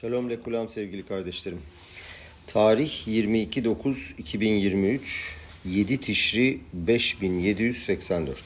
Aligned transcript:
Shalom 0.00 0.30
lekulam 0.30 0.68
sevgili 0.68 1.02
kardeşlerim. 1.02 1.58
Tarih 2.46 3.08
22.9.2023 3.08 4.98
7 5.64 6.00
Tişri 6.00 6.60
5784. 6.72 8.38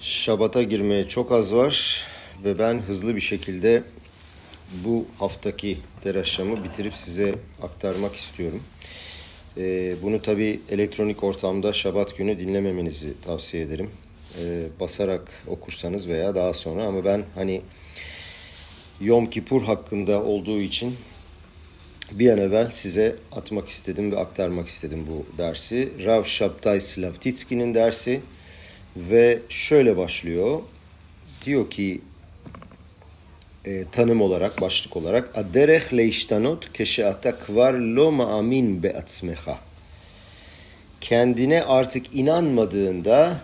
Şabat'a 0.00 0.62
girmeye 0.62 1.08
çok 1.08 1.32
az 1.32 1.54
var 1.54 2.02
ve 2.44 2.58
ben 2.58 2.78
hızlı 2.78 3.16
bir 3.16 3.20
şekilde 3.20 3.82
bu 4.84 5.06
haftaki 5.18 5.78
deraşamı 6.04 6.64
bitirip 6.64 6.94
size 6.94 7.34
aktarmak 7.62 8.16
istiyorum. 8.16 8.62
Ee, 9.56 9.94
bunu 10.02 10.22
tabi 10.22 10.60
elektronik 10.70 11.24
ortamda 11.24 11.72
Şabat 11.72 12.16
günü 12.16 12.38
dinlememenizi 12.38 13.20
tavsiye 13.20 13.62
ederim. 13.62 13.90
Ee, 14.44 14.66
basarak 14.80 15.32
okursanız 15.46 16.08
veya 16.08 16.34
daha 16.34 16.52
sonra 16.52 16.84
ama 16.84 17.04
ben 17.04 17.24
hani 17.34 17.62
Yom 19.00 19.30
Kipur 19.30 19.62
hakkında 19.62 20.22
olduğu 20.22 20.60
için 20.60 20.94
bir 22.12 22.30
an 22.30 22.38
evvel 22.38 22.70
size 22.70 23.16
atmak 23.32 23.68
istedim 23.68 24.12
ve 24.12 24.18
aktarmak 24.18 24.68
istedim 24.68 25.06
bu 25.08 25.38
dersi. 25.38 25.88
Rav 26.04 26.24
Shabtai 26.24 26.80
Slavtitski'nin 26.80 27.74
dersi 27.74 28.20
ve 28.96 29.38
şöyle 29.48 29.96
başlıyor. 29.96 30.60
Diyor 31.46 31.70
ki 31.70 32.00
e, 33.64 33.84
tanım 33.92 34.20
olarak, 34.20 34.60
başlık 34.60 34.96
olarak 34.96 35.38
Aderech 35.38 35.94
leishtanot 35.94 36.72
keşeata 36.72 37.38
kvar 37.38 37.74
lo 37.74 38.12
ma'amin 38.12 38.82
be'atzmecha 38.82 39.58
Kendine 41.00 41.62
artık 41.62 42.14
inanmadığında 42.14 43.40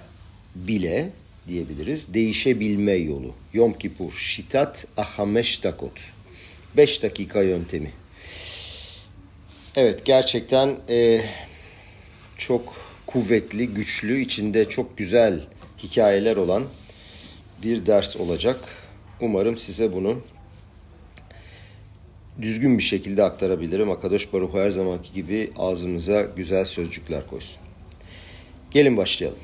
bile 0.55 1.11
diyebiliriz. 1.49 2.15
Değişebilme 2.15 2.93
yolu. 2.93 3.35
Yom 3.53 3.73
Kipur, 3.73 4.13
Şitat 4.13 4.87
Ahameş 4.97 5.65
Dakot. 5.65 5.93
5 6.77 7.03
dakika 7.03 7.43
yöntemi. 7.43 7.91
Evet 9.77 10.05
gerçekten 10.05 10.79
e, 10.89 11.21
çok 12.39 12.75
kuvvetli, 13.07 13.69
güçlü, 13.69 14.21
içinde 14.21 14.69
çok 14.69 14.99
güzel 14.99 15.41
hikayeler 15.83 16.37
olan 16.37 16.65
bir 17.63 17.87
ders 17.87 18.17
olacak. 18.17 18.61
Umarım 19.21 19.59
size 19.59 19.93
bunu 19.93 20.21
düzgün 22.43 22.79
bir 22.79 22.83
şekilde 22.83 23.23
aktarabilirim. 23.23 23.91
Akadosh 23.91 24.33
Baruch 24.33 24.55
her 24.55 24.71
zamanki 24.71 25.13
gibi 25.13 25.51
ağzımıza 25.57 26.23
güzel 26.23 26.65
sözcükler 26.65 27.27
koysun. 27.27 27.63
Gelin 28.71 28.97
başlayalım. 28.97 29.39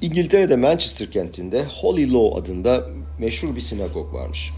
İngiltere'de 0.00 0.56
Manchester 0.56 1.10
kentinde 1.10 1.64
Holy 1.64 2.12
Law 2.12 2.40
adında 2.40 2.86
meşhur 3.18 3.56
bir 3.56 3.60
sinagog 3.60 4.14
varmış. 4.14 4.50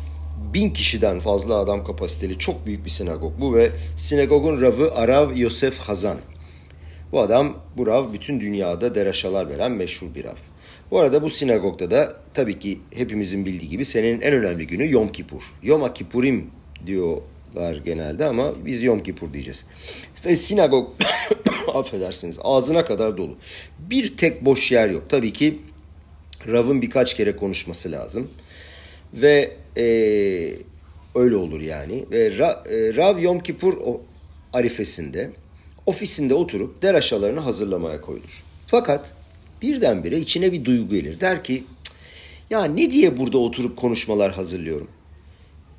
Bin 0.54 0.70
kişiden 0.70 1.20
fazla 1.20 1.54
adam 1.54 1.84
kapasiteli 1.84 2.38
çok 2.38 2.66
büyük 2.66 2.84
bir 2.84 2.90
sinagog 2.90 3.32
bu 3.40 3.54
ve 3.54 3.70
sinagogun 3.96 4.62
ravı 4.62 4.94
Arav 4.94 5.36
Yosef 5.36 5.78
Hazan. 5.78 6.16
Bu 7.12 7.20
adam, 7.20 7.56
bu 7.76 7.86
rav 7.86 8.12
bütün 8.12 8.40
dünyada 8.40 8.94
deraşalar 8.94 9.48
veren 9.48 9.72
meşhur 9.72 10.14
bir 10.14 10.24
rav. 10.24 10.36
Bu 10.90 10.98
arada 10.98 11.22
bu 11.22 11.30
sinagogda 11.30 11.90
da 11.90 12.08
tabii 12.34 12.58
ki 12.58 12.78
hepimizin 12.94 13.46
bildiği 13.46 13.68
gibi 13.68 13.84
senenin 13.84 14.20
en 14.20 14.32
önemli 14.32 14.66
günü 14.66 14.90
Yom 14.90 15.12
Kipur. 15.12 15.42
Yom 15.62 15.92
Kipurim 15.94 16.50
diyorlar 17.54 17.76
genelde 17.76 18.24
ama 18.24 18.52
biz 18.64 18.82
Yom 18.82 19.02
Kipur 19.02 19.32
diyeceğiz. 19.32 19.64
Ve 20.24 20.36
sinagog 20.36 20.92
affedersiniz 21.74 22.38
ağzına 22.42 22.84
kadar 22.84 23.16
dolu. 23.16 23.36
Bir 23.78 24.16
tek 24.16 24.44
boş 24.44 24.72
yer 24.72 24.90
yok. 24.90 25.02
Tabii 25.08 25.32
ki 25.32 25.58
Rav'ın 26.46 26.82
birkaç 26.82 27.16
kere 27.16 27.36
konuşması 27.36 27.92
lazım. 27.92 28.30
Ve 29.14 29.50
e, 29.76 29.84
öyle 31.14 31.36
olur 31.36 31.60
yani. 31.60 32.04
Ve 32.10 32.38
Ra, 32.38 32.64
e, 32.70 32.94
Rav 32.96 33.18
Yom 33.18 33.40
Kippur 33.40 33.74
o, 33.84 34.00
arifesinde 34.52 35.30
ofisinde 35.86 36.34
oturup 36.34 36.82
deraşalarını 36.82 37.40
hazırlamaya 37.40 38.00
koyulur. 38.00 38.44
Fakat 38.66 39.14
birdenbire 39.62 40.18
içine 40.18 40.52
bir 40.52 40.64
duygu 40.64 40.88
gelir. 40.88 41.20
Der 41.20 41.44
ki 41.44 41.64
ya 42.50 42.64
ne 42.64 42.90
diye 42.90 43.18
burada 43.18 43.38
oturup 43.38 43.76
konuşmalar 43.76 44.32
hazırlıyorum? 44.32 44.88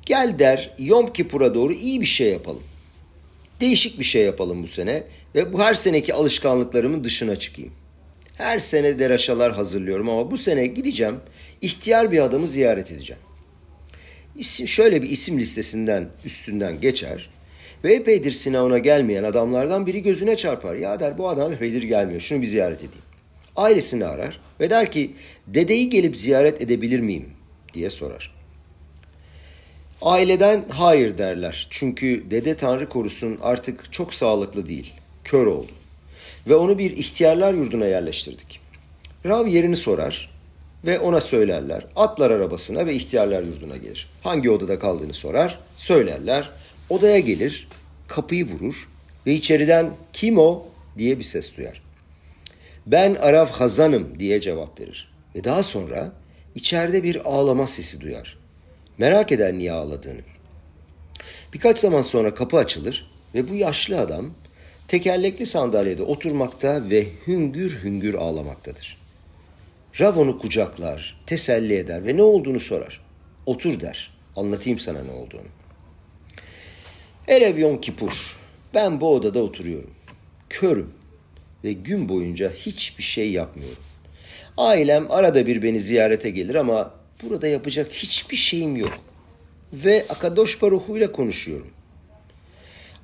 Gel 0.06 0.38
der 0.38 0.74
Yom 0.78 1.12
Kippur'a 1.12 1.54
doğru 1.54 1.72
iyi 1.72 2.00
bir 2.00 2.06
şey 2.06 2.32
yapalım. 2.32 2.62
Değişik 3.60 3.98
bir 3.98 4.04
şey 4.04 4.22
yapalım 4.22 4.62
bu 4.62 4.68
sene 4.68 5.02
ve 5.34 5.52
bu 5.52 5.60
her 5.60 5.74
seneki 5.74 6.14
alışkanlıklarımın 6.14 7.04
dışına 7.04 7.36
çıkayım. 7.36 7.72
Her 8.34 8.58
sene 8.58 8.98
deraşalar 8.98 9.52
hazırlıyorum 9.52 10.08
ama 10.08 10.30
bu 10.30 10.36
sene 10.36 10.66
gideceğim, 10.66 11.16
ihtiyar 11.60 12.12
bir 12.12 12.18
adamı 12.18 12.48
ziyaret 12.48 12.92
edeceğim. 12.92 13.22
İsim, 14.36 14.68
şöyle 14.68 15.02
bir 15.02 15.10
isim 15.10 15.38
listesinden 15.38 16.08
üstünden 16.24 16.80
geçer 16.80 17.30
ve 17.84 17.94
epeydir 17.94 18.32
sınavına 18.32 18.78
gelmeyen 18.78 19.24
adamlardan 19.24 19.86
biri 19.86 20.02
gözüne 20.02 20.36
çarpar. 20.36 20.74
Ya 20.74 21.00
der 21.00 21.18
bu 21.18 21.28
adam 21.28 21.52
epeydir 21.52 21.82
gelmiyor, 21.82 22.20
şunu 22.20 22.42
bir 22.42 22.46
ziyaret 22.46 22.78
edeyim. 22.78 23.04
Ailesini 23.56 24.04
arar 24.04 24.40
ve 24.60 24.70
der 24.70 24.90
ki 24.90 25.10
dedeyi 25.46 25.90
gelip 25.90 26.16
ziyaret 26.16 26.62
edebilir 26.62 27.00
miyim 27.00 27.28
diye 27.74 27.90
sorar. 27.90 28.39
Aileden 30.02 30.64
hayır 30.68 31.18
derler. 31.18 31.66
Çünkü 31.70 32.30
dede 32.30 32.56
Tanrı 32.56 32.88
korusun 32.88 33.38
artık 33.42 33.92
çok 33.92 34.14
sağlıklı 34.14 34.66
değil. 34.66 34.92
Kör 35.24 35.46
oldu. 35.46 35.72
Ve 36.48 36.54
onu 36.54 36.78
bir 36.78 36.96
ihtiyarlar 36.96 37.54
yurduna 37.54 37.86
yerleştirdik. 37.86 38.60
Rav 39.26 39.46
yerini 39.46 39.76
sorar 39.76 40.30
ve 40.86 40.98
ona 40.98 41.20
söylerler. 41.20 41.86
Atlar 41.96 42.30
arabasına 42.30 42.86
ve 42.86 42.94
ihtiyarlar 42.94 43.42
yurduna 43.42 43.76
gelir. 43.76 44.08
Hangi 44.22 44.50
odada 44.50 44.78
kaldığını 44.78 45.14
sorar, 45.14 45.58
söylerler. 45.76 46.50
Odaya 46.90 47.18
gelir, 47.18 47.68
kapıyı 48.08 48.46
vurur 48.46 48.74
ve 49.26 49.34
içeriden 49.34 49.90
kim 50.12 50.38
o 50.38 50.66
diye 50.98 51.18
bir 51.18 51.24
ses 51.24 51.56
duyar. 51.56 51.82
Ben 52.86 53.14
Arav 53.14 53.46
Hazan'ım 53.46 54.20
diye 54.20 54.40
cevap 54.40 54.80
verir. 54.80 55.12
Ve 55.34 55.44
daha 55.44 55.62
sonra 55.62 56.12
içeride 56.54 57.02
bir 57.02 57.30
ağlama 57.30 57.66
sesi 57.66 58.00
duyar. 58.00 58.39
Merak 59.00 59.32
eder 59.32 59.52
niye 59.52 59.72
ağladığını. 59.72 60.20
Birkaç 61.54 61.78
zaman 61.78 62.02
sonra 62.02 62.34
kapı 62.34 62.56
açılır 62.56 63.10
ve 63.34 63.50
bu 63.50 63.54
yaşlı 63.54 64.00
adam 64.00 64.30
tekerlekli 64.88 65.46
sandalyede 65.46 66.02
oturmakta 66.02 66.90
ve 66.90 67.06
hüngür 67.26 67.84
hüngür 67.84 68.14
ağlamaktadır. 68.14 68.96
Rav 70.00 70.16
onu 70.16 70.38
kucaklar, 70.38 71.20
teselli 71.26 71.74
eder 71.74 72.06
ve 72.06 72.16
ne 72.16 72.22
olduğunu 72.22 72.60
sorar. 72.60 73.00
Otur 73.46 73.80
der, 73.80 74.10
anlatayım 74.36 74.78
sana 74.78 75.04
ne 75.04 75.10
olduğunu. 75.10 75.48
Erev 77.28 77.58
Yom 77.58 77.80
Kipur, 77.80 78.36
ben 78.74 79.00
bu 79.00 79.14
odada 79.14 79.42
oturuyorum. 79.42 79.90
Körüm 80.48 80.90
ve 81.64 81.72
gün 81.72 82.08
boyunca 82.08 82.52
hiçbir 82.52 83.04
şey 83.04 83.30
yapmıyorum. 83.32 83.82
Ailem 84.56 85.10
arada 85.10 85.46
bir 85.46 85.62
beni 85.62 85.80
ziyarete 85.80 86.30
gelir 86.30 86.54
ama 86.54 86.99
burada 87.22 87.46
yapacak 87.46 87.92
hiçbir 87.92 88.36
şeyim 88.36 88.76
yok. 88.76 88.98
Ve 89.72 90.06
Akadosh 90.08 90.62
Baruhu 90.62 90.96
ile 90.96 91.12
konuşuyorum. 91.12 91.68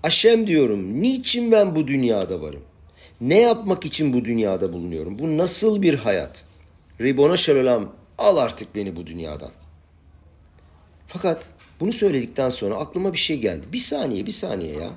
Aşem 0.02 0.46
diyorum, 0.46 1.00
niçin 1.00 1.52
ben 1.52 1.76
bu 1.76 1.86
dünyada 1.86 2.40
varım? 2.40 2.62
Ne 3.20 3.40
yapmak 3.40 3.84
için 3.84 4.12
bu 4.12 4.24
dünyada 4.24 4.72
bulunuyorum? 4.72 5.18
Bu 5.18 5.36
nasıl 5.38 5.82
bir 5.82 5.94
hayat? 5.94 6.44
Ribona 7.00 7.36
Şalolam, 7.36 7.92
al 8.18 8.36
artık 8.36 8.74
beni 8.74 8.96
bu 8.96 9.06
dünyadan. 9.06 9.50
Fakat 11.06 11.48
bunu 11.80 11.92
söyledikten 11.92 12.50
sonra 12.50 12.74
aklıma 12.74 13.12
bir 13.12 13.18
şey 13.18 13.40
geldi. 13.40 13.66
Bir 13.72 13.78
saniye, 13.78 14.26
bir 14.26 14.32
saniye 14.32 14.72
ya. 14.72 14.90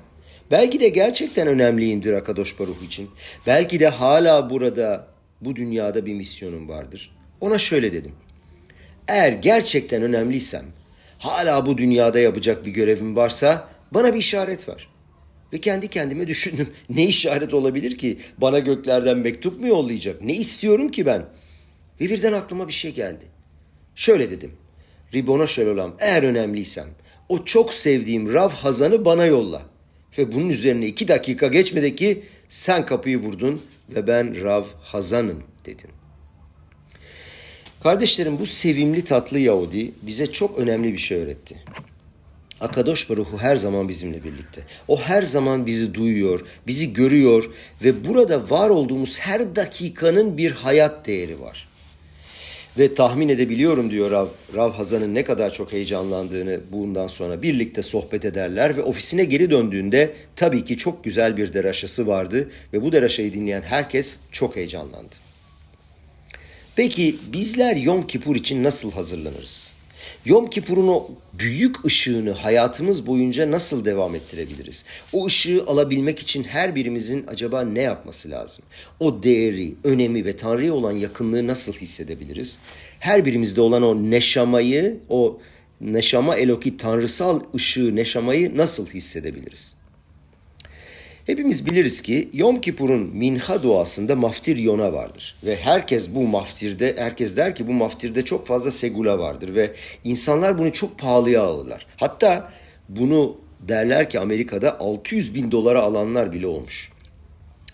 Belki 0.50 0.80
de 0.80 0.88
gerçekten 0.88 1.46
önemliyimdir 1.46 2.12
Akadosh 2.12 2.60
Baruch 2.60 2.82
için. 2.82 3.10
Belki 3.46 3.80
de 3.80 3.88
hala 3.88 4.50
burada, 4.50 5.06
bu 5.40 5.56
dünyada 5.56 6.06
bir 6.06 6.14
misyonum 6.14 6.68
vardır. 6.68 7.16
Ona 7.40 7.58
şöyle 7.58 7.92
dedim. 7.92 8.12
Eğer 9.10 9.32
gerçekten 9.32 10.02
önemliysem, 10.02 10.64
hala 11.18 11.66
bu 11.66 11.78
dünyada 11.78 12.20
yapacak 12.20 12.66
bir 12.66 12.70
görevim 12.70 13.16
varsa 13.16 13.68
bana 13.94 14.14
bir 14.14 14.18
işaret 14.18 14.68
ver. 14.68 14.88
Ve 15.52 15.60
kendi 15.60 15.88
kendime 15.88 16.26
düşündüm. 16.26 16.68
Ne 16.90 17.04
işaret 17.04 17.54
olabilir 17.54 17.98
ki? 17.98 18.18
Bana 18.38 18.58
göklerden 18.58 19.18
mektup 19.18 19.60
mu 19.60 19.68
yollayacak? 19.68 20.22
Ne 20.22 20.34
istiyorum 20.34 20.90
ki 20.90 21.06
ben? 21.06 21.24
Ve 22.00 22.10
birden 22.10 22.32
aklıma 22.32 22.68
bir 22.68 22.72
şey 22.72 22.94
geldi. 22.94 23.24
Şöyle 23.94 24.30
dedim. 24.30 24.52
Ribona 25.14 25.46
Şelolam 25.46 25.96
eğer 25.98 26.22
önemliysem 26.22 26.86
o 27.28 27.44
çok 27.44 27.74
sevdiğim 27.74 28.32
Rav 28.32 28.50
Hazan'ı 28.50 29.04
bana 29.04 29.26
yolla. 29.26 29.62
Ve 30.18 30.32
bunun 30.32 30.48
üzerine 30.48 30.86
iki 30.86 31.08
dakika 31.08 31.46
geçmedi 31.46 31.96
ki 31.96 32.22
sen 32.48 32.86
kapıyı 32.86 33.18
vurdun 33.18 33.60
ve 33.88 34.06
ben 34.06 34.44
Rav 34.44 34.64
Hazan'ım 34.82 35.42
dedin. 35.66 35.90
Kardeşlerim 37.82 38.38
bu 38.38 38.46
sevimli 38.46 39.04
tatlı 39.04 39.38
Yahudi 39.38 39.92
bize 40.02 40.32
çok 40.32 40.58
önemli 40.58 40.92
bir 40.92 40.98
şey 40.98 41.18
öğretti. 41.18 41.56
Akadosh 42.60 43.10
Baruhu 43.10 43.38
her 43.38 43.56
zaman 43.56 43.88
bizimle 43.88 44.24
birlikte. 44.24 44.62
O 44.88 45.00
her 45.00 45.22
zaman 45.22 45.66
bizi 45.66 45.94
duyuyor, 45.94 46.40
bizi 46.66 46.92
görüyor 46.92 47.44
ve 47.84 48.08
burada 48.08 48.50
var 48.50 48.70
olduğumuz 48.70 49.18
her 49.20 49.56
dakikanın 49.56 50.36
bir 50.38 50.50
hayat 50.50 51.06
değeri 51.06 51.40
var. 51.40 51.68
Ve 52.78 52.94
tahmin 52.94 53.28
edebiliyorum 53.28 53.90
diyor 53.90 54.10
Rav, 54.10 54.26
Rav 54.56 54.72
Hazan'ın 54.72 55.14
ne 55.14 55.24
kadar 55.24 55.52
çok 55.52 55.72
heyecanlandığını 55.72 56.60
bundan 56.72 57.06
sonra 57.06 57.42
birlikte 57.42 57.82
sohbet 57.82 58.24
ederler 58.24 58.76
ve 58.76 58.82
ofisine 58.82 59.24
geri 59.24 59.50
döndüğünde 59.50 60.12
tabii 60.36 60.64
ki 60.64 60.76
çok 60.76 61.04
güzel 61.04 61.36
bir 61.36 61.52
deraşası 61.52 62.06
vardı 62.06 62.50
ve 62.72 62.82
bu 62.82 62.92
deraşayı 62.92 63.32
dinleyen 63.32 63.62
herkes 63.62 64.18
çok 64.32 64.56
heyecanlandı. 64.56 65.29
Peki 66.80 67.16
bizler 67.32 67.76
Yom 67.76 68.06
Kipur 68.06 68.36
için 68.36 68.64
nasıl 68.64 68.92
hazırlanırız? 68.92 69.72
Yom 70.24 70.50
Kipur'un 70.50 70.88
o 70.88 71.08
büyük 71.32 71.84
ışığını 71.84 72.30
hayatımız 72.30 73.06
boyunca 73.06 73.50
nasıl 73.50 73.84
devam 73.84 74.14
ettirebiliriz? 74.14 74.84
O 75.12 75.26
ışığı 75.26 75.64
alabilmek 75.66 76.18
için 76.18 76.44
her 76.44 76.74
birimizin 76.74 77.24
acaba 77.26 77.62
ne 77.62 77.80
yapması 77.80 78.30
lazım? 78.30 78.64
O 79.00 79.22
değeri, 79.22 79.74
önemi 79.84 80.24
ve 80.24 80.36
Tanrı'ya 80.36 80.74
olan 80.74 80.92
yakınlığı 80.92 81.46
nasıl 81.46 81.72
hissedebiliriz? 81.72 82.58
Her 83.00 83.24
birimizde 83.24 83.60
olan 83.60 83.82
o 83.82 84.10
neşamayı, 84.10 84.98
o 85.08 85.40
neşama 85.80 86.36
eloki 86.36 86.76
tanrısal 86.76 87.40
ışığı, 87.54 87.96
neşamayı 87.96 88.56
nasıl 88.56 88.86
hissedebiliriz? 88.86 89.79
Hepimiz 91.26 91.66
biliriz 91.66 92.02
ki 92.02 92.28
Yom 92.32 92.60
Kipur'un 92.60 93.10
minha 93.16 93.62
duasında 93.62 94.16
maftir 94.16 94.56
yona 94.56 94.92
vardır. 94.92 95.36
Ve 95.44 95.56
herkes 95.56 96.14
bu 96.14 96.26
maftirde, 96.26 96.94
herkes 96.98 97.36
der 97.36 97.54
ki 97.54 97.68
bu 97.68 97.72
maftirde 97.72 98.24
çok 98.24 98.46
fazla 98.46 98.70
segula 98.70 99.18
vardır. 99.18 99.54
Ve 99.54 99.70
insanlar 100.04 100.58
bunu 100.58 100.72
çok 100.72 100.98
pahalıya 100.98 101.42
alırlar. 101.42 101.86
Hatta 101.96 102.52
bunu 102.88 103.36
derler 103.68 104.10
ki 104.10 104.20
Amerika'da 104.20 104.80
600 104.80 105.34
bin 105.34 105.50
dolara 105.50 105.80
alanlar 105.80 106.32
bile 106.32 106.46
olmuş. 106.46 106.92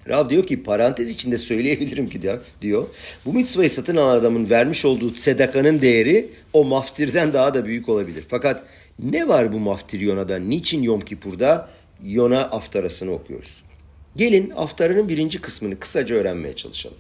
Rav 0.09 0.29
diyor 0.29 0.47
ki 0.47 0.63
parantez 0.63 1.11
içinde 1.11 1.39
söyleyebilirim 1.39 2.09
ki 2.09 2.23
diyor, 2.23 2.39
diyor. 2.63 2.87
Bu 3.27 3.33
mitzvayı 3.33 3.71
satın 3.71 3.97
alan 3.97 4.17
adamın 4.17 4.51
vermiş 4.51 4.85
olduğu 4.85 5.15
sedakanın 5.15 5.81
değeri 5.81 6.29
o 6.53 6.65
maftirden 6.65 7.33
daha 7.33 7.55
da 7.55 7.65
büyük 7.65 7.89
olabilir. 7.89 8.25
Fakat 8.29 8.65
ne 9.03 9.29
var 9.29 9.53
bu 9.53 9.61
maftir 9.61 10.01
Yona'da? 10.01 10.39
Niçin 10.39 10.83
Yom 10.83 11.01
Kipur'da 11.01 11.69
Yona 12.03 12.41
aftarasını 12.41 13.13
okuyoruz. 13.13 13.63
Gelin 14.17 14.51
aftarının 14.57 15.09
birinci 15.09 15.41
kısmını 15.41 15.79
kısaca 15.79 16.15
öğrenmeye 16.15 16.57
çalışalım. 16.57 16.97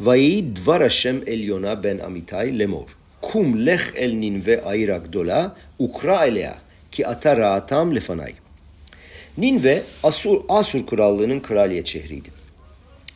Vayi 0.00 0.56
dvar 0.56 0.82
Hashem 0.82 1.22
el 1.26 1.44
Yona 1.44 1.84
ben 1.84 1.98
Amitai 1.98 2.58
lemor. 2.58 2.88
Kum 3.22 3.66
lech 3.66 3.82
el 3.96 4.12
ninve 4.12 4.62
ayra 4.62 4.96
gdola 4.96 5.56
ukra 5.78 6.26
elea 6.26 6.58
ki 6.92 7.06
ata 7.06 7.36
raatam 7.36 7.94
lefanay. 7.94 8.34
Ninve 9.38 9.82
Asur, 10.02 10.40
Asur 10.48 10.86
krallığının 10.86 11.40
kraliyet 11.40 11.86
şehriydi. 11.86 12.28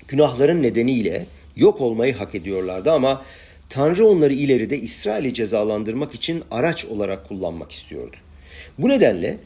Günahların 0.09 0.63
nedeniyle 0.63 1.27
yok 1.57 1.81
olmayı 1.81 2.17
hak 2.17 2.35
ediyorlardı 2.35 2.93
ama 2.93 3.23
Tanrı 3.69 4.07
onları 4.07 4.33
ileride 4.33 4.79
İsrail'i 4.79 5.35
cezalandırmak 5.35 6.15
için 6.15 6.45
araç 6.51 6.85
olarak 6.85 7.29
kullanmak 7.29 7.73
istiyordu. 7.73 8.17
Bu 8.79 8.89
nedenle 8.89 9.39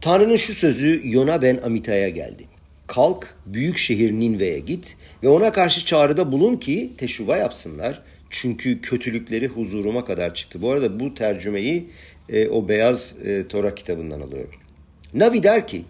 Tanrı'nın 0.00 0.36
şu 0.36 0.54
sözü 0.54 1.00
Yona 1.04 1.42
ben 1.42 1.60
Amita'ya 1.64 2.08
geldi. 2.08 2.44
Kalk 2.86 3.34
büyük 3.46 3.78
şehir 3.78 4.12
Ninve'ye 4.12 4.58
git 4.58 4.96
ve 5.22 5.28
ona 5.28 5.52
karşı 5.52 5.86
çağrıda 5.86 6.32
bulun 6.32 6.56
ki 6.56 6.90
teşuva 6.98 7.36
yapsınlar. 7.36 8.02
Çünkü 8.30 8.80
kötülükleri 8.80 9.48
huzuruma 9.48 10.04
kadar 10.04 10.34
çıktı. 10.34 10.62
Bu 10.62 10.70
arada 10.70 11.00
bu 11.00 11.14
tercümeyi 11.14 11.90
e, 12.28 12.48
o 12.48 12.68
beyaz 12.68 13.14
e, 13.24 13.48
Tora 13.48 13.74
kitabından 13.74 14.20
alıyorum. 14.20 14.54
Navi 15.14 15.42
der 15.42 15.66
ki 15.66 15.82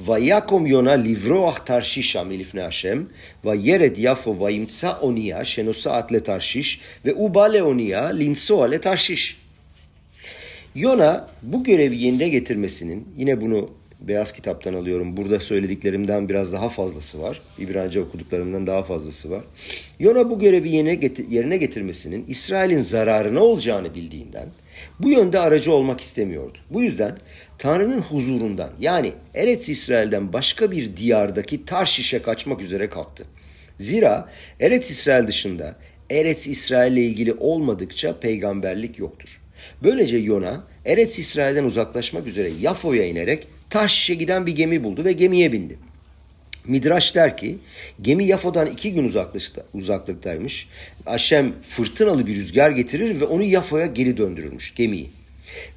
Vayakom 0.00 0.66
Yona 0.66 0.92
livroach 0.92 1.64
tarshisha 1.64 2.24
milifne 2.24 2.62
Hashem 2.62 3.06
ve 3.44 3.56
yered 3.56 3.96
yafo 3.96 4.40
vayimtsa 4.40 5.00
oniya 5.00 5.44
şenosaat 5.44 6.12
le 6.12 6.22
tarshish 6.22 6.80
ve 7.06 7.14
ubale 7.14 7.62
oniya 7.62 8.04
linsoa 8.06 8.64
le 8.64 8.80
tarshish. 8.80 9.43
Yona 10.74 11.28
bu 11.42 11.64
görevi 11.64 11.98
yerine 11.98 12.28
getirmesinin 12.28 13.08
yine 13.16 13.40
bunu 13.40 13.70
beyaz 14.00 14.32
kitaptan 14.32 14.74
alıyorum. 14.74 15.16
Burada 15.16 15.40
söylediklerimden 15.40 16.28
biraz 16.28 16.52
daha 16.52 16.68
fazlası 16.68 17.22
var. 17.22 17.40
İbranice 17.58 18.00
okuduklarımdan 18.00 18.66
daha 18.66 18.82
fazlası 18.82 19.30
var. 19.30 19.44
Yona 19.98 20.30
bu 20.30 20.38
görevi 20.38 20.70
yerine 21.30 21.56
getirmesinin 21.56 22.24
İsrail'in 22.28 22.80
zararına 22.80 23.40
olacağını 23.40 23.94
bildiğinden 23.94 24.48
bu 25.00 25.10
yönde 25.10 25.38
aracı 25.38 25.72
olmak 25.72 26.00
istemiyordu. 26.00 26.58
Bu 26.70 26.82
yüzden 26.82 27.18
Tanrı'nın 27.58 28.00
huzurundan 28.00 28.70
yani 28.80 29.12
Eretz 29.34 29.68
İsrail'den 29.68 30.32
başka 30.32 30.70
bir 30.70 30.96
diyardaki 30.96 31.64
Tarşiş'e 31.64 32.22
kaçmak 32.22 32.62
üzere 32.62 32.88
kalktı. 32.88 33.24
Zira 33.78 34.28
Eretz 34.60 34.90
İsrail 34.90 35.26
dışında 35.26 35.76
Eretz 36.10 36.48
İsrail 36.48 36.92
ile 36.92 37.04
ilgili 37.04 37.32
olmadıkça 37.32 38.20
peygamberlik 38.20 38.98
yoktur. 38.98 39.43
Böylece 39.82 40.16
Yona 40.16 40.64
Eretz 40.86 41.18
İsrail'den 41.18 41.64
uzaklaşmak 41.64 42.26
üzere 42.26 42.48
Yafo'ya 42.60 43.06
inerek 43.06 43.46
Taşiş'e 43.70 44.14
giden 44.14 44.46
bir 44.46 44.56
gemi 44.56 44.84
buldu 44.84 45.04
ve 45.04 45.12
gemiye 45.12 45.52
bindi. 45.52 45.78
Midraş 46.66 47.14
der 47.14 47.36
ki 47.36 47.58
gemi 48.02 48.26
Yafo'dan 48.26 48.66
iki 48.66 48.92
gün 48.92 49.12
uzaklıktaymış. 49.74 50.68
Aşem 51.06 51.52
fırtınalı 51.62 52.26
bir 52.26 52.36
rüzgar 52.36 52.70
getirir 52.70 53.20
ve 53.20 53.24
onu 53.24 53.42
Yafo'ya 53.42 53.86
geri 53.86 54.16
döndürürmüş 54.16 54.74
gemiyi. 54.74 55.10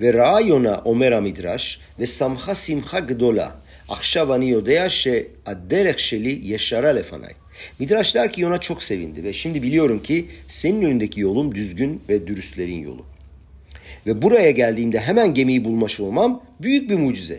Ve 0.01 0.13
Ra'yona 0.13 0.81
Omera 0.85 1.21
Midraş 1.21 1.79
ve 1.99 2.07
Samha 2.07 2.55
Simha 2.55 2.99
Gdola 2.99 3.55
Akşav 3.89 4.29
ani 4.29 4.49
yodea 4.49 4.89
şe 4.89 5.27
adderek 5.45 5.99
şeli 5.99 6.47
yeşara 6.47 6.87
lefanay. 6.87 7.33
Midraş 7.79 8.15
der 8.15 8.33
ki 8.33 8.41
Yona 8.41 8.57
çok 8.57 8.83
sevindi 8.83 9.23
ve 9.23 9.33
şimdi 9.33 9.63
biliyorum 9.63 10.03
ki 10.03 10.25
senin 10.47 10.81
önündeki 10.81 11.21
yolun 11.21 11.55
düzgün 11.55 12.01
ve 12.09 12.27
dürüstlerin 12.27 12.81
yolu 12.81 13.05
Ve 14.06 14.22
buraya 14.22 14.50
geldiğimde 14.50 14.98
hemen 15.00 15.34
gemiyi 15.34 15.64
bulmuş 15.64 16.00
olmam 16.00 16.42
büyük 16.60 16.90
bir 16.90 16.96
mucize. 16.96 17.38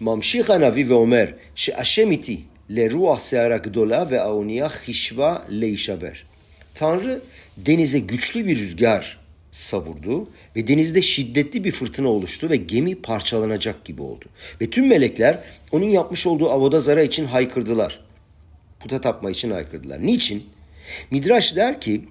ממשיך 0.00 0.50
הנביא 0.50 0.84
ואומר 0.88 1.26
שהשם 1.54 2.10
איתי 2.10 2.40
לרוח 2.68 3.20
סערה 3.20 3.58
גדולה 3.58 4.04
והאונייה 4.10 4.68
חישבה 4.68 5.36
להישבר. 5.48 6.12
Tanrı 6.74 7.20
denize 7.56 7.98
güçlü 7.98 8.46
bir 8.46 8.56
rüzgar 8.56 9.18
savurdu 9.52 10.28
ve 10.56 10.68
denizde 10.68 11.02
şiddetli 11.02 11.64
bir 11.64 11.72
fırtına 11.72 12.08
oluştu 12.08 12.50
ve 12.50 12.56
gemi 12.56 12.94
parçalanacak 12.94 13.84
gibi 13.84 14.02
oldu. 14.02 14.24
Ve 14.60 14.70
tüm 14.70 14.88
melekler 14.88 15.38
onun 15.72 15.88
yapmış 15.88 16.26
olduğu 16.26 16.50
avodazara 16.50 17.02
için 17.02 17.24
haykırdılar. 17.24 18.00
Puta 18.80 19.00
tapma 19.00 19.30
için 19.30 19.50
haykırdılar. 19.50 20.06
Niçin? 20.06 20.42
Midraş 21.10 21.56
der 21.56 21.80
ki 21.80 22.04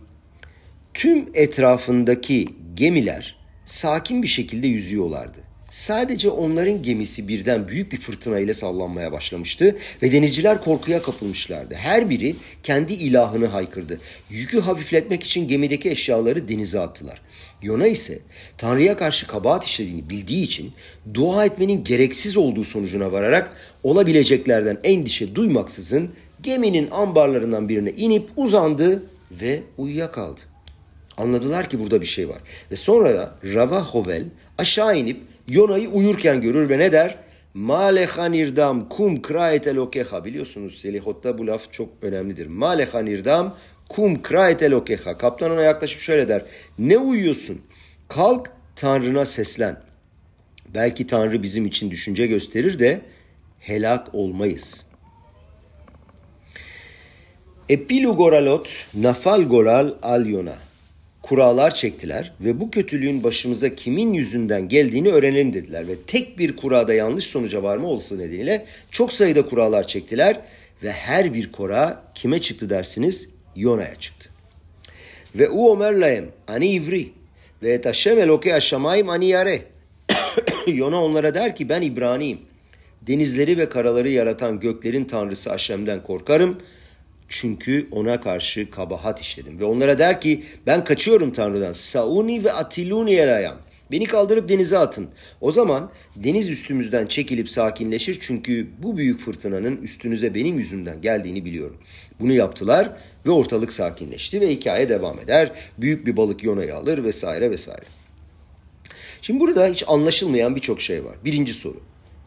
tüm 0.93 1.29
etrafındaki 1.33 2.47
gemiler 2.73 3.39
sakin 3.66 4.22
bir 4.22 4.28
şekilde 4.28 4.66
yüzüyorlardı. 4.66 5.38
Sadece 5.74 6.28
onların 6.28 6.82
gemisi 6.82 7.28
birden 7.28 7.68
büyük 7.68 7.92
bir 7.92 8.00
fırtına 8.00 8.38
ile 8.38 8.54
sallanmaya 8.54 9.12
başlamıştı 9.12 9.76
ve 10.02 10.12
denizciler 10.12 10.64
korkuya 10.64 11.02
kapılmışlardı. 11.02 11.74
Her 11.74 12.10
biri 12.10 12.36
kendi 12.62 12.92
ilahını 12.92 13.46
haykırdı. 13.46 14.00
Yükü 14.30 14.60
hafifletmek 14.60 15.24
için 15.24 15.48
gemideki 15.48 15.90
eşyaları 15.90 16.48
denize 16.48 16.80
attılar. 16.80 17.20
Yona 17.62 17.86
ise 17.86 18.18
Tanrı'ya 18.58 18.96
karşı 18.96 19.26
kabahat 19.26 19.64
işlediğini 19.64 20.10
bildiği 20.10 20.44
için 20.44 20.72
dua 21.14 21.44
etmenin 21.44 21.84
gereksiz 21.84 22.36
olduğu 22.36 22.64
sonucuna 22.64 23.12
vararak 23.12 23.56
olabileceklerden 23.82 24.78
endişe 24.84 25.34
duymaksızın 25.34 26.10
geminin 26.42 26.90
ambarlarından 26.90 27.68
birine 27.68 27.90
inip 27.90 28.28
uzandı 28.36 29.02
ve 29.30 29.62
uyuyakaldı. 29.78 30.53
Anladılar 31.18 31.68
ki 31.68 31.80
burada 31.80 32.00
bir 32.00 32.06
şey 32.06 32.28
var. 32.28 32.38
Ve 32.70 32.76
sonra 32.76 33.14
da 33.14 33.34
Rava 33.44 33.80
Hovel 33.80 34.24
aşağı 34.58 34.96
inip 34.96 35.20
Yona'yı 35.48 35.88
uyurken 35.88 36.40
görür 36.40 36.68
ve 36.68 36.78
ne 36.78 36.92
der? 36.92 37.16
Malehan 37.54 38.32
irdam 38.32 38.88
kum 38.88 39.22
kraet 39.22 39.66
elokeha. 39.66 40.24
Biliyorsunuz 40.24 40.78
Selihot'ta 40.78 41.38
bu 41.38 41.46
laf 41.46 41.72
çok 41.72 41.88
önemlidir. 42.02 42.46
Malehan 42.46 43.06
irdam 43.06 43.56
kum 43.88 44.22
kraet 44.22 44.62
elokeha. 44.62 45.18
Kaptan 45.18 45.50
ona 45.50 45.62
yaklaşıp 45.62 46.00
şöyle 46.00 46.28
der. 46.28 46.42
Ne 46.78 46.98
uyuyorsun? 46.98 47.60
Kalk 48.08 48.50
Tanrına 48.76 49.24
seslen. 49.24 49.76
Belki 50.74 51.06
Tanrı 51.06 51.42
bizim 51.42 51.66
için 51.66 51.90
düşünce 51.90 52.26
gösterir 52.26 52.78
de 52.78 53.00
helak 53.60 54.14
olmayız. 54.14 54.86
Epilugoralot 57.68 58.68
nafal 58.94 59.42
goral 59.42 59.94
al 60.02 60.26
yona 60.26 60.63
kurallar 61.28 61.74
çektiler 61.74 62.32
ve 62.40 62.60
bu 62.60 62.70
kötülüğün 62.70 63.22
başımıza 63.22 63.74
kimin 63.74 64.12
yüzünden 64.12 64.68
geldiğini 64.68 65.08
öğrenelim 65.08 65.52
dediler. 65.52 65.88
Ve 65.88 65.96
tek 66.06 66.38
bir 66.38 66.56
kurada 66.56 66.94
yanlış 66.94 67.24
sonuca 67.24 67.62
varma 67.62 67.88
olsa 67.88 68.16
nedeniyle 68.16 68.64
çok 68.90 69.12
sayıda 69.12 69.46
kurallar 69.48 69.86
çektiler 69.86 70.40
ve 70.82 70.92
her 70.92 71.34
bir 71.34 71.52
kura 71.52 72.02
kime 72.14 72.40
çıktı 72.40 72.70
dersiniz? 72.70 73.28
Yona'ya 73.56 73.94
çıktı. 73.94 74.30
Ve 75.34 75.50
u 75.50 75.70
omer 75.70 76.24
ani 76.48 76.68
ivri 76.68 77.08
ve 77.62 77.72
et 77.72 77.86
Hashem 77.86 78.18
eloke 78.18 78.54
aşamayim 78.54 79.08
ani 79.08 79.26
yare. 79.26 79.62
Yona 80.66 81.04
onlara 81.04 81.34
der 81.34 81.56
ki 81.56 81.68
ben 81.68 81.82
İbraniyim. 81.82 82.38
Denizleri 83.02 83.58
ve 83.58 83.68
karaları 83.68 84.08
yaratan 84.08 84.60
göklerin 84.60 85.04
tanrısı 85.04 85.52
Aşem'den 85.52 86.02
korkarım 86.02 86.58
Çünkü 87.28 87.88
ona 87.90 88.20
karşı 88.20 88.70
kabahat 88.70 89.20
işledim. 89.20 89.58
Ve 89.58 89.64
onlara 89.64 89.98
der 89.98 90.20
ki 90.20 90.42
ben 90.66 90.84
kaçıyorum 90.84 91.32
Tanrı'dan. 91.32 91.72
Sauni 91.72 92.44
ve 92.44 92.52
atiluni 92.52 93.14
elayam. 93.14 93.56
Beni 93.90 94.06
kaldırıp 94.06 94.48
denize 94.48 94.78
atın. 94.78 95.08
O 95.40 95.52
zaman 95.52 95.90
deniz 96.16 96.48
üstümüzden 96.48 97.06
çekilip 97.06 97.48
sakinleşir 97.48 98.18
çünkü 98.20 98.68
bu 98.82 98.96
büyük 98.96 99.20
fırtınanın 99.20 99.76
üstünüze 99.76 100.34
benim 100.34 100.58
yüzümden 100.58 101.02
geldiğini 101.02 101.44
biliyorum. 101.44 101.76
Bunu 102.20 102.32
yaptılar 102.32 102.90
ve 103.26 103.30
ortalık 103.30 103.72
sakinleşti 103.72 104.40
ve 104.40 104.48
hikaye 104.48 104.88
devam 104.88 105.20
eder. 105.20 105.52
Büyük 105.78 106.06
bir 106.06 106.16
balık 106.16 106.44
Yona'yı 106.44 106.76
alır 106.76 107.04
vesaire 107.04 107.50
vesaire. 107.50 107.84
Şimdi 109.22 109.40
burada 109.40 109.66
hiç 109.66 109.84
anlaşılmayan 109.86 110.56
birçok 110.56 110.80
şey 110.80 111.04
var. 111.04 111.16
Birinci 111.24 111.52
soru. 111.52 111.80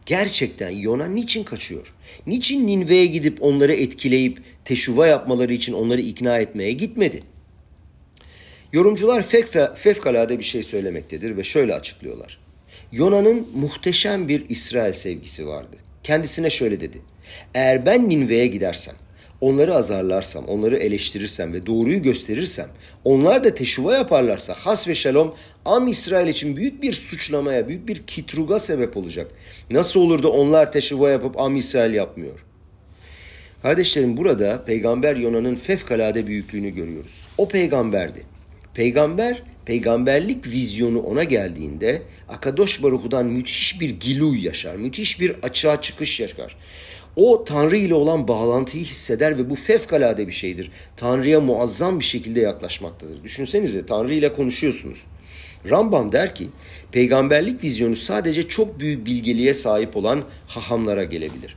Gerçekten 0.08 0.70
Yona 0.70 1.06
niçin 1.06 1.44
kaçıyor? 1.44 1.86
Niçin 2.26 2.66
Ninve'ye 2.66 3.06
gidip 3.06 3.42
onları 3.42 3.72
etkileyip 3.72 4.42
teşuva 4.64 5.06
yapmaları 5.06 5.52
için 5.52 5.72
onları 5.72 6.00
ikna 6.00 6.38
etmeye 6.38 6.72
gitmedi? 6.72 7.22
Yorumcular 8.72 9.26
fevkalade 9.74 10.38
bir 10.38 10.44
şey 10.44 10.62
söylemektedir 10.62 11.36
ve 11.36 11.44
şöyle 11.44 11.74
açıklıyorlar. 11.74 12.38
Yona'nın 12.92 13.48
muhteşem 13.54 14.28
bir 14.28 14.48
İsrail 14.48 14.92
sevgisi 14.92 15.46
vardı. 15.46 15.76
Kendisine 16.02 16.50
şöyle 16.50 16.80
dedi. 16.80 16.98
Eğer 17.54 17.86
ben 17.86 18.08
Ninve'ye 18.08 18.46
gidersem, 18.46 18.94
onları 19.40 19.76
azarlarsam, 19.76 20.44
onları 20.44 20.76
eleştirirsem 20.76 21.52
ve 21.52 21.66
doğruyu 21.66 22.02
gösterirsem, 22.02 22.68
onlar 23.04 23.44
da 23.44 23.54
teşuva 23.54 23.94
yaparlarsa 23.94 24.54
has 24.54 24.88
ve 24.88 24.94
şalom 24.94 25.34
Am 25.64 25.88
İsrail 25.88 26.28
için 26.28 26.56
büyük 26.56 26.82
bir 26.82 26.92
suçlamaya, 26.92 27.68
büyük 27.68 27.88
bir 27.88 28.02
kitruga 28.06 28.60
sebep 28.60 28.96
olacak. 28.96 29.30
Nasıl 29.70 30.00
olur 30.00 30.22
da 30.22 30.28
onlar 30.28 30.72
teşuva 30.72 31.10
yapıp 31.10 31.40
Am 31.40 31.56
İsrail 31.56 31.94
yapmıyor? 31.94 32.44
Kardeşlerim 33.62 34.16
burada 34.16 34.64
peygamber 34.64 35.16
Yona'nın 35.16 35.54
fevkalade 35.54 36.26
büyüklüğünü 36.26 36.70
görüyoruz. 36.70 37.26
O 37.38 37.48
peygamberdi. 37.48 38.22
Peygamber, 38.74 39.42
peygamberlik 39.64 40.46
vizyonu 40.46 41.00
ona 41.00 41.24
geldiğinde 41.24 42.02
Akadosh 42.28 42.82
Baruhu'dan 42.82 43.26
müthiş 43.26 43.80
bir 43.80 43.90
giluy 43.90 44.44
yaşar, 44.44 44.76
müthiş 44.76 45.20
bir 45.20 45.36
açığa 45.42 45.82
çıkış 45.82 46.20
yaşar. 46.20 46.56
O 47.18 47.44
Tanrı 47.44 47.76
ile 47.76 47.94
olan 47.94 48.28
bağlantıyı 48.28 48.84
hisseder 48.84 49.38
ve 49.38 49.50
bu 49.50 49.54
fevkalade 49.54 50.26
bir 50.26 50.32
şeydir. 50.32 50.70
Tanrı'ya 50.96 51.40
muazzam 51.40 52.00
bir 52.00 52.04
şekilde 52.04 52.40
yaklaşmaktadır. 52.40 53.24
Düşünsenize 53.24 53.86
Tanrı 53.86 54.14
ile 54.14 54.34
konuşuyorsunuz. 54.34 55.04
Rambam 55.70 56.12
der 56.12 56.34
ki 56.34 56.48
peygamberlik 56.92 57.64
vizyonu 57.64 57.96
sadece 57.96 58.48
çok 58.48 58.80
büyük 58.80 59.06
bilgeliğe 59.06 59.54
sahip 59.54 59.96
olan 59.96 60.22
hahamlara 60.46 61.04
gelebilir. 61.04 61.56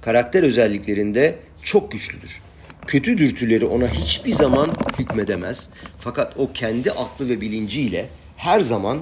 Karakter 0.00 0.42
özelliklerinde 0.42 1.38
çok 1.62 1.92
güçlüdür. 1.92 2.40
Kötü 2.86 3.18
dürtüleri 3.18 3.66
ona 3.66 3.88
hiçbir 3.88 4.32
zaman 4.32 4.68
hükmedemez. 4.98 5.70
Fakat 5.98 6.32
o 6.38 6.52
kendi 6.52 6.90
aklı 6.92 7.28
ve 7.28 7.40
bilinciyle 7.40 8.08
her 8.36 8.60
zaman 8.60 8.98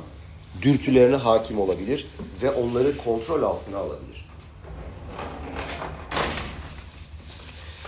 dürtülerine 0.63 1.17
hakim 1.17 1.59
olabilir 1.59 2.07
ve 2.43 2.51
onları 2.51 2.97
kontrol 2.97 3.43
altına 3.43 3.77
alabilir. 3.77 4.14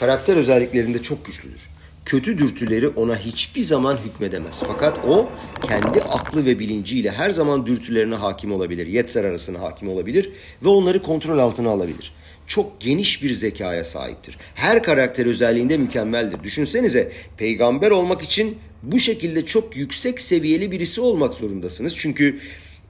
Karakter 0.07 0.37
özelliklerinde 0.37 1.03
çok 1.03 1.27
güçlüdür. 1.27 1.61
Kötü 2.05 2.39
dürtüleri 2.39 2.89
ona 2.89 3.19
hiçbir 3.19 3.61
zaman 3.61 3.99
hükmedemez. 4.05 4.63
Fakat 4.67 4.99
o 5.09 5.29
kendi 5.69 6.01
aklı 6.01 6.47
ve 6.47 6.59
bilinciyle 6.59 7.11
her 7.11 7.31
zaman 7.31 7.67
dürtülerine 7.67 8.15
hakim 8.15 8.53
olabilir. 8.53 8.87
Yetser 8.87 9.25
arasına 9.25 9.61
hakim 9.61 9.89
olabilir 9.89 10.31
ve 10.65 10.69
onları 10.69 11.03
kontrol 11.03 11.39
altına 11.39 11.71
alabilir 11.71 12.13
çok 12.47 12.81
geniş 12.81 13.23
bir 13.23 13.31
zekaya 13.31 13.85
sahiptir. 13.85 14.37
Her 14.55 14.83
karakter 14.83 15.27
özelliğinde 15.27 15.77
mükemmeldir. 15.77 16.43
Düşünsenize 16.43 17.13
peygamber 17.37 17.91
olmak 17.91 18.23
için 18.23 18.59
bu 18.83 18.99
şekilde 18.99 19.47
çok 19.47 19.77
yüksek 19.77 20.21
seviyeli 20.21 20.71
birisi 20.71 21.01
olmak 21.01 21.35
zorundasınız. 21.35 21.97
Çünkü 21.97 22.41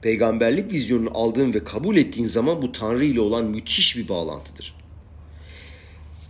peygamberlik 0.01 0.71
vizyonunu 0.71 1.09
aldığın 1.13 1.53
ve 1.53 1.63
kabul 1.63 1.97
ettiğin 1.97 2.27
zaman 2.27 2.61
bu 2.61 2.71
Tanrı 2.71 3.05
ile 3.05 3.21
olan 3.21 3.45
müthiş 3.45 3.97
bir 3.97 4.07
bağlantıdır. 4.07 4.76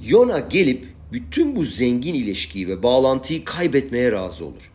Yona 0.01 0.39
gelip 0.39 0.87
bütün 1.11 1.55
bu 1.55 1.65
zengin 1.65 2.13
ilişkiyi 2.13 2.67
ve 2.67 2.83
bağlantıyı 2.83 3.45
kaybetmeye 3.45 4.11
razı 4.11 4.45
olur. 4.45 4.71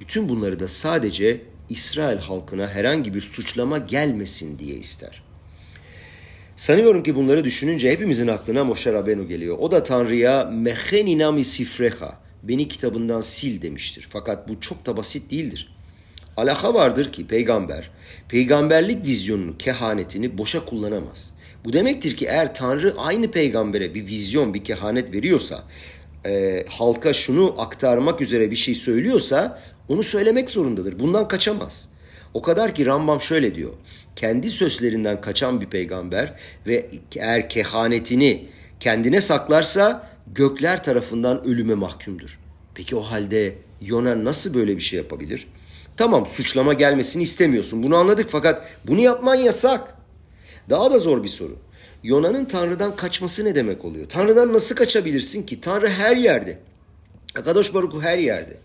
Bütün 0.00 0.28
bunları 0.28 0.60
da 0.60 0.68
sadece 0.68 1.40
İsrail 1.68 2.18
halkına 2.18 2.68
herhangi 2.68 3.14
bir 3.14 3.20
suçlama 3.20 3.78
gelmesin 3.78 4.58
diye 4.58 4.76
ister. 4.76 5.22
Sanıyorum 6.56 7.02
ki 7.02 7.16
bunları 7.16 7.44
düşününce 7.44 7.90
hepimizin 7.90 8.28
aklına 8.28 8.64
Moshe 8.64 8.92
Rabenu 8.92 9.28
geliyor. 9.28 9.56
O 9.60 9.70
da 9.70 9.82
Tanrı'ya 9.82 10.44
meheninami 10.44 11.44
sifreha 11.44 12.18
beni 12.42 12.68
kitabından 12.68 13.20
sil 13.34 13.54
demiştir. 13.62 14.06
Fakat 14.10 14.48
bu 14.48 14.60
çok 14.60 14.86
da 14.86 14.96
basit 14.96 15.30
değildir. 15.30 15.74
Alaka 16.36 16.74
vardır 16.74 17.12
ki 17.12 17.26
peygamber 17.26 17.90
peygamberlik 18.28 19.04
vizyonunu, 19.04 19.58
kehanetini 19.58 20.38
boşa 20.38 20.64
kullanamaz. 20.64 21.32
Bu 21.64 21.72
demektir 21.72 22.16
ki 22.16 22.26
eğer 22.26 22.54
Tanrı 22.54 22.94
aynı 22.96 23.30
peygambere 23.30 23.94
bir 23.94 24.06
vizyon, 24.06 24.54
bir 24.54 24.64
kehanet 24.64 25.12
veriyorsa, 25.12 25.64
e, 26.26 26.64
halka 26.68 27.12
şunu 27.12 27.54
aktarmak 27.58 28.20
üzere 28.20 28.50
bir 28.50 28.56
şey 28.56 28.74
söylüyorsa 28.74 29.58
onu 29.88 30.02
söylemek 30.02 30.50
zorundadır. 30.50 30.98
Bundan 30.98 31.28
kaçamaz. 31.28 31.88
O 32.34 32.42
kadar 32.42 32.74
ki 32.74 32.86
Rambam 32.86 33.20
şöyle 33.20 33.54
diyor. 33.54 33.72
Kendi 34.16 34.50
sözlerinden 34.50 35.20
kaçan 35.20 35.60
bir 35.60 35.66
peygamber 35.66 36.34
ve 36.66 36.90
eğer 37.16 37.48
kehanetini 37.48 38.44
kendine 38.80 39.20
saklarsa 39.20 40.08
gökler 40.34 40.84
tarafından 40.84 41.46
ölüme 41.46 41.74
mahkumdur. 41.74 42.38
Peki 42.74 42.96
o 42.96 43.00
halde 43.00 43.54
Yona 43.80 44.24
nasıl 44.24 44.54
böyle 44.54 44.76
bir 44.76 44.82
şey 44.82 44.96
yapabilir? 44.96 45.46
Tamam 45.96 46.26
suçlama 46.26 46.72
gelmesini 46.72 47.22
istemiyorsun. 47.22 47.82
Bunu 47.82 47.96
anladık 47.96 48.30
fakat 48.30 48.62
bunu 48.86 49.00
yapman 49.00 49.34
yasak. 49.34 49.94
Daha 50.70 50.92
da 50.92 50.98
zor 50.98 51.22
bir 51.22 51.28
soru. 51.28 51.56
Yona'nın 52.02 52.44
Tanrı'dan 52.44 52.96
kaçması 52.96 53.44
ne 53.44 53.54
demek 53.54 53.84
oluyor? 53.84 54.08
Tanrı'dan 54.08 54.52
nasıl 54.52 54.76
kaçabilirsin 54.76 55.42
ki? 55.42 55.60
Tanrı 55.60 55.88
her 55.88 56.16
yerde. 56.16 56.58
Akadosh 57.38 57.74
Baruku 57.74 58.02
her 58.02 58.18
yerde. 58.18 58.56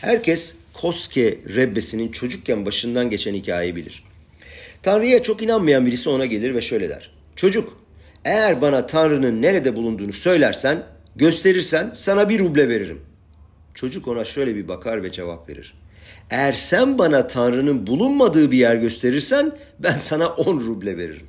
Herkes 0.00 0.54
Koske 0.74 1.38
Rebbesi'nin 1.54 2.12
çocukken 2.12 2.66
başından 2.66 3.10
geçen 3.10 3.34
hikayeyi 3.34 3.76
bilir. 3.76 4.04
Tanrı'ya 4.82 5.22
çok 5.22 5.42
inanmayan 5.42 5.86
birisi 5.86 6.08
ona 6.08 6.26
gelir 6.26 6.54
ve 6.54 6.60
şöyle 6.60 6.88
der. 6.88 7.10
Çocuk 7.36 7.78
eğer 8.24 8.60
bana 8.60 8.86
Tanrı'nın 8.86 9.42
nerede 9.42 9.76
bulunduğunu 9.76 10.12
söylersen, 10.12 10.82
gösterirsen 11.16 11.90
sana 11.94 12.28
bir 12.28 12.38
ruble 12.38 12.68
veririm. 12.68 13.00
Çocuk 13.74 14.08
ona 14.08 14.24
şöyle 14.24 14.56
bir 14.56 14.68
bakar 14.68 15.02
ve 15.02 15.12
cevap 15.12 15.48
verir. 15.48 15.74
Eğer 16.30 16.52
sen 16.52 16.98
bana 16.98 17.26
Tanrı'nın 17.26 17.86
bulunmadığı 17.86 18.50
bir 18.50 18.58
yer 18.58 18.76
gösterirsen 18.76 19.52
ben 19.78 19.96
sana 19.96 20.28
on 20.28 20.60
ruble 20.60 20.96
veririm. 20.96 21.26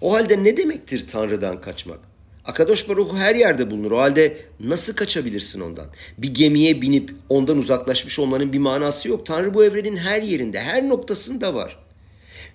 O 0.00 0.12
halde 0.12 0.44
ne 0.44 0.56
demektir 0.56 1.06
Tanrı'dan 1.06 1.60
kaçmak? 1.60 1.98
Akadosh 2.44 2.88
Baruhu 2.88 3.18
her 3.18 3.34
yerde 3.34 3.70
bulunur. 3.70 3.90
O 3.90 3.98
halde 3.98 4.36
nasıl 4.60 4.96
kaçabilirsin 4.96 5.60
ondan? 5.60 5.86
Bir 6.18 6.34
gemiye 6.34 6.82
binip 6.82 7.10
ondan 7.28 7.58
uzaklaşmış 7.58 8.18
olmanın 8.18 8.52
bir 8.52 8.58
manası 8.58 9.08
yok. 9.08 9.26
Tanrı 9.26 9.54
bu 9.54 9.64
evrenin 9.64 9.96
her 9.96 10.22
yerinde, 10.22 10.60
her 10.60 10.88
noktasında 10.88 11.54
var. 11.54 11.78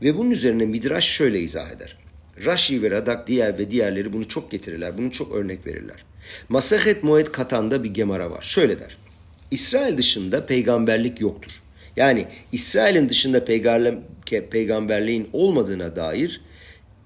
Ve 0.01 0.17
bunun 0.17 0.31
üzerine 0.31 0.65
Midrash 0.65 1.05
şöyle 1.05 1.39
izah 1.39 1.71
eder. 1.71 1.97
Rashi 2.45 2.81
ve 2.81 2.91
Radak 2.91 3.27
diğer 3.27 3.59
ve 3.59 3.71
diğerleri 3.71 4.13
bunu 4.13 4.27
çok 4.27 4.51
getirirler. 4.51 4.97
Bunu 4.97 5.11
çok 5.11 5.35
örnek 5.35 5.67
verirler. 5.67 6.05
Masahet 6.49 7.03
Moed 7.03 7.27
Katan'da 7.27 7.83
bir 7.83 7.93
gemara 7.93 8.31
var. 8.31 8.41
Şöyle 8.41 8.79
der. 8.79 8.97
İsrail 9.51 9.97
dışında 9.97 10.45
peygamberlik 10.45 11.21
yoktur. 11.21 11.51
Yani 11.95 12.25
İsrail'in 12.51 13.09
dışında 13.09 13.45
peygamberliğin 14.49 15.29
olmadığına 15.33 15.95
dair 15.95 16.41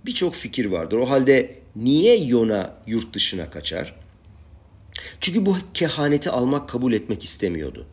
birçok 0.05 0.35
fikir 0.35 0.65
vardır. 0.65 0.97
O 0.97 1.09
halde 1.09 1.55
niye 1.75 2.17
Yona 2.17 2.73
yurt 2.87 3.13
dışına 3.13 3.49
kaçar? 3.49 3.95
Çünkü 5.19 5.45
bu 5.45 5.57
kehaneti 5.73 6.29
almak 6.29 6.69
kabul 6.69 6.93
etmek 6.93 7.23
istemiyordu. 7.23 7.85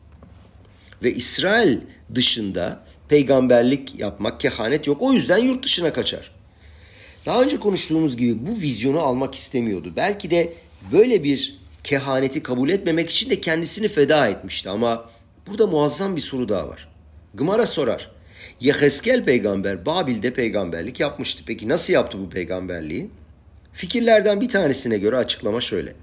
Ve 1.03 1.15
İsrail 1.15 1.79
dışında 2.15 2.85
peygamberlik 3.09 3.99
yapmak, 3.99 4.41
kehanet 4.41 4.87
yok. 4.87 5.03
O 5.03 5.13
yüzden 5.13 5.39
yurt 5.39 5.65
dışına 5.65 5.93
kaçar. 5.93 6.31
Daha 7.27 7.43
önce 7.43 7.61
konuştuğumuz 7.61 8.17
gibi 8.17 8.47
bu 8.47 8.61
vizyonu 8.61 9.01
almak 9.01 9.35
istemiyordu. 9.35 9.93
Belki 9.97 10.31
de 10.31 10.53
böyle 10.93 11.25
bir 11.25 11.58
kehaneti 11.85 12.43
kabul 12.43 12.69
etmemek 12.69 13.11
için 13.11 13.31
de 13.31 13.41
kendisini 13.41 13.89
feda 13.89 14.29
etmişti. 14.29 14.71
Ama 14.71 15.11
burada 15.47 15.67
muazzam 15.67 16.17
bir 16.17 16.21
soru 16.21 16.49
daha 16.49 16.69
var. 16.69 16.89
Gımara 17.35 17.67
sorar. 17.67 18.11
Yeheskel 18.61 19.25
peygamber 19.25 19.87
Babil'de 19.87 20.33
peygamberlik 20.33 21.01
yapmıştı. 21.01 21.43
Peki 21.47 21.69
nasıl 21.69 21.93
yaptı 21.93 22.19
bu 22.19 22.31
peygamberliği? 22.31 23.11
Fikirlerden 23.73 24.41
bir 24.41 24.49
tanesine 24.49 24.99
göre 24.99 25.17
açıklama 25.17 25.61
şöyle. 25.61 25.95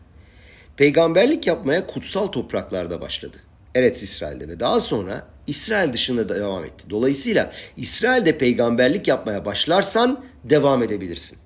Peygamberlik 0.77 1.47
yapmaya 1.47 1.87
kutsal 1.87 2.27
topraklarda 2.27 3.01
başladı. 3.01 3.37
Eretz 3.75 4.03
İsrail'de 4.03 4.47
ve 4.47 4.59
daha 4.59 4.79
sonra 4.79 5.27
İsrail 5.47 5.93
dışında 5.93 6.29
da 6.29 6.35
devam 6.35 6.65
etti. 6.65 6.89
Dolayısıyla 6.89 7.51
İsrail'de 7.77 8.37
peygamberlik 8.37 9.07
yapmaya 9.07 9.45
başlarsan 9.45 10.23
devam 10.43 10.83
edebilirsin. 10.83 11.37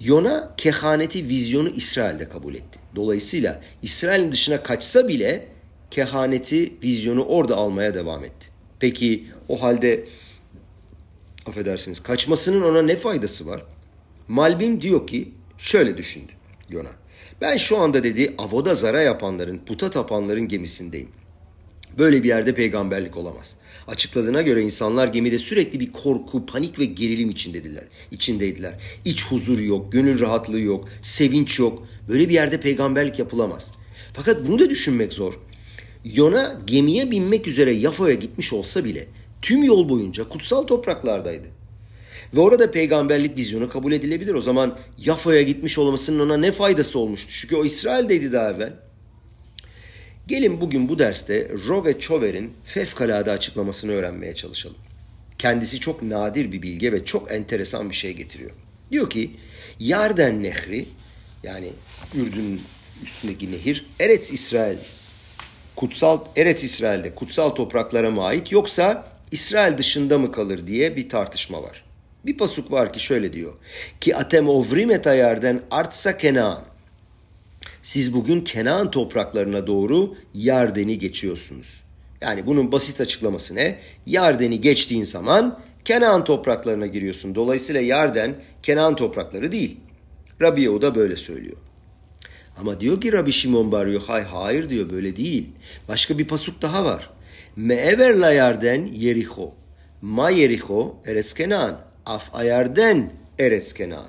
Yona 0.00 0.54
kehaneti, 0.56 1.28
vizyonu 1.28 1.68
İsrail'de 1.68 2.28
kabul 2.28 2.54
etti. 2.54 2.79
Dolayısıyla 2.96 3.60
İsrail'in 3.82 4.32
dışına 4.32 4.62
kaçsa 4.62 5.08
bile 5.08 5.48
kehaneti, 5.90 6.72
vizyonu 6.82 7.24
orada 7.24 7.56
almaya 7.56 7.94
devam 7.94 8.24
etti. 8.24 8.48
Peki 8.80 9.26
o 9.48 9.62
halde 9.62 10.04
affedersiniz 11.46 12.00
kaçmasının 12.00 12.62
ona 12.62 12.82
ne 12.82 12.96
faydası 12.96 13.46
var? 13.46 13.64
Malbim 14.28 14.80
diyor 14.80 15.06
ki 15.06 15.28
şöyle 15.58 15.96
düşündü 15.96 16.32
Yona. 16.68 16.90
Ben 17.40 17.56
şu 17.56 17.78
anda 17.78 18.04
dedi 18.04 18.34
avoda 18.38 18.74
zara 18.74 19.00
yapanların, 19.00 19.58
puta 19.58 19.90
tapanların 19.90 20.48
gemisindeyim. 20.48 21.08
Böyle 21.98 22.22
bir 22.22 22.28
yerde 22.28 22.54
peygamberlik 22.54 23.16
olamaz. 23.16 23.56
Açıkladığına 23.88 24.42
göre 24.42 24.62
insanlar 24.62 25.08
gemide 25.08 25.38
sürekli 25.38 25.80
bir 25.80 25.92
korku, 25.92 26.46
panik 26.46 26.78
ve 26.78 26.84
gerilim 26.84 27.30
içindediler. 27.30 27.84
içindeydiler. 28.10 28.74
İç 29.04 29.26
huzur 29.26 29.58
yok, 29.58 29.92
gönül 29.92 30.20
rahatlığı 30.20 30.60
yok, 30.60 30.88
sevinç 31.02 31.58
yok. 31.58 31.86
Böyle 32.10 32.28
bir 32.28 32.34
yerde 32.34 32.60
peygamberlik 32.60 33.18
yapılamaz. 33.18 33.72
Fakat 34.12 34.46
bunu 34.46 34.58
da 34.58 34.70
düşünmek 34.70 35.12
zor. 35.12 35.34
Yona 36.04 36.60
gemiye 36.66 37.10
binmek 37.10 37.46
üzere 37.46 37.70
Yafa'ya 37.70 38.14
gitmiş 38.14 38.52
olsa 38.52 38.84
bile 38.84 39.06
tüm 39.42 39.64
yol 39.64 39.88
boyunca 39.88 40.28
kutsal 40.28 40.62
topraklardaydı. 40.62 41.48
Ve 42.34 42.40
orada 42.40 42.70
peygamberlik 42.70 43.36
vizyonu 43.36 43.68
kabul 43.68 43.92
edilebilir. 43.92 44.34
O 44.34 44.42
zaman 44.42 44.78
Yafa'ya 44.98 45.42
gitmiş 45.42 45.78
olmasının 45.78 46.20
ona 46.26 46.36
ne 46.36 46.52
faydası 46.52 46.98
olmuştu? 46.98 47.32
Çünkü 47.32 47.56
o 47.56 47.64
İsrail'deydi 47.64 48.32
daha 48.32 48.50
evvel. 48.50 48.72
Gelin 50.26 50.60
bugün 50.60 50.88
bu 50.88 50.98
derste 50.98 51.48
Rove 51.68 51.98
Chover'in 51.98 52.52
fevkalade 52.64 53.30
açıklamasını 53.30 53.92
öğrenmeye 53.92 54.34
çalışalım. 54.34 54.76
Kendisi 55.38 55.80
çok 55.80 56.02
nadir 56.02 56.52
bir 56.52 56.62
bilge 56.62 56.92
ve 56.92 57.04
çok 57.04 57.32
enteresan 57.32 57.90
bir 57.90 57.94
şey 57.94 58.12
getiriyor. 58.12 58.50
Diyor 58.90 59.10
ki 59.10 59.30
Yarden 59.78 60.42
Nehri 60.42 60.86
yani 61.42 61.72
Ürdün 62.14 62.62
üstündeki 63.02 63.52
nehir 63.52 63.86
Eretz 64.00 64.32
İsrail 64.32 64.78
kutsal 65.76 66.20
Eretz 66.36 66.64
İsrail'de 66.64 67.14
kutsal 67.14 67.50
topraklara 67.50 68.10
mı 68.10 68.24
ait 68.24 68.52
yoksa 68.52 69.06
İsrail 69.32 69.78
dışında 69.78 70.18
mı 70.18 70.32
kalır 70.32 70.66
diye 70.66 70.96
bir 70.96 71.08
tartışma 71.08 71.62
var. 71.62 71.84
Bir 72.26 72.38
pasuk 72.38 72.72
var 72.72 72.92
ki 72.92 73.00
şöyle 73.00 73.32
diyor. 73.32 73.52
Ki 74.00 74.16
atem 74.16 74.48
ovrim 74.48 74.90
et 74.90 75.06
ayarden 75.06 75.62
artsa 75.70 76.18
Kenaan. 76.18 76.62
Siz 77.82 78.14
bugün 78.14 78.40
Kenan 78.40 78.90
topraklarına 78.90 79.66
doğru 79.66 80.14
Yarden'i 80.34 80.98
geçiyorsunuz. 80.98 81.84
Yani 82.20 82.46
bunun 82.46 82.72
basit 82.72 83.00
açıklaması 83.00 83.54
ne? 83.54 83.78
Yarden'i 84.06 84.60
geçtiğin 84.60 85.04
zaman 85.04 85.58
Kenan 85.84 86.24
topraklarına 86.24 86.86
giriyorsun. 86.86 87.34
Dolayısıyla 87.34 87.80
Yarden 87.80 88.34
Kenan 88.62 88.96
toprakları 88.96 89.52
değil. 89.52 89.76
Rabbi 90.42 90.62
Yehuda 90.62 90.94
böyle 90.94 91.16
söylüyor. 91.16 91.56
Ama 92.56 92.80
diyor 92.80 93.00
ki 93.00 93.12
Rabbi 93.12 93.32
Şimon 93.32 93.72
Bar 93.72 93.86
Yochai 93.86 94.22
hayır 94.22 94.68
diyor 94.68 94.90
böyle 94.90 95.16
değil. 95.16 95.48
Başka 95.88 96.18
bir 96.18 96.24
pasuk 96.24 96.62
daha 96.62 96.84
var. 96.84 97.10
Me'ever 97.56 98.14
la 98.14 98.32
yarden 98.32 98.86
Yericho. 98.92 99.54
Ma 100.02 100.30
Yericho 100.30 100.96
eretz 101.06 101.34
Kenan. 101.34 101.80
Af 102.06 102.34
ayarden 102.34 103.12
eretz 103.38 103.72
Kenan. 103.72 104.06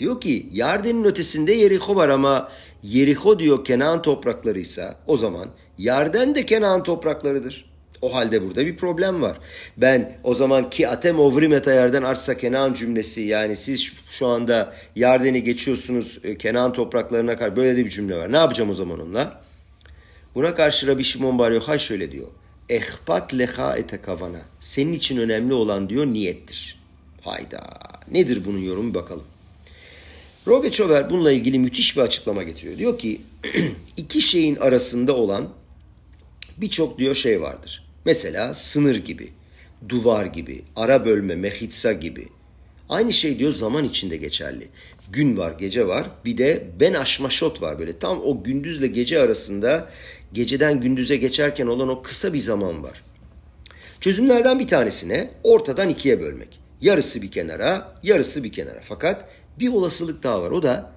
Diyor 0.00 0.20
ki 0.20 0.46
Yarden'in 0.52 1.04
ötesinde 1.04 1.52
Yericho 1.52 1.96
var 1.96 2.08
ama 2.08 2.48
Yericho 2.82 3.38
diyor 3.38 3.64
Kenan 3.64 4.02
topraklarıysa 4.02 4.96
o 5.06 5.16
zaman 5.16 5.48
Yarden 5.78 6.34
de 6.34 6.46
Kenan 6.46 6.82
topraklarıdır. 6.82 7.69
O 8.02 8.14
halde 8.14 8.42
burada 8.42 8.66
bir 8.66 8.76
problem 8.76 9.22
var. 9.22 9.38
Ben 9.76 10.18
o 10.24 10.34
zaman 10.34 10.70
ki 10.70 10.88
atem 10.88 11.20
ovrim 11.20 11.52
yerden 11.52 12.02
artsa 12.02 12.38
Kenan 12.38 12.74
cümlesi 12.74 13.20
yani 13.20 13.56
siz 13.56 13.92
şu 14.10 14.26
anda 14.26 14.74
Yarden'i 14.96 15.44
geçiyorsunuz 15.44 16.18
e, 16.24 16.38
Kenan 16.38 16.72
topraklarına 16.72 17.38
kadar 17.38 17.56
böyle 17.56 17.76
de 17.76 17.84
bir 17.84 17.90
cümle 17.90 18.16
var. 18.16 18.32
Ne 18.32 18.36
yapacağım 18.36 18.70
o 18.70 18.74
zaman 18.74 19.00
onunla? 19.00 19.40
Buna 20.34 20.54
karşı 20.54 20.86
Rabbi 20.86 21.04
Şimon 21.04 21.38
Bar 21.38 21.50
Yochai 21.50 21.80
şöyle 21.80 22.12
diyor. 22.12 22.28
Ehpat 22.68 23.34
leha 23.34 23.76
ete 23.76 24.00
kavana. 24.00 24.40
Senin 24.60 24.92
için 24.92 25.16
önemli 25.16 25.54
olan 25.54 25.88
diyor 25.88 26.06
niyettir. 26.06 26.80
Hayda. 27.20 27.60
Nedir 28.10 28.42
bunun 28.44 28.58
yorumu 28.58 28.94
bakalım. 28.94 29.24
Rogechover 30.46 31.10
bununla 31.10 31.32
ilgili 31.32 31.58
müthiş 31.58 31.96
bir 31.96 32.02
açıklama 32.02 32.42
getiriyor. 32.42 32.78
Diyor 32.78 32.98
ki 32.98 33.20
iki 33.96 34.20
şeyin 34.20 34.56
arasında 34.56 35.16
olan 35.16 35.48
birçok 36.56 36.98
diyor 36.98 37.14
şey 37.14 37.42
vardır. 37.42 37.89
Mesela 38.04 38.54
sınır 38.54 38.96
gibi, 38.96 39.28
duvar 39.88 40.26
gibi, 40.26 40.62
ara 40.76 41.04
bölme, 41.04 41.34
mehitsa 41.34 41.92
gibi. 41.92 42.28
Aynı 42.88 43.12
şey 43.12 43.38
diyor 43.38 43.52
zaman 43.52 43.84
içinde 43.84 44.16
geçerli. 44.16 44.68
Gün 45.12 45.36
var, 45.36 45.52
gece 45.52 45.86
var. 45.86 46.10
Bir 46.24 46.38
de 46.38 46.66
ben 46.80 46.94
aşmaşot 46.94 47.62
var 47.62 47.78
böyle. 47.78 47.98
Tam 47.98 48.20
o 48.24 48.42
gündüzle 48.42 48.86
gece 48.86 49.20
arasında 49.20 49.88
geceden 50.32 50.80
gündüze 50.80 51.16
geçerken 51.16 51.66
olan 51.66 51.88
o 51.88 52.02
kısa 52.02 52.32
bir 52.32 52.38
zaman 52.38 52.82
var. 52.82 53.02
Çözümlerden 54.00 54.58
bir 54.58 54.68
tanesine 54.68 55.30
ortadan 55.44 55.88
ikiye 55.88 56.20
bölmek. 56.20 56.60
Yarısı 56.80 57.22
bir 57.22 57.30
kenara, 57.30 57.98
yarısı 58.02 58.44
bir 58.44 58.52
kenara. 58.52 58.80
Fakat 58.82 59.28
bir 59.58 59.68
olasılık 59.68 60.22
daha 60.22 60.42
var. 60.42 60.50
O 60.50 60.62
da 60.62 60.92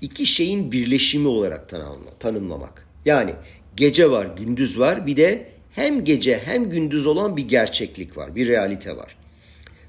iki 0.00 0.26
şeyin 0.26 0.72
birleşimi 0.72 1.28
olarak 1.28 1.74
tanımlamak. 2.20 2.86
Yani 3.04 3.32
gece 3.76 4.10
var, 4.10 4.26
gündüz 4.38 4.78
var. 4.78 5.06
Bir 5.06 5.16
de 5.16 5.57
hem 5.78 6.04
gece 6.04 6.38
hem 6.44 6.70
gündüz 6.70 7.06
olan 7.06 7.36
bir 7.36 7.48
gerçeklik 7.48 8.16
var, 8.16 8.36
bir 8.36 8.48
realite 8.48 8.96
var. 8.96 9.16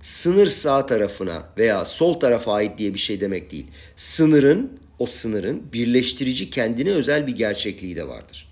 Sınır 0.02 0.48
sağ 0.48 0.86
tarafına 0.86 1.44
veya 1.58 1.86
sol 1.86 2.14
tarafa 2.14 2.54
ait 2.54 2.78
diye 2.78 2.94
bir 2.94 3.00
şey 3.00 3.22
demek 3.22 3.52
değil. 3.52 3.68
Sınırın, 3.96 4.80
o 5.00 5.06
sınırın 5.06 5.64
birleştirici 5.74 6.50
kendine 6.50 6.90
özel 6.92 7.28
bir 7.28 7.36
gerçekliği 7.36 7.96
de 7.96 8.08
vardır. 8.08 8.48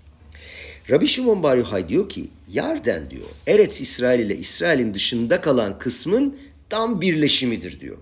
Rabbi 0.90 1.06
Shimon 1.06 1.42
Bar 1.42 1.56
Yochai 1.56 1.88
diyor 1.88 2.08
ki, 2.08 2.28
Yarden 2.52 3.10
diyor, 3.10 3.28
Eretz 3.46 3.80
İsrail 3.80 4.20
ile 4.20 4.36
İsrail'in 4.36 4.94
dışında 4.94 5.40
kalan 5.40 5.78
kısmın 5.78 6.36
tam 6.68 7.00
birleşimidir 7.00 7.80
diyor. 7.80 7.96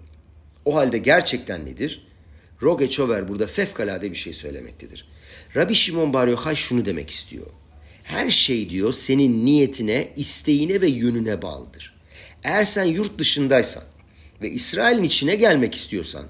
O 0.65 0.75
halde 0.75 0.99
gerçekten 0.99 1.67
nedir? 1.67 2.07
Roge 2.63 2.91
Çover 2.91 3.29
burada 3.29 3.47
fevkalade 3.47 4.11
bir 4.11 4.17
şey 4.17 4.33
söylemektedir. 4.33 5.09
Rabbi 5.57 5.75
Shimon 5.75 6.13
Bar 6.13 6.29
Yochai 6.29 6.57
şunu 6.57 6.87
demek 6.87 7.11
istiyor. 7.11 7.47
Her 8.07 8.31
şey 8.31 8.71
diyor 8.71 8.93
senin 8.93 9.47
niyetine, 9.47 10.09
isteğine 10.17 10.81
ve 10.81 10.89
yönüne 10.89 11.43
bağlıdır. 11.43 11.95
Eğer 12.45 12.65
sen 12.65 12.85
yurt 12.85 13.19
dışındaysan 13.19 13.83
ve 14.43 14.51
İsrail'in 14.51 15.03
içine 15.03 15.35
gelmek 15.35 15.75
istiyorsan, 15.75 16.25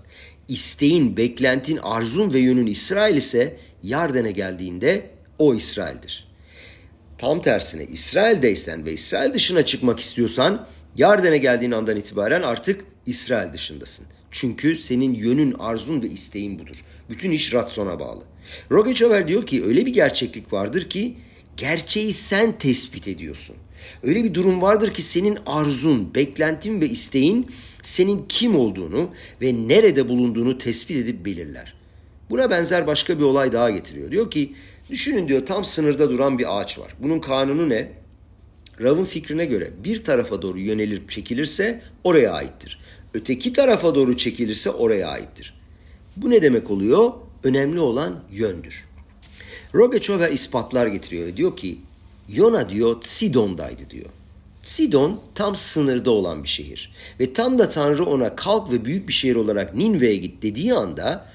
isteğin, 0.49 1.17
beklentin, 1.17 1.77
arzun 1.77 2.33
ve 2.33 2.39
yönün 2.39 2.67
İsrail 2.67 3.17
ise 3.17 3.57
Yarden'e 3.83 4.31
geldiğinde 4.31 5.11
o 5.39 5.55
İsrail'dir. 5.55 6.29
Tam 7.19 7.41
tersine 7.41 7.85
İsrail'deysen 7.85 8.87
ve 8.87 8.93
İsrail 8.93 9.35
dışına 9.35 9.65
çıkmak 9.65 10.01
istiyorsan 10.01 10.67
Yarden'e 10.97 11.39
geldiğin 11.39 11.73
andan 11.73 11.97
itibaren 11.97 12.43
artık 12.43 12.85
İsrail 13.07 13.53
dışındasın. 13.53 14.07
Çünkü 14.31 14.77
senin 14.77 15.15
yönün, 15.15 15.53
arzun 15.59 16.03
ve 16.03 16.07
isteğin 16.07 16.59
budur. 16.59 16.77
Bütün 17.11 17.31
iş 17.31 17.55
ratsona 17.55 18.01
bağlı. 18.01 18.23
Rogechover 18.71 19.29
diyor 19.29 19.47
ki 19.47 19.65
öyle 19.65 19.87
bir 19.87 19.93
gerçeklik 19.93 20.53
vardır 20.53 20.89
ki 20.89 21.17
gerçeği 21.57 22.15
sen 22.15 22.53
tespit 22.59 23.09
ediyorsun. 23.09 23.57
Öyle 24.03 24.25
bir 24.25 24.35
durum 24.35 24.63
vardır 24.63 24.95
ki 24.95 25.03
senin 25.03 25.39
arzun, 25.47 26.15
beklentin 26.15 26.81
ve 26.81 26.89
isteğin 26.89 27.51
senin 27.83 28.25
kim 28.29 28.57
olduğunu 28.57 29.11
ve 29.43 29.53
nerede 29.69 30.09
bulunduğunu 30.09 30.59
tespit 30.59 30.97
edip 30.97 31.25
belirler. 31.25 31.75
Buna 32.31 32.51
benzer 32.51 32.87
başka 32.87 33.19
bir 33.19 33.25
olay 33.25 33.53
daha 33.53 33.71
getiriyor. 33.71 34.11
Diyor 34.11 34.31
ki 34.31 34.53
düşünün 34.91 35.29
diyor 35.29 35.47
tam 35.47 35.65
sınırda 35.65 36.11
duran 36.11 36.39
bir 36.39 36.61
ağaç 36.61 36.79
var. 36.79 36.95
Bunun 37.03 37.21
kanunu 37.21 37.69
ne? 37.69 37.93
Rav'ın 38.81 39.05
fikrine 39.05 39.45
göre 39.45 39.71
bir 39.85 40.05
tarafa 40.05 40.43
doğru 40.43 40.59
yönelir 40.59 41.09
çekilirse 41.09 41.83
oraya 42.05 42.33
aittir. 42.33 42.79
Öteki 43.15 43.53
tarafa 43.53 43.95
doğru 43.95 44.17
çekilirse 44.17 44.71
oraya 44.71 45.09
aittir. 45.09 45.55
Bu 46.17 46.31
ne 46.31 46.43
demek 46.43 46.71
oluyor? 46.71 47.13
Önemli 47.45 47.81
olan 47.81 48.25
yöndür. 48.33 48.86
Rogechover 49.75 50.33
ispatlar 50.33 50.87
getiriyor. 50.87 51.37
Diyor 51.37 51.57
ki 51.57 51.79
Yona 52.29 52.71
diyor 52.71 52.97
Sidon'daydı 53.03 53.91
diyor. 53.91 54.11
Sidon 54.63 55.21
tam 55.35 55.57
sınırda 55.57 56.11
olan 56.11 56.43
bir 56.43 56.49
şehir. 56.49 56.93
Ve 57.21 57.33
tam 57.33 57.59
da 57.59 57.69
Tanrı 57.69 58.05
ona 58.05 58.37
kalk 58.37 58.73
ve 58.73 58.85
büyük 58.85 59.09
bir 59.09 59.13
şehir 59.13 59.37
olarak 59.37 59.75
Ninve'ye 59.75 60.17
git 60.17 60.43
dediği 60.43 60.75
anda 60.75 61.27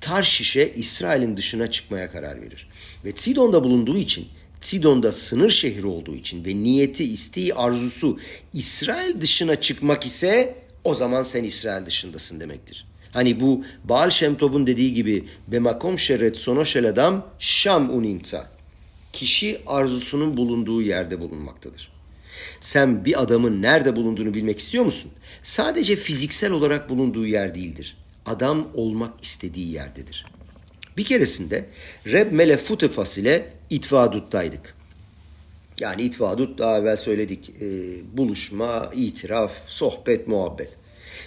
Tarşiş'e 0.00 0.72
İsrail'in 0.72 1.36
dışına 1.36 1.70
çıkmaya 1.70 2.12
karar 2.12 2.42
verir. 2.42 2.68
Ve 3.04 3.12
Sidon'da 3.12 3.64
bulunduğu 3.64 3.96
için 3.96 4.28
Sidon'da 4.60 5.12
sınır 5.12 5.50
şehri 5.50 5.86
olduğu 5.86 6.14
için 6.14 6.44
ve 6.44 6.56
niyeti, 6.56 7.04
isteği, 7.04 7.54
arzusu 7.54 8.18
İsrail 8.52 9.20
dışına 9.20 9.60
çıkmak 9.60 10.06
ise 10.06 10.54
o 10.84 10.94
zaman 10.94 11.22
sen 11.22 11.44
İsrail 11.44 11.86
dışındasın 11.86 12.40
demektir. 12.40 12.89
Hani 13.12 13.40
bu 13.40 13.64
Baal 13.84 14.10
Şemtov'un 14.10 14.66
dediği 14.66 14.94
gibi 14.94 15.24
bemakom 15.48 15.98
şeret 15.98 16.36
sonoşel 16.36 16.88
adam 16.88 17.26
şam 17.38 17.96
unimsa. 17.96 18.50
Kişi 19.12 19.60
arzusunun 19.66 20.36
bulunduğu 20.36 20.82
yerde 20.82 21.20
bulunmaktadır. 21.20 21.90
Sen 22.60 23.04
bir 23.04 23.22
adamın 23.22 23.62
nerede 23.62 23.96
bulunduğunu 23.96 24.34
bilmek 24.34 24.58
istiyor 24.58 24.84
musun? 24.84 25.12
Sadece 25.42 25.96
fiziksel 25.96 26.52
olarak 26.52 26.90
bulunduğu 26.90 27.26
yer 27.26 27.54
değildir. 27.54 27.96
Adam 28.26 28.68
olmak 28.74 29.24
istediği 29.24 29.72
yerdedir. 29.72 30.24
Bir 30.96 31.04
keresinde 31.04 31.66
Reb 32.06 32.32
Melefutefas 32.32 33.18
ile 33.18 33.52
İtvadut'taydık. 33.70 34.74
Yani 35.80 36.02
İtvadut 36.02 36.58
daha 36.58 36.78
evvel 36.78 36.96
söyledik. 36.96 37.50
E, 37.60 37.66
buluşma, 38.16 38.90
itiraf, 38.94 39.52
sohbet, 39.66 40.28
muhabbet. 40.28 40.76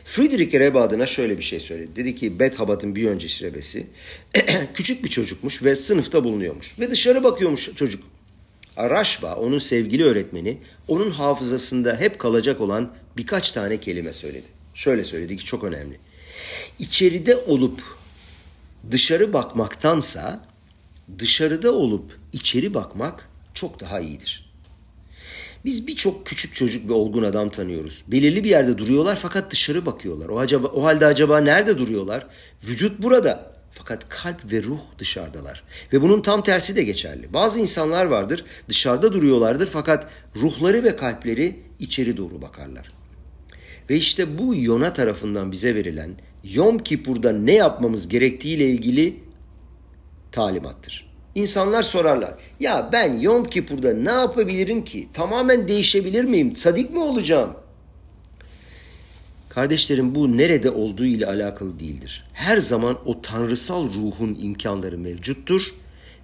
Friedrich 0.06 0.54
Reb 0.54 0.76
adına 0.76 1.06
şöyle 1.06 1.38
bir 1.38 1.44
şey 1.44 1.60
söyledi. 1.60 1.96
Dedi 1.96 2.16
ki 2.16 2.40
Bet 2.40 2.60
Habat'ın 2.60 2.96
bir 2.96 3.08
öncesi 3.08 3.46
rebesi 3.46 3.88
küçük 4.74 5.04
bir 5.04 5.10
çocukmuş 5.10 5.64
ve 5.64 5.76
sınıfta 5.76 6.24
bulunuyormuş. 6.24 6.80
Ve 6.80 6.92
dışarı 6.92 7.24
bakıyormuş 7.24 7.70
çocuk. 7.76 8.04
Araşba, 8.78 9.36
onun 9.36 9.60
sevgili 9.60 10.04
öğretmeni, 10.04 10.58
onun 10.88 11.12
hafızasında 11.12 12.00
hep 12.00 12.20
kalacak 12.20 12.62
olan 12.62 12.94
birkaç 13.18 13.52
tane 13.52 13.80
kelime 13.80 14.14
söyledi. 14.14 14.48
Şöyle 14.74 15.04
söyledi 15.04 15.38
ki 15.38 15.46
çok 15.46 15.64
önemli. 15.64 16.00
İçeride 16.80 17.36
olup 17.36 17.82
dışarı 18.92 19.34
bakmaktansa 19.34 20.46
dışarıda 21.20 21.72
olup 21.72 22.20
içeri 22.34 22.74
bakmak 22.74 23.30
çok 23.54 23.80
daha 23.80 24.00
iyidir. 24.00 24.43
Biz 25.66 25.88
birçok 25.88 26.26
küçük 26.26 26.56
çocuk 26.56 26.90
ve 26.90 26.94
olgun 26.94 27.24
adam 27.24 27.50
tanıyoruz. 27.50 28.04
Belirli 28.08 28.44
bir 28.44 28.50
yerde 28.50 28.78
duruyorlar 28.78 29.16
fakat 29.22 29.52
dışarı 29.52 29.86
bakıyorlar. 29.86 30.30
O, 30.30 30.40
acaba, 30.40 30.68
o 30.68 30.84
halde 30.84 31.06
acaba 31.06 31.40
nerede 31.40 31.78
duruyorlar? 31.78 32.28
Vücut 32.68 33.02
burada. 33.02 33.54
Fakat 33.72 34.10
kalp 34.10 34.52
ve 34.52 34.64
ruh 34.64 34.80
dışarıdalar. 35.00 35.64
Ve 35.94 36.02
bunun 36.02 36.22
tam 36.22 36.44
tersi 36.44 36.76
de 36.76 36.84
geçerli. 36.84 37.34
Bazı 37.34 37.60
insanlar 37.60 38.06
vardır 38.06 38.46
dışarıda 38.70 39.14
duruyorlardır 39.14 39.68
fakat 39.68 40.08
ruhları 40.36 40.84
ve 40.84 40.96
kalpleri 40.96 41.60
içeri 41.80 42.18
doğru 42.18 42.42
bakarlar. 42.42 42.88
Ve 43.90 43.96
işte 43.96 44.38
bu 44.38 44.56
Yona 44.56 44.94
tarafından 44.94 45.52
bize 45.52 45.76
verilen 45.76 46.12
Yom 46.44 46.80
Kipur'da 46.80 47.32
ne 47.32 47.54
yapmamız 47.54 48.08
gerektiğiyle 48.08 48.70
ilgili 48.70 49.20
talimattır. 50.32 51.13
İnsanlar 51.36 51.84
sorarlar. 51.84 52.34
Ya 52.60 52.90
ben 52.92 53.20
Yom 53.20 53.44
Kipur'da 53.46 53.94
ne 53.94 54.12
yapabilirim 54.12 54.84
ki? 54.84 55.08
Tamamen 55.14 55.68
değişebilir 55.68 56.24
miyim? 56.24 56.56
Sadik 56.56 56.92
mi 56.92 57.00
olacağım? 57.00 57.54
Kardeşlerim 59.50 60.16
bu 60.16 60.38
nerede 60.38 60.70
olduğu 60.70 61.06
ile 61.06 61.28
alakalı 61.28 61.80
değildir. 61.80 62.26
Her 62.34 62.58
zaman 62.58 62.98
o 63.06 63.22
tanrısal 63.22 63.94
ruhun 63.94 64.38
imkanları 64.42 64.98
mevcuttur 64.98 65.62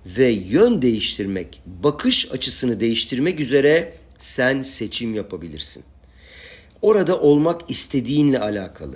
ve 0.05 0.27
yön 0.29 0.81
değiştirmek, 0.81 1.61
bakış 1.65 2.31
açısını 2.31 2.79
değiştirmek 2.79 3.39
üzere 3.39 3.93
sen 4.19 4.61
seçim 4.61 5.15
yapabilirsin. 5.15 5.83
Orada 6.81 7.19
olmak 7.19 7.71
istediğinle 7.71 8.39
alakalı. 8.39 8.95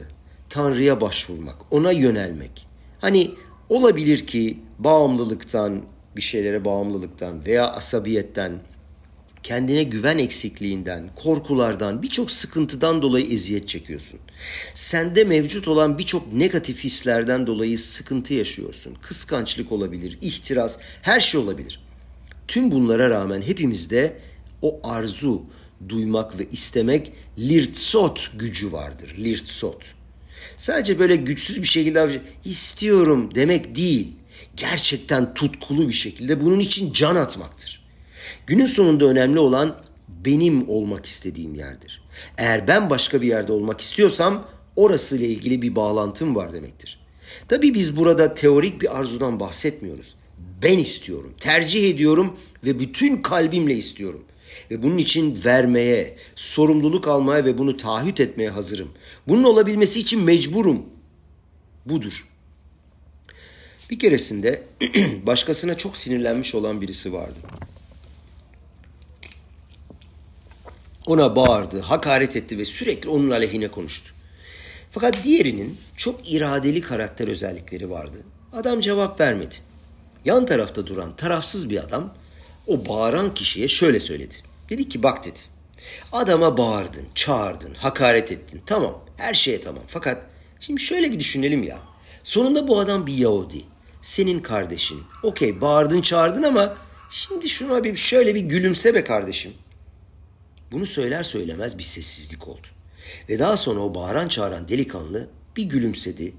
Tanrı'ya 0.50 1.02
başvurmak, 1.02 1.56
ona 1.72 1.92
yönelmek. 1.92 2.68
Hani 3.02 3.32
olabilir 3.70 4.28
ki 4.28 4.60
bağımlılıktan, 4.80 5.82
bir 6.16 6.22
şeylere 6.22 6.66
bağımlılıktan 6.66 7.46
veya 7.46 7.68
asabiyetten, 7.68 8.60
kendine 9.44 9.84
güven 9.84 10.18
eksikliğinden, 10.18 11.10
korkulardan, 11.16 12.02
birçok 12.02 12.32
sıkıntıdan 12.32 13.02
dolayı 13.02 13.34
eziyet 13.34 13.68
çekiyorsun. 13.68 14.20
Sende 14.74 15.24
mevcut 15.24 15.68
olan 15.68 15.98
birçok 15.98 16.34
negatif 16.34 16.84
hislerden 16.84 17.48
dolayı 17.48 17.80
sıkıntı 17.80 18.34
yaşıyorsun. 18.34 18.98
Kıskançlık 19.02 19.72
olabilir, 19.72 20.18
ihtiras, 20.22 20.80
her 21.02 21.20
şey 21.20 21.42
olabilir. 21.42 21.80
Tüm 22.48 22.72
bunlara 22.72 23.10
rağmen 23.10 23.42
hepimizde 23.42 24.18
o 24.62 24.80
arzu, 24.84 25.44
duymak 25.90 26.40
ve 26.40 26.48
istemek 26.52 27.12
lirtsot 27.38 28.32
gücü 28.40 28.72
vardır. 28.72 29.16
Lirtsot. 29.20 29.84
Sadece 30.58 31.00
böyle 31.00 31.16
güçsüz 31.16 31.62
bir 31.62 31.68
şekilde 31.68 32.22
istiyorum 32.46 33.36
demek 33.36 33.76
değil. 33.76 34.12
Gerçekten 34.56 35.34
tutkulu 35.34 35.88
bir 35.88 35.94
şekilde 35.94 36.46
bunun 36.46 36.60
için 36.60 36.94
can 36.94 37.16
atmaktır. 37.16 37.84
Günün 38.48 38.66
sonunda 38.66 39.06
önemli 39.06 39.40
olan 39.40 39.76
benim 40.26 40.70
olmak 40.70 41.06
istediğim 41.06 41.56
yerdir. 41.56 42.04
Eğer 42.38 42.68
ben 42.68 42.90
başka 42.90 43.22
bir 43.22 43.28
yerde 43.28 43.52
olmak 43.52 43.82
istiyorsam 43.82 44.48
orası 44.76 45.18
ile 45.18 45.28
ilgili 45.28 45.62
bir 45.62 45.76
bağlantım 45.76 46.36
var 46.36 46.54
demektir. 46.54 47.00
Tabii 47.48 47.74
biz 47.74 47.98
burada 47.98 48.34
teorik 48.34 48.82
bir 48.82 49.00
arzudan 49.00 49.40
bahsetmiyoruz. 49.40 50.16
Ben 50.64 50.78
istiyorum, 50.78 51.34
tercih 51.40 51.90
ediyorum 51.90 52.38
ve 52.66 52.80
bütün 52.80 53.22
kalbimle 53.22 53.76
istiyorum. 53.76 54.24
Ve 54.72 54.84
bunun 54.84 54.98
için 54.98 55.40
vermeye, 55.46 56.18
sorumluluk 56.36 57.08
almaya 57.08 57.46
ve 57.46 57.58
bunu 57.58 57.78
taahhüt 57.78 58.20
etmeye 58.20 58.50
hazırım. 58.50 58.90
Bunun 59.28 59.44
olabilmesi 59.44 60.00
için 60.00 60.24
mecburum. 60.24 60.86
Budur. 61.86 62.14
Bir 63.94 64.00
keresinde 64.00 64.64
başkasına 65.26 65.78
çok 65.78 65.98
sinirlenmiş 65.98 66.56
olan 66.56 66.82
birisi 66.82 67.14
vardı. 67.14 67.36
Ona 71.06 71.36
bağırdı, 71.36 71.80
hakaret 71.80 72.36
etti 72.36 72.58
ve 72.58 72.66
sürekli 72.66 73.10
onun 73.10 73.30
aleyhine 73.30 73.68
konuştu. 73.68 74.14
Fakat 74.92 75.24
diğerinin 75.24 75.78
çok 75.98 76.32
iradeli 76.32 76.82
karakter 76.82 77.28
özellikleri 77.28 77.90
vardı. 77.90 78.18
Adam 78.54 78.80
cevap 78.82 79.20
vermedi. 79.20 79.56
Yan 80.26 80.46
tarafta 80.46 80.88
duran 80.88 81.16
tarafsız 81.16 81.70
bir 81.70 81.84
adam 81.84 82.14
o 82.68 82.86
bağıran 82.88 83.34
kişiye 83.34 83.68
şöyle 83.68 84.00
söyledi. 84.00 84.36
Dedi 84.70 84.90
ki 84.90 85.04
bak 85.04 85.26
dedi. 85.26 85.40
Adama 86.12 86.58
bağırdın, 86.58 87.06
çağırdın, 87.16 87.74
hakaret 87.74 88.32
ettin. 88.32 88.62
Tamam, 88.66 89.06
her 89.18 89.34
şeye 89.34 89.62
tamam. 89.62 89.84
Fakat 89.88 90.22
şimdi 90.60 90.82
şöyle 90.82 91.12
bir 91.12 91.20
düşünelim 91.20 91.64
ya. 91.64 91.80
Sonunda 92.24 92.68
bu 92.68 92.80
adam 92.80 93.08
bir 93.08 93.14
Yahudi. 93.14 93.73
Senin 94.04 94.40
kardeşin. 94.40 95.04
Okey 95.24 95.62
bağırdın 95.62 96.02
çağırdın 96.02 96.44
ama 96.44 96.78
şimdi 97.10 97.50
şuna 97.50 97.84
bir 97.84 97.96
şöyle 97.96 98.36
bir 98.36 98.42
gülümse 98.42 98.94
be 98.94 99.04
kardeşim. 99.04 99.54
Bunu 100.72 100.86
söyler 100.86 101.24
söylemez 101.24 101.78
bir 101.78 101.84
sessizlik 101.84 102.48
oldu. 102.48 102.68
Ve 103.30 103.40
daha 103.40 103.58
sonra 103.58 103.80
o 103.80 103.96
bağıran 103.96 104.28
çağıran 104.28 104.68
delikanlı 104.68 105.28
bir 105.58 105.64
gülümsedi. 105.64 106.34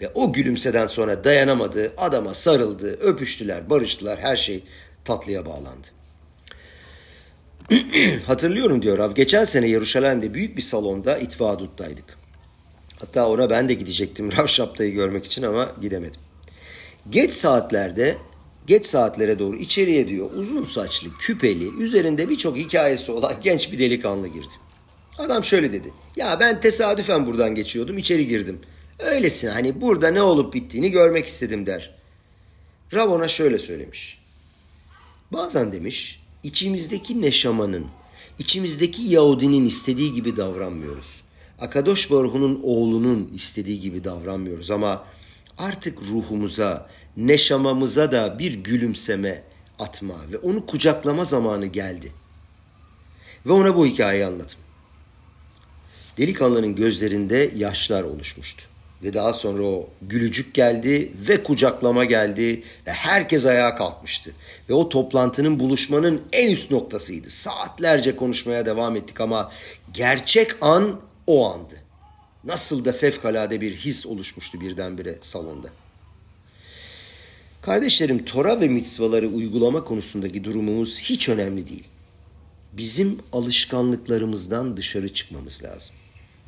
Ve 0.00 0.08
o 0.14 0.32
gülümseden 0.32 0.86
sonra 0.86 1.24
dayanamadı, 1.24 1.92
adama 1.96 2.34
sarıldı, 2.34 2.92
öpüştüler, 2.92 3.70
barıştılar, 3.70 4.18
her 4.20 4.36
şey 4.36 4.64
tatlıya 5.04 5.46
bağlandı. 5.46 5.86
Hatırlıyorum 8.26 8.82
diyor 8.82 8.98
Rav. 8.98 9.14
Geçen 9.14 9.44
sene 9.44 9.68
Yeruşalayim'de 9.68 10.34
büyük 10.34 10.56
bir 10.56 10.62
salonda 10.62 11.18
İtvadut'taydık. 11.18 12.18
Hatta 13.00 13.28
ona 13.28 13.50
ben 13.50 13.68
de 13.68 13.74
gidecektim 13.74 14.32
Rav 14.36 14.46
Şapta'yı 14.46 14.92
görmek 14.92 15.26
için 15.26 15.42
ama 15.42 15.72
gidemedim. 15.82 16.23
Geç 17.10 17.32
saatlerde 17.32 18.16
geç 18.66 18.86
saatlere 18.86 19.38
doğru 19.38 19.56
içeriye 19.56 20.08
diyor 20.08 20.30
uzun 20.36 20.62
saçlı, 20.62 21.08
küpeli, 21.18 21.82
üzerinde 21.82 22.28
birçok 22.28 22.56
hikayesi 22.56 23.12
olan 23.12 23.34
genç 23.42 23.72
bir 23.72 23.78
delikanlı 23.78 24.28
girdi. 24.28 24.54
Adam 25.18 25.44
şöyle 25.44 25.72
dedi. 25.72 25.92
Ya 26.16 26.40
ben 26.40 26.60
tesadüfen 26.60 27.26
buradan 27.26 27.54
geçiyordum, 27.54 27.98
içeri 27.98 28.26
girdim. 28.26 28.60
Öylesin 28.98 29.48
hani 29.48 29.80
burada 29.80 30.08
ne 30.08 30.22
olup 30.22 30.54
bittiğini 30.54 30.90
görmek 30.90 31.26
istedim 31.26 31.66
der. 31.66 31.90
Rav 32.94 33.10
ona 33.10 33.28
şöyle 33.28 33.58
söylemiş. 33.58 34.18
Bazen 35.32 35.72
demiş 35.72 36.22
içimizdeki 36.42 37.22
neşamanın, 37.22 37.86
içimizdeki 38.38 39.02
Yahudinin 39.02 39.64
istediği 39.66 40.12
gibi 40.12 40.36
davranmıyoruz. 40.36 41.24
Akadosh 41.60 42.10
Baruhu'nun 42.10 42.60
oğlunun 42.62 43.30
istediği 43.34 43.80
gibi 43.80 44.04
davranmıyoruz 44.04 44.70
ama 44.70 45.04
artık 45.58 46.02
ruhumuza, 46.02 46.88
neşamamıza 47.16 48.12
da 48.12 48.38
bir 48.38 48.54
gülümseme 48.54 49.42
atma 49.78 50.14
ve 50.32 50.38
onu 50.38 50.66
kucaklama 50.66 51.24
zamanı 51.24 51.66
geldi. 51.66 52.12
Ve 53.46 53.52
ona 53.52 53.76
bu 53.76 53.86
hikayeyi 53.86 54.26
anlattım. 54.26 54.60
Delikanlının 56.18 56.76
gözlerinde 56.76 57.50
yaşlar 57.56 58.02
oluşmuştu. 58.02 58.64
Ve 59.02 59.14
daha 59.14 59.32
sonra 59.32 59.62
o 59.62 59.88
gülücük 60.02 60.54
geldi 60.54 61.12
ve 61.28 61.42
kucaklama 61.42 62.04
geldi 62.04 62.62
ve 62.86 62.92
herkes 62.92 63.46
ayağa 63.46 63.76
kalkmıştı. 63.76 64.32
Ve 64.68 64.74
o 64.74 64.88
toplantının 64.88 65.60
buluşmanın 65.60 66.22
en 66.32 66.50
üst 66.50 66.70
noktasıydı. 66.70 67.30
Saatlerce 67.30 68.16
konuşmaya 68.16 68.66
devam 68.66 68.96
ettik 68.96 69.20
ama 69.20 69.52
gerçek 69.92 70.50
an 70.60 71.00
o 71.26 71.52
andı. 71.52 71.83
Nasıl 72.46 72.84
da 72.84 72.92
fevkalade 72.92 73.60
bir 73.60 73.76
his 73.76 74.06
oluşmuştu 74.06 74.60
birdenbire 74.60 75.18
salonda. 75.20 75.68
Kardeşlerim 77.62 78.24
Tora 78.24 78.60
ve 78.60 78.68
mitzvaları 78.68 79.28
uygulama 79.28 79.84
konusundaki 79.84 80.44
durumumuz 80.44 81.00
hiç 81.00 81.28
önemli 81.28 81.68
değil. 81.68 81.84
Bizim 82.72 83.18
alışkanlıklarımızdan 83.32 84.76
dışarı 84.76 85.12
çıkmamız 85.12 85.64
lazım. 85.64 85.94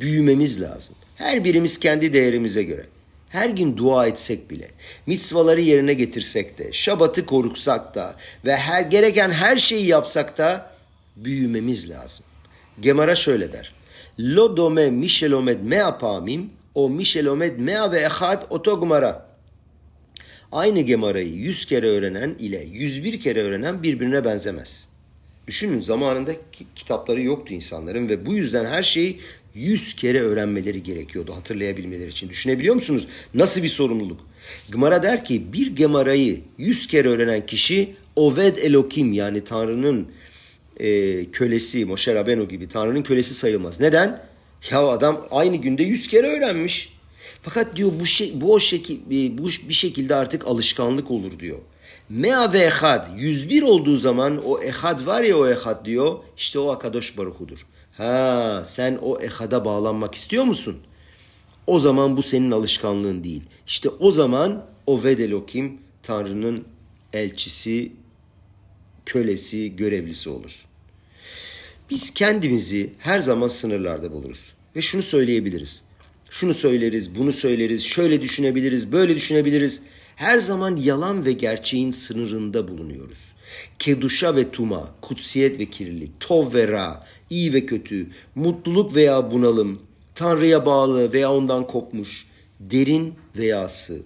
Büyümemiz 0.00 0.60
lazım. 0.60 0.94
Her 1.16 1.44
birimiz 1.44 1.78
kendi 1.78 2.12
değerimize 2.12 2.62
göre. 2.62 2.86
Her 3.28 3.50
gün 3.50 3.76
dua 3.76 4.06
etsek 4.06 4.50
bile, 4.50 4.70
mitzvaları 5.06 5.60
yerine 5.60 5.94
getirsek 5.94 6.58
de, 6.58 6.72
şabatı 6.72 7.26
koruksak 7.26 7.94
da 7.94 8.16
ve 8.44 8.56
her 8.56 8.82
gereken 8.82 9.30
her 9.30 9.56
şeyi 9.56 9.86
yapsak 9.86 10.38
da 10.38 10.72
büyümemiz 11.16 11.90
lazım. 11.90 12.26
Gemara 12.80 13.14
şöyle 13.14 13.52
der. 13.52 13.75
Lo 14.18 14.56
dome 14.56 14.90
mişelomed 14.90 15.60
mea 15.62 15.98
pamim 15.98 16.50
o 16.74 16.90
mişelomed 16.90 17.58
mea 17.58 17.92
ve 17.92 17.98
ehad 17.98 18.42
otogmara. 18.50 19.26
aynı 20.52 20.80
Gemara'yı 20.80 21.34
100 21.34 21.64
kere 21.64 21.86
öğrenen 21.86 22.36
ile 22.38 22.64
101 22.72 23.20
kere 23.20 23.42
öğrenen 23.42 23.82
birbirine 23.82 24.24
benzemez. 24.24 24.88
Düşünün 25.46 25.80
zamanında 25.80 26.32
kitapları 26.74 27.22
yoktu 27.22 27.54
insanların 27.54 28.08
ve 28.08 28.26
bu 28.26 28.34
yüzden 28.34 28.66
her 28.66 28.82
şeyi 28.82 29.20
100 29.54 29.94
kere 29.94 30.20
öğrenmeleri 30.20 30.82
gerekiyordu 30.82 31.34
hatırlayabilmeleri 31.34 32.08
için. 32.08 32.28
Düşünebiliyor 32.28 32.74
musunuz? 32.74 33.08
Nasıl 33.34 33.62
bir 33.62 33.68
sorumluluk? 33.68 34.20
Gemara 34.72 35.02
der 35.02 35.24
ki 35.24 35.52
bir 35.52 35.76
Gemara'yı 35.76 36.40
100 36.58 36.86
kere 36.86 37.08
öğrenen 37.08 37.46
kişi 37.46 37.94
Oved 38.16 38.56
Elokim 38.56 39.12
yani 39.12 39.44
Tanrı'nın 39.44 40.08
e, 40.80 41.24
kölesi 41.30 41.84
Moshe 41.84 42.14
Rabenu 42.14 42.48
gibi 42.48 42.68
Tanrı'nın 42.68 43.02
kölesi 43.02 43.34
sayılmaz. 43.34 43.80
Neden? 43.80 44.22
Ya 44.70 44.86
adam 44.88 45.26
aynı 45.30 45.56
günde 45.56 45.82
100 45.82 46.08
kere 46.08 46.26
öğrenmiş. 46.26 46.96
Fakat 47.40 47.76
diyor 47.76 47.92
bu 48.00 48.06
şey 48.06 48.32
bu 48.34 48.52
o 48.52 48.60
şekil 48.60 48.96
e, 48.96 49.38
bu 49.38 49.46
bir 49.68 49.74
şekilde 49.74 50.14
artık 50.14 50.46
alışkanlık 50.46 51.10
olur 51.10 51.38
diyor. 51.38 51.58
Mea 52.08 52.52
ve 52.52 52.58
ehad 52.58 53.06
101 53.16 53.62
olduğu 53.62 53.96
zaman 53.96 54.42
o 54.44 54.60
ehad 54.62 55.06
var 55.06 55.22
ya 55.22 55.38
o 55.38 55.48
ehad 55.48 55.84
diyor 55.84 56.18
işte 56.36 56.58
o 56.58 56.70
akadosh 56.70 57.18
baruhudur. 57.18 57.58
Ha 57.92 58.62
sen 58.64 58.98
o 59.02 59.20
ehada 59.20 59.64
bağlanmak 59.64 60.14
istiyor 60.14 60.44
musun? 60.44 60.76
O 61.66 61.78
zaman 61.78 62.16
bu 62.16 62.22
senin 62.22 62.50
alışkanlığın 62.50 63.24
değil. 63.24 63.42
İşte 63.66 63.88
o 63.88 64.12
zaman 64.12 64.64
o 64.86 65.04
vedelokim 65.04 65.80
Tanrı'nın 66.02 66.64
elçisi, 67.12 67.92
kölesi, 69.06 69.76
görevlisi 69.76 70.30
olursun. 70.30 70.70
Biz 71.90 72.14
kendimizi 72.14 72.90
her 72.98 73.20
zaman 73.20 73.48
sınırlarda 73.48 74.12
buluruz. 74.12 74.52
Ve 74.76 74.82
şunu 74.82 75.02
söyleyebiliriz. 75.02 75.84
Şunu 76.30 76.54
söyleriz, 76.54 77.16
bunu 77.16 77.32
söyleriz, 77.32 77.82
şöyle 77.82 78.22
düşünebiliriz, 78.22 78.92
böyle 78.92 79.16
düşünebiliriz. 79.16 79.82
Her 80.16 80.38
zaman 80.38 80.76
yalan 80.76 81.24
ve 81.24 81.32
gerçeğin 81.32 81.90
sınırında 81.90 82.68
bulunuyoruz. 82.68 83.32
Keduşa 83.78 84.36
ve 84.36 84.50
tuma, 84.50 84.94
kutsiyet 85.00 85.60
ve 85.60 85.66
kirlilik, 85.66 86.20
tov 86.20 86.54
ve 86.54 86.68
ra, 86.68 87.06
iyi 87.30 87.52
ve 87.52 87.66
kötü, 87.66 88.06
mutluluk 88.34 88.94
veya 88.94 89.30
bunalım, 89.30 89.78
Tanrı'ya 90.14 90.66
bağlı 90.66 91.12
veya 91.12 91.32
ondan 91.32 91.66
kopmuş, 91.66 92.26
derin 92.60 93.14
veya 93.36 93.68
sığ. 93.68 94.02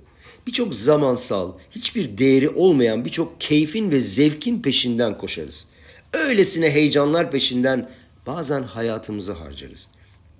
Birçok 0.50 0.74
zamansal, 0.74 1.52
hiçbir 1.70 2.18
değeri 2.18 2.48
olmayan 2.48 3.04
birçok 3.04 3.40
keyfin 3.40 3.90
ve 3.90 4.00
zevkin 4.00 4.62
peşinden 4.62 5.18
koşarız. 5.18 5.66
Öylesine 6.12 6.70
heyecanlar 6.70 7.30
peşinden 7.30 7.90
bazen 8.26 8.62
hayatımızı 8.62 9.32
harcarız. 9.32 9.88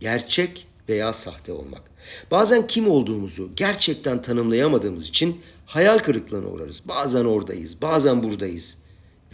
Gerçek 0.01 0.67
veya 0.89 1.13
sahte 1.13 1.53
olmak. 1.53 1.83
Bazen 2.31 2.67
kim 2.67 2.89
olduğumuzu 2.89 3.51
gerçekten 3.57 4.23
tanımlayamadığımız 4.23 5.09
için 5.09 5.41
hayal 5.67 5.99
kırıklığına 5.99 6.47
uğrarız. 6.47 6.83
Bazen 6.89 7.25
oradayız, 7.25 7.83
bazen 7.83 8.23
buradayız. 8.23 8.79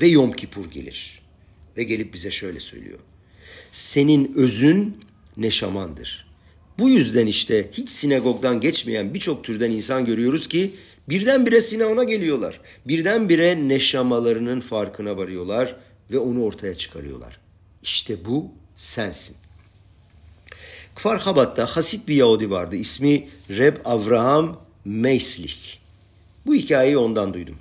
Ve 0.01 0.07
Yom 0.07 0.33
Kipur 0.33 0.71
gelir. 0.71 1.23
Ve 1.77 1.85
gelip 1.85 2.15
bize 2.15 2.31
şöyle 2.31 2.61
söylüyor. 2.61 2.99
Senin 3.73 4.35
özün 4.35 5.01
neşamandır. 5.37 6.26
Bu 6.79 6.89
yüzden 6.89 7.27
işte 7.27 7.71
hiç 7.73 7.91
sinagogdan 7.91 8.61
geçmeyen 8.61 9.15
birçok 9.15 9.45
türden 9.45 9.71
insan 9.71 10.07
görüyoruz 10.07 10.49
ki 10.49 10.71
birdenbire 11.09 11.61
sinagona 11.61 12.05
geliyorlar. 12.05 12.61
Birdenbire 12.87 13.69
neşamalarının 13.69 14.61
farkına 14.61 15.17
varıyorlar 15.17 15.77
ve 16.11 16.19
onu 16.19 16.45
ortaya 16.45 16.75
çıkarıyorlar. 16.75 17.39
İşte 17.83 18.25
bu 18.25 18.51
sensin. 18.77 19.37
Kfar 20.95 21.21
Habat'ta 21.21 21.67
Hasit 21.67 22.09
bir 22.09 22.15
Yahudi 22.15 22.51
vardı. 22.51 22.77
İsmi 22.77 23.29
Reb 23.51 23.77
Avraham 23.85 24.61
Meislich. 24.85 25.77
Bu 26.47 26.55
hikayeyi 26.55 26.99
ondan 26.99 27.35
duydum. 27.35 27.57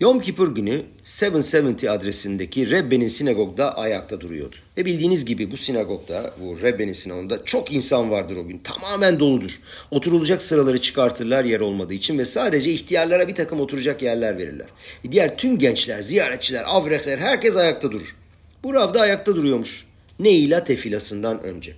Yom 0.00 0.20
Kippur 0.20 0.54
günü 0.54 0.82
770 1.22 1.84
adresindeki 1.84 2.70
Rebbe'nin 2.70 3.06
sinagogda 3.06 3.76
ayakta 3.76 4.20
duruyordu. 4.20 4.56
Ve 4.76 4.84
bildiğiniz 4.84 5.24
gibi 5.24 5.50
bu 5.50 5.56
sinagogda, 5.56 6.34
bu 6.40 6.60
Rebbe'nin 6.62 6.92
sinagogunda 6.92 7.44
çok 7.44 7.72
insan 7.72 8.10
vardır 8.10 8.36
o 8.36 8.48
gün. 8.48 8.58
Tamamen 8.58 9.20
doludur. 9.20 9.50
Oturulacak 9.90 10.42
sıraları 10.42 10.80
çıkartırlar 10.80 11.44
yer 11.44 11.60
olmadığı 11.60 11.94
için 11.94 12.18
ve 12.18 12.24
sadece 12.24 12.70
ihtiyarlara 12.70 13.28
bir 13.28 13.34
takım 13.34 13.60
oturacak 13.60 14.02
yerler 14.02 14.38
verirler. 14.38 14.66
E 15.04 15.12
diğer 15.12 15.36
tüm 15.36 15.58
gençler, 15.58 16.02
ziyaretçiler, 16.02 16.64
avrehler 16.66 17.18
herkes 17.18 17.56
ayakta 17.56 17.92
durur. 17.92 18.16
Bu 18.62 18.74
ravda 18.74 19.00
ayakta 19.00 19.36
duruyormuş. 19.36 19.86
Neila 20.18 20.64
tefilasından 20.64 21.42
önce. 21.42 21.72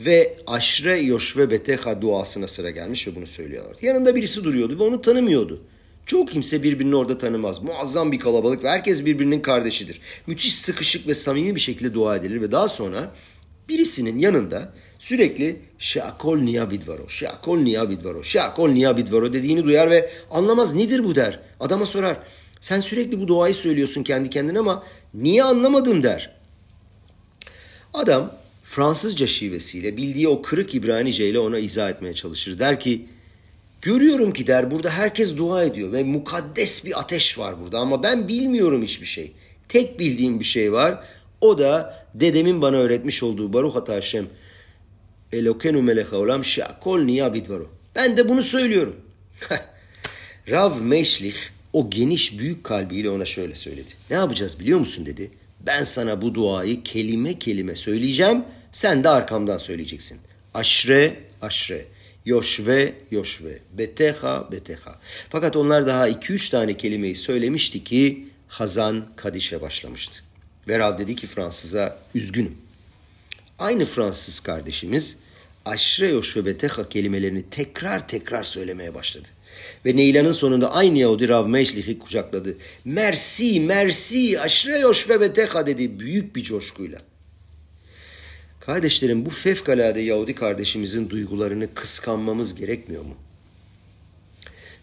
Ve 0.00 0.36
aşre 0.46 0.98
yoşve 0.98 1.50
beteha 1.50 2.02
duasına 2.02 2.48
sıra 2.48 2.70
gelmiş 2.70 3.08
ve 3.08 3.16
bunu 3.16 3.26
söylüyorlar. 3.26 3.76
Yanında 3.82 4.14
birisi 4.14 4.44
duruyordu 4.44 4.78
ve 4.78 4.82
onu 4.82 5.02
tanımıyordu. 5.02 5.60
Çok 6.06 6.30
kimse 6.30 6.62
birbirini 6.62 6.96
orada 6.96 7.18
tanımaz. 7.18 7.62
Muazzam 7.62 8.12
bir 8.12 8.18
kalabalık 8.18 8.64
ve 8.64 8.70
herkes 8.70 9.04
birbirinin 9.04 9.40
kardeşidir. 9.40 10.00
Müthiş 10.26 10.54
sıkışık 10.54 11.06
ve 11.06 11.14
samimi 11.14 11.54
bir 11.54 11.60
şekilde 11.60 11.94
dua 11.94 12.16
edilir 12.16 12.40
ve 12.40 12.52
daha 12.52 12.68
sonra 12.68 13.14
birisinin 13.68 14.18
yanında 14.18 14.72
sürekli 14.98 15.60
şeakol 15.78 16.38
niyabidvaro, 16.38 17.08
şeakol 17.08 17.58
niyabidvaro, 17.58 18.24
şeakol 18.24 18.68
niyabidvaro 18.68 19.32
dediğini 19.32 19.64
duyar 19.64 19.90
ve 19.90 20.10
anlamaz 20.30 20.74
nedir 20.74 21.04
bu 21.04 21.14
der. 21.14 21.40
Adama 21.60 21.86
sorar. 21.86 22.16
Sen 22.60 22.80
sürekli 22.80 23.20
bu 23.20 23.28
duayı 23.28 23.54
söylüyorsun 23.54 24.02
kendi 24.02 24.30
kendine 24.30 24.58
ama 24.58 24.82
niye 25.14 25.44
anlamadım 25.44 26.02
der. 26.02 26.36
Adam 27.94 28.32
Fransızca 28.64 29.26
şivesiyle 29.26 29.96
bildiği 29.96 30.28
o 30.28 30.42
kırık 30.42 30.74
İbranice 30.74 31.28
ile 31.28 31.38
ona 31.38 31.58
izah 31.58 31.90
etmeye 31.90 32.14
çalışır. 32.14 32.58
Der 32.58 32.80
ki 32.80 33.06
görüyorum 33.86 34.32
ki 34.32 34.46
der 34.46 34.70
burada 34.70 34.90
herkes 34.90 35.36
dua 35.36 35.64
ediyor 35.64 35.92
ve 35.92 36.04
mukaddes 36.04 36.84
bir 36.84 37.00
ateş 37.00 37.38
var 37.38 37.60
burada 37.60 37.78
ama 37.78 38.02
ben 38.02 38.28
bilmiyorum 38.28 38.82
hiçbir 38.82 39.06
şey. 39.06 39.32
Tek 39.68 39.98
bildiğim 39.98 40.40
bir 40.40 40.44
şey 40.44 40.72
var 40.72 41.04
o 41.40 41.58
da 41.58 42.04
dedemin 42.14 42.62
bana 42.62 42.76
öğretmiş 42.76 43.22
olduğu 43.22 43.52
Baruch 43.52 43.88
Hashem 43.88 44.26
Elokenu 45.32 45.82
melecha 45.82 46.16
olam 46.16 46.44
şe'akol 46.44 46.98
niyabid 46.98 47.50
varo. 47.50 47.70
Ben 47.96 48.16
de 48.16 48.28
bunu 48.28 48.42
söylüyorum. 48.42 48.96
Rav 50.50 50.80
Meşlich 50.80 51.36
o 51.72 51.90
geniş 51.90 52.38
büyük 52.38 52.64
kalbiyle 52.64 53.10
ona 53.10 53.24
şöyle 53.24 53.54
söyledi. 53.54 53.90
Ne 54.10 54.16
yapacağız 54.16 54.60
biliyor 54.60 54.78
musun 54.78 55.06
dedi. 55.06 55.30
Ben 55.66 55.84
sana 55.84 56.22
bu 56.22 56.34
duayı 56.34 56.82
kelime 56.82 57.38
kelime 57.38 57.74
söyleyeceğim. 57.74 58.44
Sen 58.72 59.04
de 59.04 59.08
arkamdan 59.08 59.58
söyleyeceksin. 59.58 60.18
Aşre, 60.54 61.16
aşre. 61.42 61.95
Yoşve, 62.26 62.94
yoşve. 63.10 63.58
Beteha, 63.72 64.48
beteha. 64.52 65.00
Fakat 65.30 65.56
onlar 65.56 65.86
daha 65.86 66.08
iki 66.08 66.32
üç 66.32 66.50
tane 66.50 66.76
kelimeyi 66.76 67.14
söylemişti 67.14 67.84
ki 67.84 68.28
Hazan 68.48 69.04
Kadiş'e 69.16 69.60
başlamıştı. 69.60 70.22
Ve 70.68 70.78
Rav 70.78 70.98
dedi 70.98 71.16
ki 71.16 71.26
Fransız'a 71.26 71.98
üzgünüm. 72.14 72.58
Aynı 73.58 73.84
Fransız 73.84 74.40
kardeşimiz 74.40 75.18
aşre 75.64 76.08
yoş 76.08 76.36
ve 76.36 76.46
beteha 76.46 76.88
kelimelerini 76.88 77.44
tekrar 77.50 78.08
tekrar 78.08 78.42
söylemeye 78.42 78.94
başladı. 78.94 79.28
Ve 79.84 79.96
Neyla'nın 79.96 80.32
sonunda 80.32 80.72
aynı 80.72 80.98
Yahudi 80.98 81.28
Rav 81.28 81.48
Meşlich'i 81.48 81.98
kucakladı. 81.98 82.56
Mersi, 82.84 83.60
mersi, 83.60 84.40
aşre 84.40 84.78
yoş 84.78 85.08
ve 85.08 85.20
beteha 85.20 85.66
dedi 85.66 86.00
büyük 86.00 86.36
bir 86.36 86.42
coşkuyla. 86.42 86.98
Kardeşlerim 88.66 89.26
bu 89.26 89.30
fevkalade 89.30 90.00
Yahudi 90.00 90.34
kardeşimizin 90.34 91.10
duygularını 91.10 91.74
kıskanmamız 91.74 92.54
gerekmiyor 92.54 93.04
mu? 93.04 93.14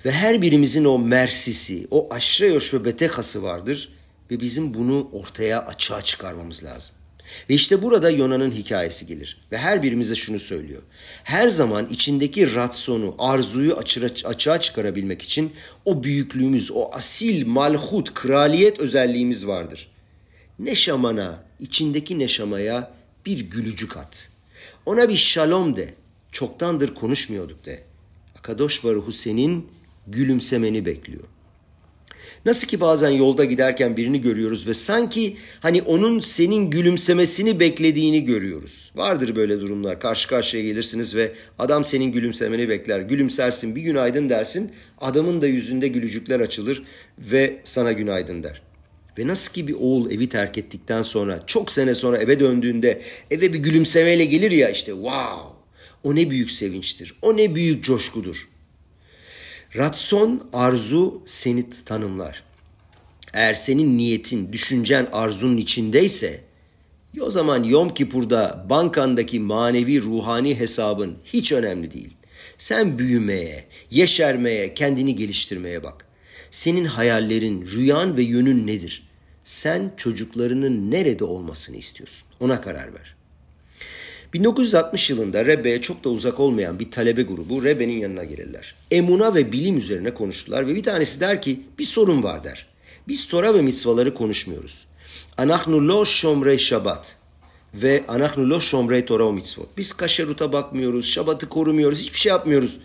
Ve 0.05 0.11
her 0.11 0.41
birimizin 0.41 0.85
o 0.85 0.99
mersisi, 0.99 1.87
o 1.91 2.07
aşre 2.13 2.47
yoş 2.47 2.73
ve 2.73 2.85
betehası 2.85 3.43
vardır 3.43 3.89
ve 4.31 4.39
bizim 4.39 4.73
bunu 4.73 5.09
ortaya 5.11 5.65
açığa 5.65 6.01
çıkarmamız 6.01 6.63
lazım. 6.63 6.95
Ve 7.49 7.53
işte 7.53 7.81
burada 7.81 8.09
Yona'nın 8.09 8.51
hikayesi 8.51 9.07
gelir. 9.07 9.47
Ve 9.51 9.57
her 9.57 9.83
birimize 9.83 10.15
şunu 10.15 10.39
söylüyor. 10.39 10.81
Her 11.23 11.47
zaman 11.49 11.87
içindeki 11.87 12.55
ratsonu, 12.55 13.15
arzuyu 13.19 13.77
açığa 14.25 14.59
çıkarabilmek 14.59 15.21
için 15.21 15.53
o 15.85 16.03
büyüklüğümüz, 16.03 16.71
o 16.71 16.89
asil, 16.93 17.47
malhut, 17.47 18.13
kraliyet 18.13 18.79
özelliğimiz 18.79 19.47
vardır. 19.47 19.91
Neşamana, 20.59 21.43
içindeki 21.59 22.19
neşamaya 22.19 23.02
bir 23.25 23.39
gülücük 23.39 23.97
at. 23.97 24.29
Ona 24.85 25.09
bir 25.09 25.17
şalom 25.17 25.75
de. 25.75 25.93
Çoktandır 26.31 26.95
konuşmuyorduk 26.95 27.65
de. 27.65 27.83
Akadosh 28.37 28.83
Baruhu 28.83 29.11
senin 29.11 29.67
gülümsemeni 30.07 30.85
bekliyor. 30.85 31.23
Nasıl 32.45 32.67
ki 32.67 32.81
bazen 32.81 33.09
yolda 33.09 33.45
giderken 33.45 33.97
birini 33.97 34.21
görüyoruz 34.21 34.67
ve 34.67 34.73
sanki 34.73 35.37
hani 35.59 35.81
onun 35.81 36.19
senin 36.19 36.69
gülümsemesini 36.69 37.59
beklediğini 37.59 38.25
görüyoruz. 38.25 38.91
Vardır 38.95 39.35
böyle 39.35 39.59
durumlar. 39.59 39.99
Karşı 39.99 40.27
karşıya 40.27 40.63
gelirsiniz 40.63 41.15
ve 41.15 41.31
adam 41.59 41.85
senin 41.85 42.11
gülümsemeni 42.11 42.69
bekler. 42.69 42.99
Gülümsersin, 43.01 43.75
bir 43.75 43.81
günaydın 43.81 44.29
dersin. 44.29 44.71
Adamın 45.01 45.41
da 45.41 45.47
yüzünde 45.47 45.87
gülücükler 45.87 46.39
açılır 46.39 46.83
ve 47.17 47.61
sana 47.63 47.91
günaydın 47.91 48.43
der. 48.43 48.61
Ve 49.17 49.27
nasıl 49.27 49.53
ki 49.53 49.67
bir 49.67 49.73
oğul 49.73 50.11
evi 50.11 50.29
terk 50.29 50.57
ettikten 50.57 51.03
sonra 51.03 51.43
çok 51.47 51.71
sene 51.71 51.95
sonra 51.95 52.17
eve 52.17 52.39
döndüğünde 52.39 53.01
eve 53.31 53.53
bir 53.53 53.59
gülümsemeyle 53.59 54.25
gelir 54.25 54.51
ya 54.51 54.69
işte 54.69 54.91
wow 54.91 55.57
o 56.03 56.15
ne 56.15 56.29
büyük 56.29 56.51
sevinçtir 56.51 57.15
o 57.21 57.37
ne 57.37 57.55
büyük 57.55 57.83
coşkudur. 57.83 58.37
Ratson 59.75 60.49
arzu 60.53 61.21
seni 61.25 61.65
tanımlar. 61.85 62.43
Eğer 63.33 63.53
senin 63.53 63.97
niyetin, 63.97 64.53
düşüncen 64.53 65.07
arzunun 65.11 65.57
içindeyse 65.57 66.41
o 67.21 67.31
zaman 67.31 67.63
Yom 67.63 67.93
Kipur'da 67.93 68.65
bankandaki 68.69 69.39
manevi 69.39 70.01
ruhani 70.01 70.59
hesabın 70.59 71.17
hiç 71.25 71.51
önemli 71.51 71.91
değil. 71.91 72.13
Sen 72.57 72.97
büyümeye, 72.99 73.65
yeşermeye, 73.91 74.73
kendini 74.73 75.15
geliştirmeye 75.15 75.83
bak. 75.83 76.05
Senin 76.53 76.85
hayallerin, 76.85 77.67
rüyan 77.67 78.17
ve 78.17 78.23
yönün 78.23 78.67
nedir? 78.67 79.07
Sen 79.43 79.91
çocuklarının 79.97 80.91
nerede 80.91 81.23
olmasını 81.23 81.77
istiyorsun? 81.77 82.27
Ona 82.39 82.61
karar 82.61 82.93
ver. 82.93 83.15
1960 84.33 85.09
yılında 85.09 85.45
Rebbe'ye 85.45 85.81
çok 85.81 86.03
da 86.03 86.09
uzak 86.09 86.39
olmayan 86.39 86.79
bir 86.79 86.91
talebe 86.91 87.21
grubu 87.21 87.63
Rebbe'nin 87.63 87.97
yanına 87.97 88.23
gelirler. 88.23 88.75
Emuna 88.91 89.35
ve 89.35 89.51
bilim 89.51 89.77
üzerine 89.77 90.13
konuştular 90.13 90.67
ve 90.67 90.75
bir 90.75 90.83
tanesi 90.83 91.19
der 91.19 91.41
ki 91.41 91.59
bir 91.79 91.83
sorun 91.83 92.23
var 92.23 92.43
der. 92.43 92.67
Biz 93.07 93.27
Tora 93.27 93.53
ve 93.53 93.61
mitzvaları 93.61 94.13
konuşmuyoruz. 94.13 94.87
Anachnu 95.37 95.87
lo 95.87 96.05
şomrey 96.05 96.57
şabat 96.57 97.15
ve 97.73 98.03
anachnu 98.07 98.49
lo 98.49 98.61
şomrey 98.61 99.05
Tora 99.05 99.23
o 99.23 99.33
mitzvot. 99.33 99.77
Biz 99.77 99.93
kaşeruta 99.93 100.53
bakmıyoruz, 100.53 101.09
şabatı 101.09 101.49
korumuyoruz, 101.49 102.01
hiçbir 102.01 102.19
şey 102.19 102.29
yapmıyoruz. 102.29 102.79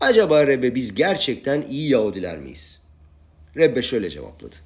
Acaba 0.00 0.46
Rebbe 0.46 0.74
biz 0.74 0.94
gerçekten 0.94 1.64
iyi 1.70 1.90
Yahudiler 1.90 2.38
miyiz? 2.38 2.77
Rebbe 3.58 3.82
şöyle 3.82 4.10
cevapladı. 4.10 4.56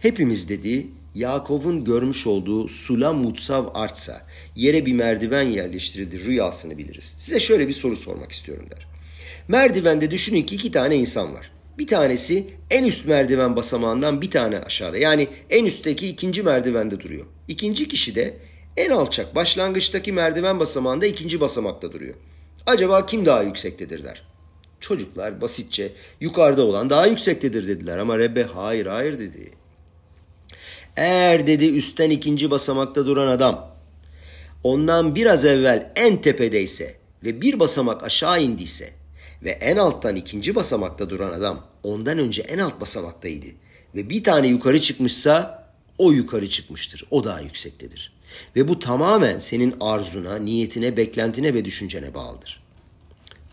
Hepimiz 0.00 0.48
dedi 0.48 0.86
Yakov'un 1.14 1.84
görmüş 1.84 2.26
olduğu 2.26 2.68
Sulam 2.68 3.16
Mutsav 3.16 3.66
artsa 3.74 4.26
yere 4.56 4.86
bir 4.86 4.92
merdiven 4.92 5.42
yerleştirildi 5.42 6.24
rüyasını 6.24 6.78
biliriz. 6.78 7.14
Size 7.18 7.40
şöyle 7.40 7.68
bir 7.68 7.72
soru 7.72 7.96
sormak 7.96 8.32
istiyorum 8.32 8.66
der. 8.70 8.86
Merdivende 9.48 10.10
düşünün 10.10 10.42
ki 10.42 10.54
iki 10.54 10.72
tane 10.72 10.96
insan 10.96 11.34
var. 11.34 11.50
Bir 11.78 11.86
tanesi 11.86 12.46
en 12.70 12.84
üst 12.84 13.06
merdiven 13.06 13.56
basamağından 13.56 14.22
bir 14.22 14.30
tane 14.30 14.58
aşağıda. 14.58 14.98
Yani 14.98 15.28
en 15.50 15.64
üstteki 15.64 16.08
ikinci 16.08 16.42
merdivende 16.42 17.00
duruyor. 17.00 17.26
İkinci 17.48 17.88
kişi 17.88 18.14
de 18.14 18.34
en 18.76 18.90
alçak 18.90 19.34
başlangıçtaki 19.34 20.12
merdiven 20.12 20.60
basamağında 20.60 21.06
ikinci 21.06 21.40
basamakta 21.40 21.92
duruyor. 21.92 22.14
Acaba 22.66 23.06
kim 23.06 23.26
daha 23.26 23.42
yüksektedir 23.42 24.04
der. 24.04 24.27
Çocuklar 24.80 25.40
basitçe 25.40 25.92
yukarıda 26.20 26.62
olan 26.62 26.90
daha 26.90 27.06
yüksektedir 27.06 27.68
dediler 27.68 27.98
ama 27.98 28.18
Rebbe 28.18 28.44
hayır 28.44 28.86
hayır 28.86 29.18
dedi. 29.18 29.50
Eğer 30.96 31.46
dedi 31.46 31.66
üstten 31.66 32.10
ikinci 32.10 32.50
basamakta 32.50 33.06
duran 33.06 33.28
adam 33.28 33.70
ondan 34.64 35.14
biraz 35.14 35.44
evvel 35.44 35.92
en 35.96 36.22
tepedeyse 36.22 36.96
ve 37.24 37.40
bir 37.40 37.60
basamak 37.60 38.04
aşağı 38.04 38.42
indiyse 38.42 38.90
ve 39.42 39.50
en 39.50 39.76
alttan 39.76 40.16
ikinci 40.16 40.54
basamakta 40.54 41.10
duran 41.10 41.32
adam 41.32 41.66
ondan 41.82 42.18
önce 42.18 42.42
en 42.42 42.58
alt 42.58 42.80
basamaktaydı 42.80 43.46
ve 43.94 44.10
bir 44.10 44.24
tane 44.24 44.48
yukarı 44.48 44.80
çıkmışsa 44.80 45.58
o 45.98 46.12
yukarı 46.12 46.48
çıkmıştır. 46.48 47.04
O 47.10 47.24
daha 47.24 47.40
yüksektedir. 47.40 48.12
Ve 48.56 48.68
bu 48.68 48.78
tamamen 48.78 49.38
senin 49.38 49.74
arzuna, 49.80 50.36
niyetine, 50.36 50.96
beklentine 50.96 51.54
ve 51.54 51.64
düşüncene 51.64 52.14
bağlıdır. 52.14 52.62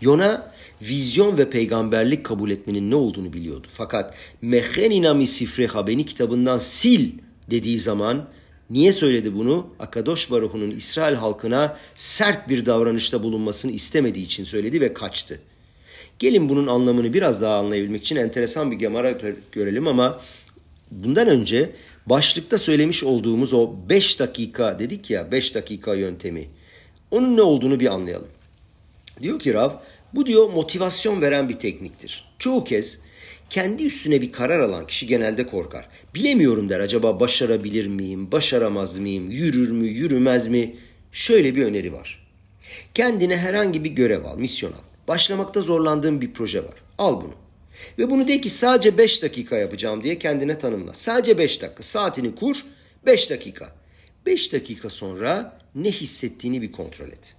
Yona 0.01 0.53
vizyon 0.89 1.37
ve 1.37 1.49
peygamberlik 1.49 2.23
kabul 2.23 2.51
etmenin 2.51 2.91
ne 2.91 2.95
olduğunu 2.95 3.33
biliyordu. 3.33 3.67
Fakat 3.71 4.13
Mecheninami 4.41 5.27
Sifreha 5.27 5.87
beni 5.87 6.05
kitabından 6.05 6.57
sil 6.77 7.03
dediği 7.51 7.79
zaman 7.79 8.27
niye 8.69 8.93
söyledi 8.93 9.35
bunu? 9.35 9.67
Akadosh 9.79 10.31
Baruhu'nun 10.31 10.71
İsrail 10.71 11.15
halkına 11.15 11.77
sert 11.93 12.49
bir 12.49 12.65
davranışta 12.65 13.23
bulunmasını 13.23 13.71
istemediği 13.71 14.25
için 14.25 14.43
söyledi 14.43 14.81
ve 14.81 14.93
kaçtı. 14.93 15.39
Gelin 16.19 16.49
bunun 16.49 16.67
anlamını 16.67 17.13
biraz 17.13 17.41
daha 17.41 17.57
anlayabilmek 17.57 18.01
için 18.01 18.15
enteresan 18.15 18.71
bir 18.71 18.75
gemara 18.75 19.13
görelim 19.51 19.87
ama 19.87 20.21
bundan 20.91 21.27
önce 21.27 21.69
başlıkta 22.05 22.57
söylemiş 22.57 23.03
olduğumuz 23.03 23.53
o 23.53 23.75
5 23.89 24.19
dakika 24.19 24.79
dedik 24.79 25.09
ya 25.09 25.31
5 25.31 25.55
dakika 25.55 25.95
yöntemi. 25.95 26.45
Onun 27.11 27.37
ne 27.37 27.41
olduğunu 27.41 27.79
bir 27.79 27.93
anlayalım. 27.93 28.27
Diyor 29.21 29.39
ki 29.39 29.53
Rav 29.53 29.69
bu 30.15 30.25
diyor 30.25 30.49
motivasyon 30.49 31.21
veren 31.21 31.49
bir 31.49 31.59
tekniktir. 31.59 32.25
Çoğu 32.39 32.63
kez 32.63 32.99
kendi 33.49 33.85
üstüne 33.85 34.21
bir 34.21 34.31
karar 34.31 34.59
alan 34.59 34.87
kişi 34.87 35.07
genelde 35.07 35.47
korkar. 35.47 35.89
Bilemiyorum 36.15 36.69
der 36.69 36.79
acaba 36.79 37.19
başarabilir 37.19 37.87
miyim, 37.87 38.31
başaramaz 38.31 38.97
mıyım, 38.97 39.31
yürür 39.31 39.71
mü, 39.71 39.87
yürümez 39.87 40.47
mi? 40.47 40.75
Şöyle 41.11 41.55
bir 41.55 41.65
öneri 41.65 41.93
var. 41.93 42.27
Kendine 42.93 43.37
herhangi 43.37 43.83
bir 43.83 43.91
görev 43.91 44.25
al, 44.25 44.37
misyon 44.37 44.71
al. 44.71 45.07
Başlamakta 45.07 45.61
zorlandığın 45.61 46.21
bir 46.21 46.33
proje 46.33 46.63
var. 46.63 46.75
Al 46.97 47.21
bunu. 47.21 47.33
Ve 47.99 48.09
bunu 48.09 48.27
de 48.27 48.41
ki 48.41 48.49
sadece 48.49 48.97
5 48.97 49.23
dakika 49.23 49.57
yapacağım 49.57 50.03
diye 50.03 50.19
kendine 50.19 50.59
tanımla. 50.59 50.93
Sadece 50.93 51.37
5 51.37 51.61
dakika. 51.61 51.83
Saatini 51.83 52.35
kur 52.35 52.55
5 53.05 53.29
dakika. 53.29 53.75
5 54.25 54.53
dakika 54.53 54.89
sonra 54.89 55.59
ne 55.75 55.91
hissettiğini 55.91 56.61
bir 56.61 56.71
kontrol 56.71 57.07
et. 57.07 57.35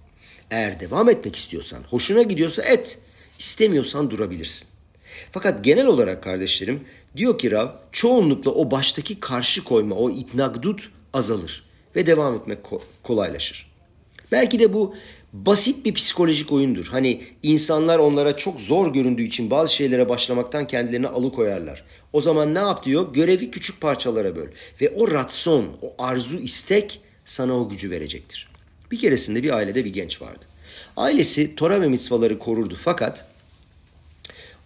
Eğer 0.51 0.79
devam 0.79 1.09
etmek 1.09 1.35
istiyorsan, 1.35 1.83
hoşuna 1.89 2.21
gidiyorsa 2.21 2.61
et. 2.61 2.99
İstemiyorsan 3.39 4.09
durabilirsin. 4.09 4.67
Fakat 5.31 5.63
genel 5.63 5.85
olarak 5.85 6.23
kardeşlerim 6.23 6.83
diyor 7.17 7.39
ki 7.39 7.51
Rav 7.51 7.69
çoğunlukla 7.91 8.51
o 8.51 8.71
baştaki 8.71 9.19
karşı 9.19 9.63
koyma, 9.63 9.95
o 9.95 10.09
itnagdut 10.09 10.89
azalır 11.13 11.63
ve 11.95 12.07
devam 12.07 12.35
etmek 12.35 12.59
kolaylaşır. 13.03 13.71
Belki 14.31 14.59
de 14.59 14.73
bu 14.73 14.95
basit 15.33 15.85
bir 15.85 15.93
psikolojik 15.93 16.51
oyundur. 16.51 16.85
Hani 16.85 17.23
insanlar 17.43 17.99
onlara 17.99 18.37
çok 18.37 18.61
zor 18.61 18.93
göründüğü 18.93 19.23
için 19.23 19.51
bazı 19.51 19.73
şeylere 19.73 20.09
başlamaktan 20.09 20.67
kendilerini 20.67 21.07
alıkoyarlar. 21.07 21.83
O 22.13 22.21
zaman 22.21 22.55
ne 22.55 22.59
yap 22.59 22.85
diyor? 22.85 23.13
Görevi 23.13 23.51
küçük 23.51 23.81
parçalara 23.81 24.35
böl. 24.35 24.47
Ve 24.81 24.89
o 24.89 25.11
ratson, 25.11 25.65
o 25.81 26.03
arzu, 26.03 26.37
istek 26.37 26.99
sana 27.25 27.59
o 27.59 27.69
gücü 27.69 27.89
verecektir. 27.89 28.47
Bir 28.91 28.99
keresinde 28.99 29.43
bir 29.43 29.55
ailede 29.55 29.85
bir 29.85 29.93
genç 29.93 30.21
vardı. 30.21 30.45
Ailesi 30.97 31.55
Tora 31.55 31.81
ve 31.81 31.87
mitzvaları 31.87 32.39
korurdu 32.39 32.75
fakat 32.79 33.25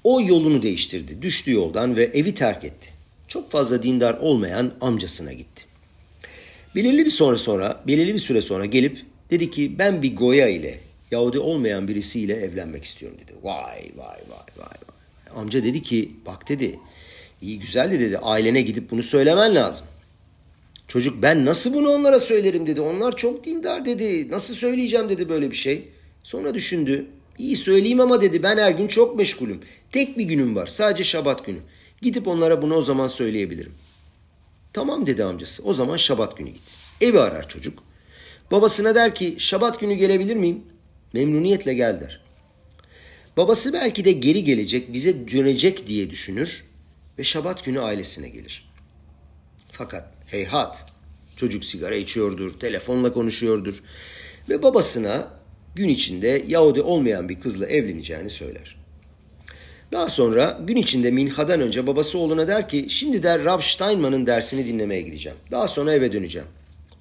o 0.04 0.22
yolunu 0.22 0.64
değiştirdi. 0.64 1.22
Düştü 1.22 1.52
yoldan 1.52 1.96
ve 1.96 2.04
evi 2.04 2.36
terk 2.36 2.64
etti. 2.64 2.90
Çok 3.28 3.52
fazla 3.52 3.84
dindar 3.84 4.14
olmayan 4.14 4.74
amcasına 4.82 5.34
gitti. 5.34 5.64
Belirli 6.76 7.06
bir 7.06 7.10
sonra 7.10 7.38
sonra, 7.38 7.84
belirli 7.88 8.14
bir 8.14 8.20
süre 8.20 8.42
sonra 8.42 8.66
gelip 8.66 9.06
dedi 9.32 9.52
ki 9.52 9.80
ben 9.80 10.02
bir 10.02 10.16
Goya 10.16 10.50
ile 10.50 10.80
Yahudi 11.12 11.40
olmayan 11.40 11.88
birisiyle 11.88 12.34
evlenmek 12.34 12.84
istiyorum 12.84 13.18
dedi. 13.22 13.34
Vay 13.44 13.92
vay 13.96 14.08
vay 14.30 14.48
vay 14.58 14.68
vay. 14.88 15.42
Amca 15.42 15.64
dedi 15.64 15.84
ki 15.84 16.12
bak 16.26 16.50
dedi 16.50 16.80
iyi 17.42 17.60
güzel 17.60 17.92
de 17.92 18.00
dedi 18.00 18.18
ailene 18.18 18.62
gidip 18.62 18.92
bunu 18.92 19.04
söylemen 19.04 19.56
lazım. 19.56 19.86
Çocuk 20.92 21.22
ben 21.22 21.46
nasıl 21.46 21.74
bunu 21.74 21.90
onlara 21.90 22.20
söylerim 22.20 22.68
dedi. 22.68 22.82
Onlar 22.82 23.16
çok 23.16 23.44
dindar 23.44 23.86
dedi. 23.86 24.32
Nasıl 24.32 24.56
söyleyeceğim 24.56 25.10
dedi 25.10 25.30
böyle 25.30 25.52
bir 25.52 25.56
şey. 25.56 25.90
Sonra 26.24 26.54
düşündü. 26.54 27.06
İyi 27.38 27.58
söyleyeyim 27.58 28.00
ama 28.00 28.22
dedi 28.22 28.44
ben 28.44 28.58
her 28.58 28.72
gün 28.72 28.88
çok 28.88 29.16
meşgulüm. 29.16 29.62
Tek 29.92 30.18
bir 30.18 30.24
günüm 30.24 30.56
var 30.56 30.68
sadece 30.68 31.04
şabat 31.04 31.46
günü. 31.46 31.60
Gidip 32.02 32.28
onlara 32.28 32.62
bunu 32.62 32.76
o 32.76 32.82
zaman 32.82 33.08
söyleyebilirim. 33.08 33.74
Tamam 34.74 35.08
dedi 35.08 35.24
amcası 35.24 35.64
o 35.64 35.74
zaman 35.74 35.98
şabat 35.98 36.38
günü 36.38 36.50
git. 36.50 36.62
Evi 37.02 37.20
arar 37.20 37.50
çocuk. 37.50 37.84
Babasına 38.52 38.96
der 38.96 39.16
ki 39.16 39.36
şabat 39.38 39.80
günü 39.80 39.94
gelebilir 39.94 40.36
miyim? 40.36 40.64
Memnuniyetle 41.14 41.74
gel 41.74 42.02
der. 42.02 42.22
Babası 43.38 43.74
belki 43.74 44.06
de 44.06 44.12
geri 44.12 44.44
gelecek 44.44 44.94
bize 44.94 45.28
dönecek 45.28 45.88
diye 45.88 46.10
düşünür 46.10 46.64
ve 47.20 47.24
şabat 47.24 47.66
günü 47.66 47.80
ailesine 47.80 48.30
gelir. 48.30 48.72
Fakat 49.72 50.21
heyhat 50.32 50.86
çocuk 51.38 51.66
sigara 51.66 51.96
içiyordur, 51.96 52.60
telefonla 52.60 53.14
konuşuyordur 53.14 53.76
ve 54.50 54.64
babasına 54.64 55.28
gün 55.76 55.90
içinde 55.90 56.46
Yahudi 56.48 56.82
olmayan 56.82 57.30
bir 57.30 57.42
kızla 57.42 57.68
evleneceğini 57.68 58.30
söyler. 58.30 58.76
Daha 59.92 60.10
sonra 60.10 60.60
gün 60.68 60.76
içinde 60.76 61.12
minhadan 61.12 61.62
önce 61.62 61.88
babası 61.88 62.18
oğluna 62.18 62.48
der 62.48 62.70
ki 62.70 62.86
şimdi 62.90 63.24
der 63.24 63.46
Rav 63.46 63.60
Steinman'ın 63.60 64.28
dersini 64.28 64.66
dinlemeye 64.66 65.02
gideceğim. 65.02 65.38
Daha 65.52 65.68
sonra 65.68 65.94
eve 65.94 66.14
döneceğim. 66.14 66.48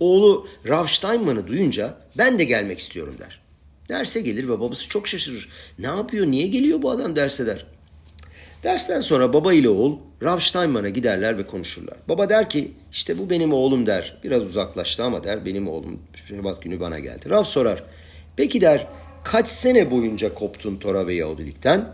Oğlu 0.01 0.49
Rav 0.69 0.87
Steinman'ı 0.87 1.47
duyunca 1.47 1.95
ben 2.19 2.39
de 2.39 2.45
gelmek 2.45 2.79
istiyorum 2.79 3.15
der. 3.21 3.41
Derse 3.89 4.21
gelir 4.21 4.49
ve 4.49 4.61
babası 4.61 4.89
çok 4.89 5.09
şaşırır. 5.09 5.49
Ne 5.79 5.87
yapıyor, 5.87 6.27
niye 6.27 6.47
geliyor 6.47 6.83
bu 6.83 6.91
adam 6.91 7.17
derse 7.17 7.47
der. 7.47 7.67
Dersten 8.63 9.01
sonra 9.01 9.33
baba 9.33 9.53
ile 9.53 9.69
oğul 9.69 9.99
Rav 10.23 10.39
Steinman'a 10.39 10.89
giderler 10.89 11.39
ve 11.39 11.47
konuşurlar. 11.47 11.97
Baba 12.09 12.29
der 12.29 12.51
ki 12.51 12.73
işte 12.93 13.19
bu 13.19 13.31
benim 13.31 13.53
oğlum 13.53 13.87
der. 13.87 14.17
Biraz 14.25 14.43
uzaklaştı 14.43 15.05
ama 15.05 15.25
der 15.25 15.47
benim 15.47 15.69
oğlum 15.69 16.01
Şubat 16.25 16.63
günü 16.63 16.81
bana 16.81 16.99
geldi. 16.99 17.31
Rav 17.31 17.45
sorar 17.45 17.85
Peki 18.37 18.61
der 18.61 18.87
kaç 19.25 19.49
sene 19.49 19.91
boyunca 19.91 20.35
koptun 20.35 20.77
Tora 20.77 21.07
ve 21.07 21.15
Yahudilikten? 21.15 21.89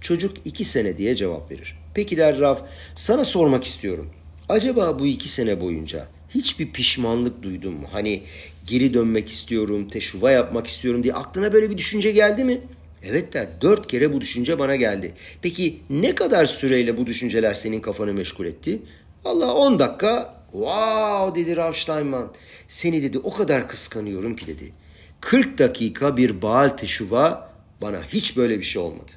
Çocuk 0.00 0.36
iki 0.44 0.64
sene 0.64 0.98
diye 0.98 1.16
cevap 1.16 1.50
verir. 1.50 1.78
Peki 1.94 2.16
der 2.16 2.38
Rav 2.38 2.56
sana 2.94 3.24
sormak 3.24 3.64
istiyorum. 3.64 4.10
Acaba 4.48 4.98
bu 4.98 5.06
iki 5.06 5.28
sene 5.28 5.60
boyunca 5.60 6.06
hiçbir 6.34 6.72
pişmanlık 6.72 7.42
duydun 7.42 7.72
mu? 7.72 7.86
Hani 7.92 8.22
geri 8.66 8.94
dönmek 8.94 9.30
istiyorum, 9.30 9.88
teşuva 9.88 10.30
yapmak 10.30 10.66
istiyorum 10.66 11.04
diye 11.04 11.14
aklına 11.14 11.52
böyle 11.52 11.70
bir 11.70 11.78
düşünce 11.78 12.10
geldi 12.10 12.44
mi? 12.44 12.60
Evet 13.04 13.32
der. 13.32 13.48
Dört 13.60 13.88
kere 13.88 14.12
bu 14.12 14.20
düşünce 14.20 14.58
bana 14.58 14.76
geldi. 14.76 15.12
Peki 15.42 15.80
ne 15.90 16.14
kadar 16.14 16.46
süreyle 16.46 16.96
bu 16.96 17.06
düşünceler 17.06 17.54
senin 17.54 17.80
kafanı 17.80 18.14
meşgul 18.14 18.46
etti? 18.46 18.82
Allah 19.24 19.54
on 19.54 19.78
dakika. 19.78 20.42
Wow 20.52 21.40
dedi 21.40 21.56
Rav 21.56 21.72
Steinman. 21.72 22.32
Seni 22.68 23.02
dedi 23.02 23.18
o 23.18 23.32
kadar 23.32 23.68
kıskanıyorum 23.68 24.36
ki 24.36 24.46
dedi. 24.46 24.72
40 25.20 25.58
dakika 25.58 26.16
bir 26.16 26.42
Baal 26.42 26.68
teşuva 26.68 27.52
bana 27.82 28.02
hiç 28.08 28.36
böyle 28.36 28.58
bir 28.58 28.64
şey 28.64 28.82
olmadı. 28.82 29.12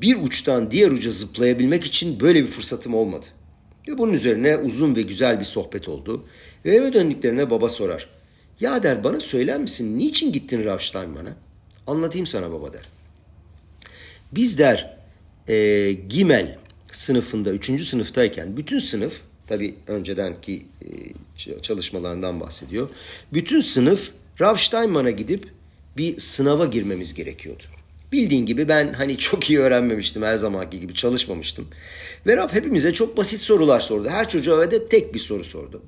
Bir 0.00 0.16
uçtan 0.22 0.70
diğer 0.70 0.90
uca 0.90 1.10
zıplayabilmek 1.10 1.84
için 1.84 2.20
böyle 2.20 2.42
bir 2.42 2.50
fırsatım 2.50 2.94
olmadı. 2.94 3.26
Ve 3.88 3.98
bunun 3.98 4.12
üzerine 4.12 4.56
uzun 4.56 4.96
ve 4.96 5.02
güzel 5.02 5.40
bir 5.40 5.44
sohbet 5.44 5.88
oldu. 5.88 6.24
Ve 6.64 6.74
eve 6.74 6.92
döndüklerine 6.92 7.50
baba 7.50 7.68
sorar. 7.68 8.08
Ya 8.60 8.82
der 8.82 9.04
bana 9.04 9.20
söyler 9.20 9.60
misin 9.60 9.98
niçin 9.98 10.32
gittin 10.32 10.64
Rav 10.64 10.78
Steinman'a? 10.78 11.45
Anlatayım 11.86 12.26
sana 12.26 12.52
baba 12.52 12.72
der. 12.72 12.82
Biz 14.32 14.58
der 14.58 14.96
e, 15.48 15.92
Gimel 16.08 16.58
sınıfında, 16.92 17.50
üçüncü 17.50 17.84
sınıftayken 17.84 18.56
bütün 18.56 18.78
sınıf, 18.78 19.20
tabi 19.46 19.74
öncedenki 19.86 20.66
e, 20.82 21.62
çalışmalarından 21.62 22.40
bahsediyor. 22.40 22.88
Bütün 23.32 23.60
sınıf 23.60 24.10
Rav 24.40 24.56
Steinman'a 24.56 25.10
gidip 25.10 25.48
bir 25.96 26.18
sınava 26.20 26.64
girmemiz 26.66 27.14
gerekiyordu. 27.14 27.62
Bildiğin 28.12 28.46
gibi 28.46 28.68
ben 28.68 28.92
hani 28.92 29.18
çok 29.18 29.50
iyi 29.50 29.58
öğrenmemiştim 29.58 30.22
her 30.22 30.34
zamanki 30.34 30.80
gibi 30.80 30.94
çalışmamıştım. 30.94 31.68
Ve 32.26 32.36
Rab 32.36 32.52
hepimize 32.52 32.92
çok 32.92 33.16
basit 33.16 33.40
sorular 33.40 33.80
sordu. 33.80 34.08
Her 34.08 34.28
çocuğa 34.28 34.70
de 34.70 34.88
tek 34.88 35.14
bir 35.14 35.18
soru 35.18 35.44
sordu. 35.44 35.82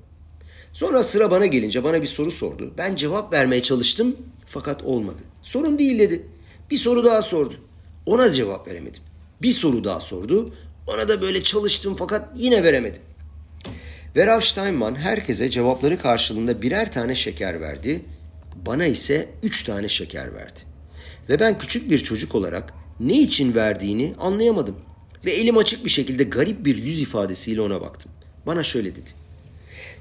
Sonra 0.73 1.05
sıra 1.05 1.31
bana 1.31 1.47
gelince 1.47 1.85
bana 1.85 2.03
bir 2.03 2.07
soru 2.07 2.31
sordu. 2.31 2.75
Ben 2.79 2.97
cevap 2.97 3.33
vermeye 3.33 3.62
çalıştım 3.62 4.16
fakat 4.47 4.85
olmadı. 4.85 5.23
Sorun 5.43 5.79
değil 5.79 5.99
dedi. 5.99 6.27
Bir 6.71 6.77
soru 6.77 7.05
daha 7.05 7.23
sordu. 7.23 7.55
Ona 8.07 8.33
cevap 8.33 8.69
veremedim. 8.69 9.03
Bir 9.43 9.53
soru 9.53 9.85
daha 9.85 10.01
sordu. 10.01 10.55
Ona 10.87 11.09
da 11.09 11.23
böyle 11.23 11.43
çalıştım 11.43 11.97
fakat 11.99 12.29
yine 12.37 12.64
veremedim. 12.64 13.03
Ve 14.16 14.27
Rav 14.27 14.41
Steinman 14.41 14.95
herkese 14.95 15.51
cevapları 15.51 16.03
karşılığında 16.03 16.62
birer 16.62 16.93
tane 16.93 17.14
şeker 17.14 17.61
verdi. 17.61 18.01
Bana 18.66 18.87
ise 18.87 19.29
üç 19.43 19.64
tane 19.64 19.89
şeker 19.89 20.35
verdi. 20.35 20.61
Ve 21.29 21.41
ben 21.41 21.59
küçük 21.59 21.91
bir 21.91 21.99
çocuk 21.99 22.35
olarak 22.35 22.75
ne 23.01 23.21
için 23.21 23.55
verdiğini 23.55 24.14
anlayamadım. 24.19 24.77
Ve 25.25 25.31
elim 25.31 25.57
açık 25.57 25.85
bir 25.85 25.91
şekilde 25.91 26.25
garip 26.25 26.64
bir 26.64 26.77
yüz 26.77 27.03
ifadesiyle 27.03 27.61
ona 27.61 27.81
baktım. 27.81 28.12
Bana 28.47 28.62
şöyle 28.62 28.93
dedi. 28.93 29.11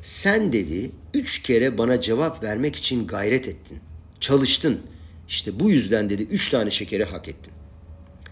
Sen 0.08 0.54
dedi 0.54 0.92
üç 1.14 1.44
kere 1.44 1.78
bana 1.78 2.02
cevap 2.02 2.44
vermek 2.44 2.76
için 2.76 3.08
gayret 3.08 3.48
ettin. 3.48 3.80
Çalıştın. 4.20 4.82
İşte 5.28 5.60
bu 5.60 5.70
yüzden 5.70 6.10
dedi 6.10 6.24
üç 6.24 6.50
tane 6.50 6.72
şekeri 6.72 7.04
hak 7.04 7.28
ettin. 7.28 7.54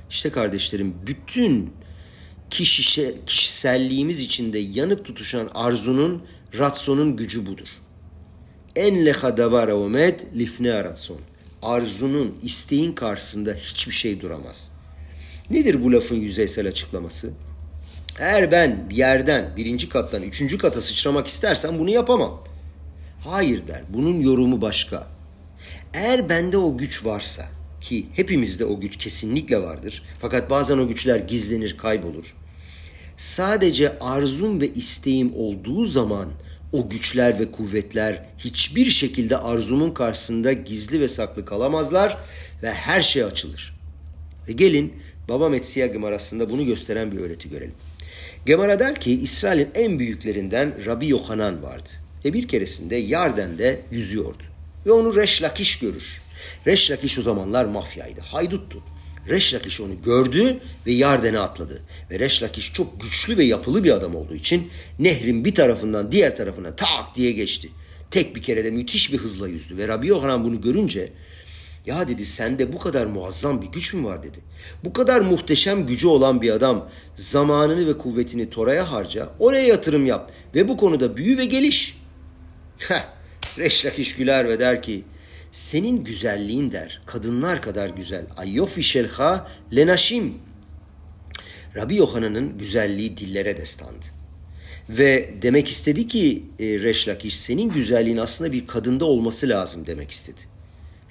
İşte 0.09 0.30
kardeşlerim 0.30 0.95
bütün 1.07 1.73
kişişe, 2.49 3.15
kişiselliğimiz 3.26 4.19
içinde 4.19 4.59
yanıp 4.59 5.05
tutuşan 5.05 5.49
arzunun, 5.53 6.23
ratsonun 6.57 7.17
gücü 7.17 7.45
budur. 7.45 7.67
En 8.76 9.05
leha 9.05 9.38
davara 9.38 9.76
omed 9.76 10.19
lifne 10.36 10.84
ratson. 10.84 11.19
Arzunun, 11.61 12.38
isteğin 12.41 12.93
karşısında 12.93 13.53
hiçbir 13.53 13.93
şey 13.93 14.21
duramaz. 14.21 14.71
Nedir 15.49 15.84
bu 15.84 15.91
lafın 15.91 16.15
yüzeysel 16.15 16.67
açıklaması? 16.67 17.34
Eğer 18.20 18.51
ben 18.51 18.89
bir 18.89 18.95
yerden 18.95 19.45
birinci 19.57 19.89
kattan 19.89 20.22
üçüncü 20.22 20.57
kata 20.57 20.82
sıçramak 20.82 21.28
istersem 21.28 21.80
bunu 21.80 21.89
yapamam. 21.89 22.43
Hayır 23.24 23.68
der. 23.68 23.82
Bunun 23.89 24.20
yorumu 24.20 24.61
başka. 24.61 25.07
Eğer 25.93 26.30
bende 26.30 26.57
o 26.57 26.78
güç 26.78 27.05
varsa 27.05 27.45
ki 27.82 28.05
hepimizde 28.13 28.66
o 28.66 28.80
güç 28.80 28.97
kesinlikle 28.97 29.61
vardır. 29.61 30.03
Fakat 30.20 30.49
bazen 30.49 30.78
o 30.78 30.88
güçler 30.88 31.20
gizlenir, 31.20 31.78
kaybolur. 31.78 32.34
Sadece 33.18 33.99
arzum 33.99 34.61
ve 34.61 34.74
isteğim 34.74 35.34
olduğu 35.36 35.86
zaman 35.86 36.32
o 36.72 36.89
güçler 36.89 37.39
ve 37.39 37.51
kuvvetler 37.51 38.26
hiçbir 38.38 38.86
şekilde 38.86 39.38
arzumun 39.38 39.91
karşısında 39.91 40.53
gizli 40.53 40.99
ve 40.99 41.09
saklı 41.09 41.45
kalamazlar 41.45 42.18
ve 42.63 42.74
her 42.74 43.01
şey 43.01 43.24
açılır. 43.24 43.80
Ve 44.47 44.51
gelin 44.51 44.93
Baba 45.30 45.49
Metsiya 45.49 45.88
Gemarası'nda 45.88 46.49
bunu 46.49 46.66
gösteren 46.66 47.11
bir 47.11 47.18
öğreti 47.18 47.49
görelim. 47.49 47.76
Gemara 48.46 48.80
der 48.80 49.00
ki 49.00 49.22
İsrail'in 49.22 49.70
en 49.76 50.00
büyüklerinden 50.00 50.86
Rabbi 50.86 51.08
Yohanan 51.08 51.64
vardı. 51.64 51.89
Ve 52.26 52.34
bir 52.34 52.48
keresinde 52.48 52.96
Yarden'de 52.96 53.82
yüzüyordu. 53.91 54.43
Ve 54.86 54.91
onu 54.91 55.16
Reş 55.16 55.43
Lakiş 55.43 55.80
görür. 55.80 56.22
Reş 56.68 56.91
Lakiş 56.91 57.20
o 57.20 57.22
zamanlar 57.22 57.66
mafyaydı, 57.66 58.22
hayduttu. 58.22 58.84
Reş 59.30 59.54
Lakiş 59.54 59.82
onu 59.82 60.02
gördü 60.06 60.60
ve 60.88 60.91
Yarden'e 60.91 61.39
atladı. 61.39 61.82
Ve 62.12 62.20
Reş 62.20 62.43
Lakiş 62.43 62.74
çok 62.74 63.02
güçlü 63.02 63.38
ve 63.38 63.43
yapılı 63.43 63.84
bir 63.84 63.91
adam 63.91 64.16
olduğu 64.16 64.36
için 64.36 64.72
nehrin 65.00 65.46
bir 65.46 65.56
tarafından 65.56 66.12
diğer 66.12 66.36
tarafına 66.36 66.76
tak 66.76 67.16
diye 67.16 67.32
geçti. 67.32 67.70
Tek 68.12 68.36
bir 68.36 68.43
kerede 68.43 68.72
müthiş 68.72 69.14
bir 69.14 69.18
hızla 69.18 69.48
yüzdü. 69.48 69.78
Ve 69.78 69.88
Rabbi 69.88 70.08
Yohanan 70.08 70.43
bunu 70.43 70.62
görünce 70.62 71.12
ya 71.86 72.08
dedi 72.08 72.26
sende 72.26 72.74
bu 72.74 72.80
kadar 72.80 73.06
muazzam 73.06 73.62
bir 73.62 73.68
güç 73.68 73.94
mü 73.94 74.04
var 74.04 74.24
dedi. 74.24 74.38
Bu 74.84 74.94
kadar 74.94 75.22
muhteşem 75.22 75.88
gücü 75.88 76.08
olan 76.08 76.42
bir 76.42 76.52
adam 76.52 76.90
zamanını 77.16 77.88
ve 77.88 77.98
kuvvetini 77.98 78.50
Tora'ya 78.50 78.92
harca, 78.92 79.30
oraya 79.40 79.68
yatırım 79.68 80.06
yap 80.06 80.32
ve 80.56 80.68
bu 80.68 80.78
konuda 80.78 81.18
büyü 81.18 81.38
ve 81.38 81.46
geliş. 81.46 82.02
Heh, 82.78 83.04
Reşlakiş 83.58 84.16
güler 84.16 84.50
ve 84.50 84.60
der 84.60 84.82
ki 84.82 85.04
senin 85.52 86.04
güzelliğin 86.04 86.72
der 86.72 87.02
kadınlar 87.06 87.62
kadar 87.62 87.90
güzel. 87.90 88.26
Ayyofi 88.38 88.84
şelha 88.84 89.48
lenaşim. 89.76 90.34
Rabbi 91.76 91.96
Yohanan'ın 91.96 92.58
güzelliği 92.58 93.18
dillere 93.18 93.58
destandı. 93.58 94.06
Ve 94.90 95.30
demek 95.42 95.68
istedi 95.68 96.08
ki 96.08 96.44
e, 96.60 96.66
Reşlakiş 96.66 97.36
senin 97.36 97.70
güzelliğin 97.70 98.18
aslında 98.18 98.52
bir 98.52 98.68
kadında 98.68 99.06
olması 99.06 99.50
lazım 99.50 99.88
demek 99.88 100.12
istedi. 100.12 100.55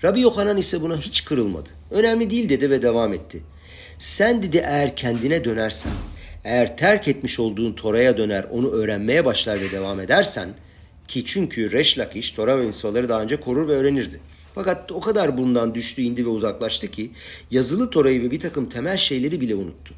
Rabbi 0.05 0.20
Yohanan 0.20 0.57
ise 0.57 0.80
buna 0.80 0.96
hiç 0.96 1.24
kırılmadı. 1.24 1.68
Önemli 1.90 2.30
değil 2.30 2.48
dedi 2.48 2.70
ve 2.70 2.82
devam 2.82 3.12
etti. 3.12 3.42
Sen 3.98 4.42
dedi 4.42 4.57
eğer 4.57 4.96
kendine 4.96 5.44
dönersen, 5.44 5.92
eğer 6.44 6.76
terk 6.76 7.09
etmiş 7.09 7.40
olduğun 7.40 7.72
Tora'ya 7.72 8.16
döner, 8.16 8.44
onu 8.50 8.70
öğrenmeye 8.70 9.24
başlar 9.24 9.61
ve 9.61 9.72
devam 9.72 10.00
edersen, 10.00 10.48
ki 11.09 11.24
çünkü 11.24 11.72
Reş 11.72 11.98
Lakiş 11.98 12.30
Tora 12.30 12.61
ve 12.61 12.66
misaları 12.66 13.09
daha 13.09 13.22
önce 13.22 13.40
korur 13.40 13.68
ve 13.68 13.72
öğrenirdi. 13.72 14.20
Fakat 14.55 14.92
o 14.92 15.00
kadar 15.00 15.38
bundan 15.38 15.74
düştü, 15.74 16.02
indi 16.02 16.26
ve 16.26 16.30
uzaklaştı 16.30 16.90
ki 16.90 17.11
yazılı 17.50 17.90
Tora'yı 17.90 18.22
ve 18.22 18.30
bir 18.30 18.40
takım 18.40 18.68
temel 18.68 18.96
şeyleri 18.96 19.40
bile 19.40 19.55
unuttu. 19.55 19.94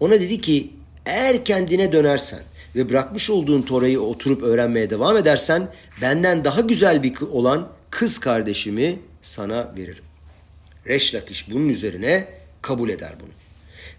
Ona 0.00 0.12
dedi 0.12 0.40
ki 0.40 0.70
eğer 1.06 1.44
kendine 1.44 1.92
dönersen 1.92 2.40
ve 2.76 2.88
bırakmış 2.88 3.30
olduğun 3.30 3.62
Tora'yı 3.62 4.00
oturup 4.00 4.42
öğrenmeye 4.42 4.90
devam 4.90 5.16
edersen 5.16 5.68
benden 6.02 6.44
daha 6.44 6.60
güzel 6.60 7.02
bir 7.02 7.20
olan 7.20 7.68
kız 7.90 8.18
kardeşimi 8.18 8.98
sana 9.26 9.72
veririm. 9.76 10.04
Reş 10.86 11.14
Lakiş 11.14 11.50
bunun 11.50 11.68
üzerine 11.68 12.28
kabul 12.62 12.88
eder 12.88 13.12
bunu. 13.22 13.30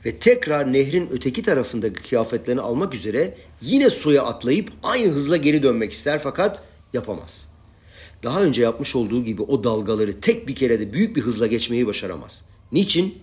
Ve 0.05 0.19
tekrar 0.19 0.73
nehrin 0.73 1.09
öteki 1.11 1.41
tarafındaki 1.41 2.03
kıyafetlerini 2.03 2.61
almak 2.61 2.95
üzere 2.95 3.33
yine 3.61 3.89
suya 3.89 4.23
atlayıp 4.23 4.71
aynı 4.83 5.11
hızla 5.11 5.37
geri 5.37 5.63
dönmek 5.63 5.93
ister 5.93 6.19
fakat 6.19 6.61
yapamaz. 6.93 7.47
Daha 8.23 8.43
önce 8.43 8.61
yapmış 8.61 8.95
olduğu 8.95 9.23
gibi 9.23 9.41
o 9.41 9.63
dalgaları 9.63 10.21
tek 10.21 10.47
bir 10.47 10.55
kerede 10.55 10.93
büyük 10.93 11.15
bir 11.15 11.21
hızla 11.21 11.47
geçmeyi 11.47 11.87
başaramaz. 11.87 12.43
Niçin? 12.71 13.17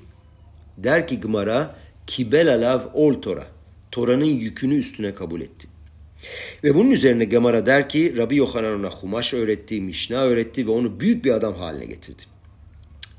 Der 0.78 1.08
ki 1.08 1.20
Gımara, 1.20 1.74
kibel 2.06 2.54
alav 2.54 2.80
ol 2.94 3.14
Tora. 3.14 3.46
Tora'nın 3.90 4.24
yükünü 4.24 4.74
üstüne 4.74 5.14
kabul 5.14 5.40
etti. 5.40 5.73
Ve 6.64 6.74
bunun 6.74 6.90
üzerine 6.90 7.24
Gemara 7.24 7.66
der 7.66 7.88
ki 7.88 8.14
Rabbi 8.16 8.36
Yohanan 8.36 8.80
ona 8.80 8.90
Humaş 8.90 9.34
öğretti, 9.34 9.80
Mişna 9.80 10.22
öğretti 10.22 10.66
ve 10.66 10.70
onu 10.70 11.00
büyük 11.00 11.24
bir 11.24 11.30
adam 11.30 11.54
haline 11.54 11.84
getirdi. 11.84 12.22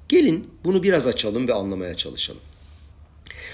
Gelin 0.10 0.48
bunu 0.64 0.84
biraz 0.84 1.08
açalım 1.08 1.48
ve 1.48 1.54
anlamaya 1.54 1.96
çalışalım. 1.96 2.42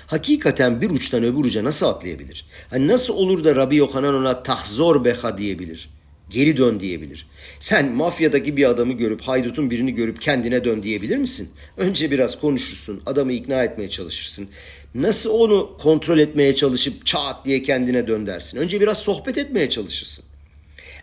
Hakikaten 0.08 0.82
bir 0.82 0.90
uçtan 0.90 1.24
öbür 1.24 1.46
uca 1.46 1.64
nasıl 1.64 1.86
atlayabilir? 1.86 2.46
Hani 2.70 2.88
nasıl 2.88 3.14
olur 3.14 3.44
da 3.44 3.56
Rabbi 3.56 3.76
Yohanan 3.76 4.16
ona 4.16 4.44
tahzor 4.44 5.06
beha 5.06 5.38
diyebilir? 5.38 5.90
Geri 6.30 6.58
dön 6.58 6.80
diyebilir. 6.80 7.28
Sen 7.60 7.92
mafyadaki 7.92 8.58
bir 8.58 8.70
adamı 8.70 8.94
görüp, 8.94 9.22
haydutun 9.22 9.72
birini 9.72 9.96
görüp 9.96 10.22
kendine 10.22 10.64
dön 10.66 10.84
diyebilir 10.84 11.18
misin? 11.18 11.50
Önce 11.78 12.12
biraz 12.12 12.40
konuşursun, 12.40 13.02
adamı 13.06 13.34
ikna 13.34 13.64
etmeye 13.64 13.90
çalışırsın. 13.90 14.50
Nasıl 14.96 15.30
onu 15.30 15.78
kontrol 15.82 16.20
etmeye 16.20 16.56
çalışıp 16.56 17.06
çat 17.06 17.46
diye 17.46 17.64
kendine 17.64 18.08
dön 18.08 18.28
dersin? 18.28 18.58
Önce 18.58 18.82
biraz 18.82 18.98
sohbet 18.98 19.38
etmeye 19.38 19.70
çalışırsın. 19.70 20.26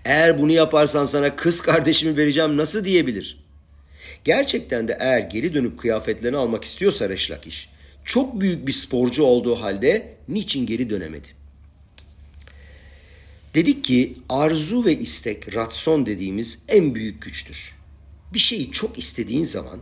Eğer 0.05 0.43
bunu 0.43 0.53
yaparsan 0.53 1.05
sana 1.05 1.37
kız 1.37 1.61
kardeşimi 1.61 2.17
vereceğim 2.17 2.57
nasıl 2.57 2.85
diyebilir? 2.85 3.45
Gerçekten 4.25 4.89
de 4.89 4.97
eğer 5.01 5.21
geri 5.21 5.55
dönüp 5.55 5.79
kıyafetlerini 5.79 6.37
almak 6.37 6.65
istiyorsa 6.65 7.09
Reşlakiş, 7.09 7.69
çok 8.05 8.41
büyük 8.41 8.67
bir 8.67 8.73
sporcu 8.73 9.23
olduğu 9.23 9.55
halde 9.55 10.17
niçin 10.29 10.67
geri 10.67 10.91
dönemedi? 10.91 11.29
Dedik 13.55 13.85
ki 13.85 14.15
arzu 14.29 14.85
ve 14.85 14.99
istek, 14.99 15.55
ratson 15.55 16.07
dediğimiz 16.07 16.59
en 16.69 16.95
büyük 16.95 17.23
güçtür. 17.23 17.75
Bir 18.35 18.39
şeyi 18.39 18.71
çok 18.71 18.99
istediğin 18.99 19.45
zaman 19.45 19.79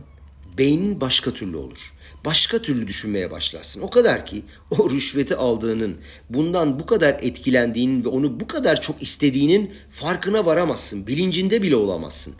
beynin 0.57 1.01
başka 1.01 1.33
türlü 1.33 1.57
olur. 1.57 1.79
Başka 2.27 2.61
türlü 2.61 2.87
düşünmeye 2.87 3.31
başlarsın. 3.31 3.81
O 3.81 3.89
kadar 3.89 4.25
ki 4.25 4.41
o 4.79 4.89
rüşveti 4.89 5.35
aldığının, 5.35 5.97
bundan 6.29 6.79
bu 6.79 6.85
kadar 6.85 7.17
etkilendiğinin 7.21 8.03
ve 8.03 8.07
onu 8.07 8.39
bu 8.39 8.47
kadar 8.47 8.81
çok 8.81 9.01
istediğinin 9.01 9.71
farkına 9.89 10.45
varamazsın. 10.45 11.07
Bilincinde 11.07 11.61
bile 11.61 11.75
olamazsın. 11.75 12.33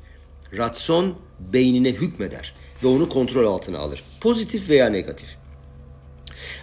Ratson 0.58 1.16
beynine 1.54 1.92
hükmeder 1.92 2.54
ve 2.84 2.88
onu 2.88 3.10
kontrol 3.10 3.46
altına 3.46 3.78
alır. 3.78 4.04
Pozitif 4.22 4.70
veya 4.70 4.90
negatif. 4.90 5.30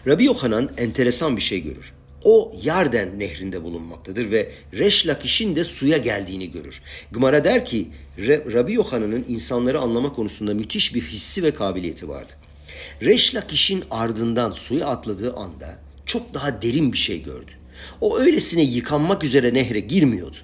Rabbi 0.07 0.25
Yohanan 0.25 0.71
enteresan 0.77 1.37
bir 1.37 1.43
şey 1.43 1.63
görür. 1.63 1.93
O 2.25 2.53
Yarden 2.63 3.19
nehrinde 3.19 3.63
bulunmaktadır 3.63 4.31
ve 4.31 4.53
Reş 4.73 5.07
Lakiş'in 5.07 5.57
de 5.57 5.65
suya 5.65 5.99
geldiğini 5.99 6.53
görür. 6.53 6.83
Gmara 7.11 7.45
der 7.45 7.65
ki 7.65 7.89
Rabbi 8.29 8.73
Yohanan'ın 8.73 9.25
insanları 9.29 9.81
anlama 9.81 10.13
konusunda 10.13 10.55
müthiş 10.55 10.95
bir 10.95 11.03
hissi 11.03 11.43
ve 11.43 11.55
kabiliyeti 11.55 12.09
vardı. 12.09 12.33
Reş 13.03 13.35
Lakiş'in 13.35 13.85
ardından 13.91 14.53
suya 14.53 14.87
atladığı 14.87 15.35
anda 15.35 15.79
çok 16.07 16.35
daha 16.35 16.63
derin 16.63 16.93
bir 16.93 16.99
şey 16.99 17.23
gördü. 17.23 17.51
O 18.01 18.19
öylesine 18.19 18.63
yıkanmak 18.63 19.25
üzere 19.25 19.55
nehre 19.55 19.81
girmiyordu. 19.81 20.37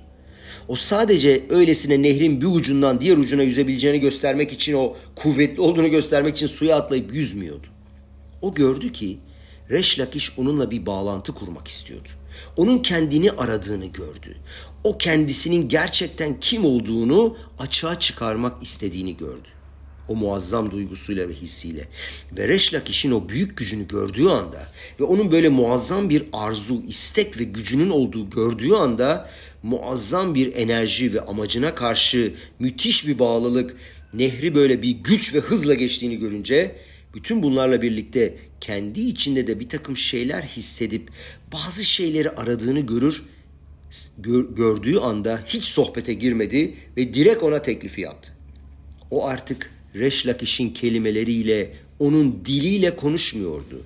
O 0.68 0.76
sadece 0.76 1.44
öylesine 1.50 2.02
nehrin 2.02 2.40
bir 2.40 2.46
ucundan 2.46 3.00
diğer 3.00 3.16
ucuna 3.16 3.42
yüzebileceğini 3.42 4.00
göstermek 4.00 4.52
için 4.52 4.74
o 4.74 4.96
kuvvetli 5.16 5.60
olduğunu 5.60 5.90
göstermek 5.90 6.36
için 6.36 6.46
suya 6.46 6.76
atlayıp 6.76 7.14
yüzmüyordu. 7.14 7.66
O 8.42 8.54
gördü 8.54 8.92
ki 8.92 9.18
Reş 9.70 10.00
Lakiş 10.00 10.38
onunla 10.38 10.70
bir 10.70 10.86
bağlantı 10.86 11.32
kurmak 11.32 11.68
istiyordu. 11.68 12.08
Onun 12.56 12.78
kendini 12.78 13.30
aradığını 13.30 13.86
gördü. 13.86 14.36
O 14.84 14.98
kendisinin 14.98 15.68
gerçekten 15.68 16.40
kim 16.40 16.64
olduğunu 16.64 17.36
açığa 17.58 17.98
çıkarmak 17.98 18.62
istediğini 18.62 19.16
gördü. 19.16 19.48
O 20.10 20.16
muazzam 20.16 20.70
duygusuyla 20.70 21.28
ve 21.28 21.34
hissiyle. 21.34 21.84
Ve 22.36 22.48
Reş 22.48 22.74
Lakiş'in 22.74 23.10
o 23.10 23.28
büyük 23.28 23.56
gücünü 23.56 23.88
gördüğü 23.88 24.28
anda 24.28 24.68
ve 25.00 25.04
onun 25.04 25.32
böyle 25.32 25.48
muazzam 25.48 26.10
bir 26.10 26.24
arzu, 26.32 26.82
istek 26.88 27.38
ve 27.38 27.44
gücünün 27.44 27.90
olduğu 27.90 28.30
gördüğü 28.30 28.72
anda 28.72 29.30
muazzam 29.62 30.34
bir 30.34 30.54
enerji 30.54 31.14
ve 31.14 31.20
amacına 31.20 31.74
karşı 31.74 32.34
müthiş 32.58 33.06
bir 33.06 33.18
bağlılık, 33.18 33.76
nehri 34.14 34.54
böyle 34.54 34.82
bir 34.82 34.90
güç 34.90 35.34
ve 35.34 35.38
hızla 35.38 35.74
geçtiğini 35.74 36.18
görünce 36.18 36.76
bütün 37.14 37.42
bunlarla 37.42 37.82
birlikte 37.82 38.38
kendi 38.60 39.00
içinde 39.00 39.46
de 39.46 39.60
bir 39.60 39.68
takım 39.68 39.96
şeyler 39.96 40.42
hissedip 40.42 41.10
bazı 41.52 41.84
şeyleri 41.84 42.30
aradığını 42.30 42.80
görür, 42.80 43.22
gördüğü 44.56 44.98
anda 44.98 45.42
hiç 45.46 45.64
sohbete 45.64 46.14
girmedi 46.14 46.74
ve 46.96 47.14
direkt 47.14 47.42
ona 47.42 47.62
teklifi 47.62 48.00
yaptı. 48.00 48.32
O 49.10 49.26
artık 49.26 49.70
Reş 49.94 50.26
Lakiş'in 50.26 50.70
kelimeleriyle, 50.70 51.72
onun 51.98 52.44
diliyle 52.44 52.96
konuşmuyordu. 52.96 53.82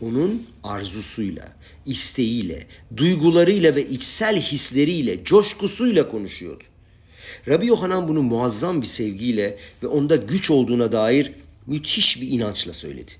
Onun 0.00 0.42
arzusuyla, 0.64 1.56
isteğiyle, 1.86 2.66
duygularıyla 2.96 3.74
ve 3.76 3.88
içsel 3.88 4.40
hisleriyle, 4.40 5.24
coşkusuyla 5.24 6.10
konuşuyordu. 6.10 6.64
Rabbi 7.48 7.66
Yohanan 7.66 8.08
bunu 8.08 8.22
muazzam 8.22 8.82
bir 8.82 8.86
sevgiyle 8.86 9.58
ve 9.82 9.86
onda 9.86 10.16
güç 10.16 10.50
olduğuna 10.50 10.92
dair 10.92 11.32
müthiş 11.66 12.22
bir 12.22 12.28
inançla 12.28 12.72
söyledi. 12.72 13.12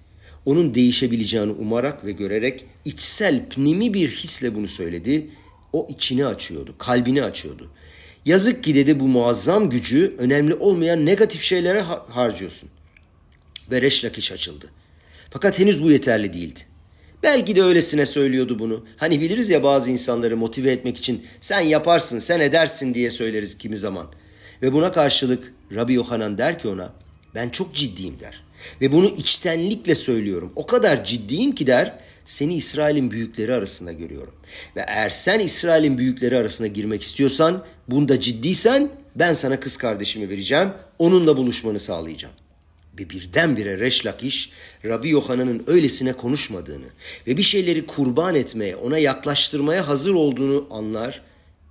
Onun 0.47 0.75
değişebileceğini 0.75 1.53
umarak 1.53 2.05
ve 2.05 2.13
görerek 2.13 2.65
içsel, 2.85 3.49
pnimi 3.49 3.95
bir 3.95 4.11
hisle 4.11 4.55
bunu 4.55 4.69
söyledi. 4.69 5.27
O 5.73 5.89
içini 5.91 6.27
açıyordu, 6.27 6.75
kalbini 6.79 7.23
açıyordu. 7.23 7.71
Yazık 8.25 8.65
ki 8.65 8.75
dedi 8.75 9.01
bu 9.01 9.09
muazzam 9.09 9.71
gücü 9.71 10.15
önemli 10.19 10.55
olmayan 10.55 11.07
negatif 11.07 11.43
şeylere 11.43 11.81
harcıyorsun. 12.09 12.71
Ve 13.71 13.83
Reşlakiş 13.83 14.33
açıldı. 14.33 14.67
Fakat 15.31 15.59
henüz 15.59 15.83
bu 15.83 15.91
yeterli 15.91 16.33
değildi. 16.33 16.61
Belki 17.23 17.57
de 17.57 17.63
öylesine 17.63 18.07
söylüyordu 18.07 18.59
bunu. 18.59 18.85
Hani 18.97 19.21
biliriz 19.21 19.51
ya 19.51 19.63
bazı 19.63 19.91
insanları 19.91 20.37
motive 20.37 20.73
etmek 20.73 20.99
için 20.99 21.27
sen 21.41 21.61
yaparsın, 21.61 22.19
sen 22.19 22.41
edersin 22.41 22.95
diye 22.95 23.11
söyleriz 23.11 23.59
kimi 23.59 23.79
zaman. 23.79 24.07
Ve 24.63 24.73
buna 24.73 24.93
karşılık 24.93 25.53
Rabbi 25.75 25.95
Yohanan 25.95 26.39
der 26.39 26.59
ki 26.59 26.69
ona 26.69 26.93
ben 27.35 27.49
çok 27.49 27.75
ciddiyim 27.75 28.21
der. 28.21 28.43
Ve 28.81 28.93
bunu 28.93 29.07
içtenlikle 29.07 29.95
söylüyorum. 29.95 30.53
O 30.57 30.67
kadar 30.67 31.05
ciddiyim 31.05 31.55
ki 31.55 31.67
der 31.67 31.99
seni 32.29 32.55
İsrail'in 32.55 33.11
büyükleri 33.11 33.55
arasında 33.55 33.93
görüyorum. 33.93 34.35
Ve 34.77 34.85
eğer 34.89 35.11
sen 35.11 35.41
İsrail'in 35.41 35.99
büyükleri 35.99 36.37
arasına 36.37 36.67
girmek 36.67 37.03
istiyorsan, 37.03 37.65
bunda 37.89 38.21
ciddiysen 38.21 38.89
ben 39.17 39.35
sana 39.35 39.61
kız 39.61 39.77
kardeşimi 39.77 40.29
vereceğim, 40.29 40.69
onunla 40.99 41.37
buluşmanı 41.37 41.79
sağlayacağım. 41.79 42.35
Ve 42.99 43.11
birdenbire 43.11 43.79
Reş 43.79 44.07
Lakiş, 44.07 44.53
Rabbi 44.85 45.11
Yohanan'ın 45.11 45.65
öylesine 45.67 46.13
konuşmadığını 46.13 46.87
ve 47.27 47.37
bir 47.37 47.43
şeyleri 47.43 47.87
kurban 47.87 48.35
etmeye, 48.35 48.77
ona 48.77 48.99
yaklaştırmaya 48.99 49.89
hazır 49.89 50.15
olduğunu 50.15 50.67
anlar 50.71 51.23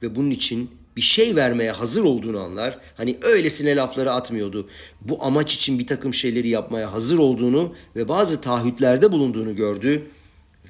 ve 0.02 0.16
bunun 0.16 0.32
için 0.32 0.72
bir 0.96 1.02
şey 1.02 1.36
vermeye 1.36 1.72
hazır 1.72 2.04
olduğunu 2.04 2.40
anlar. 2.40 2.78
Hani 2.96 3.18
öylesine 3.22 3.76
lafları 3.76 4.12
atmıyordu. 4.12 4.70
Bu 5.02 5.24
amaç 5.24 5.56
için 5.56 5.80
bir 5.80 5.88
takım 5.88 6.14
şeyleri 6.14 6.50
yapmaya 6.50 6.94
hazır 6.94 7.18
olduğunu 7.18 7.76
ve 7.96 8.08
bazı 8.08 8.42
taahhütlerde 8.42 9.12
bulunduğunu 9.12 9.56
gördü. 9.56 10.08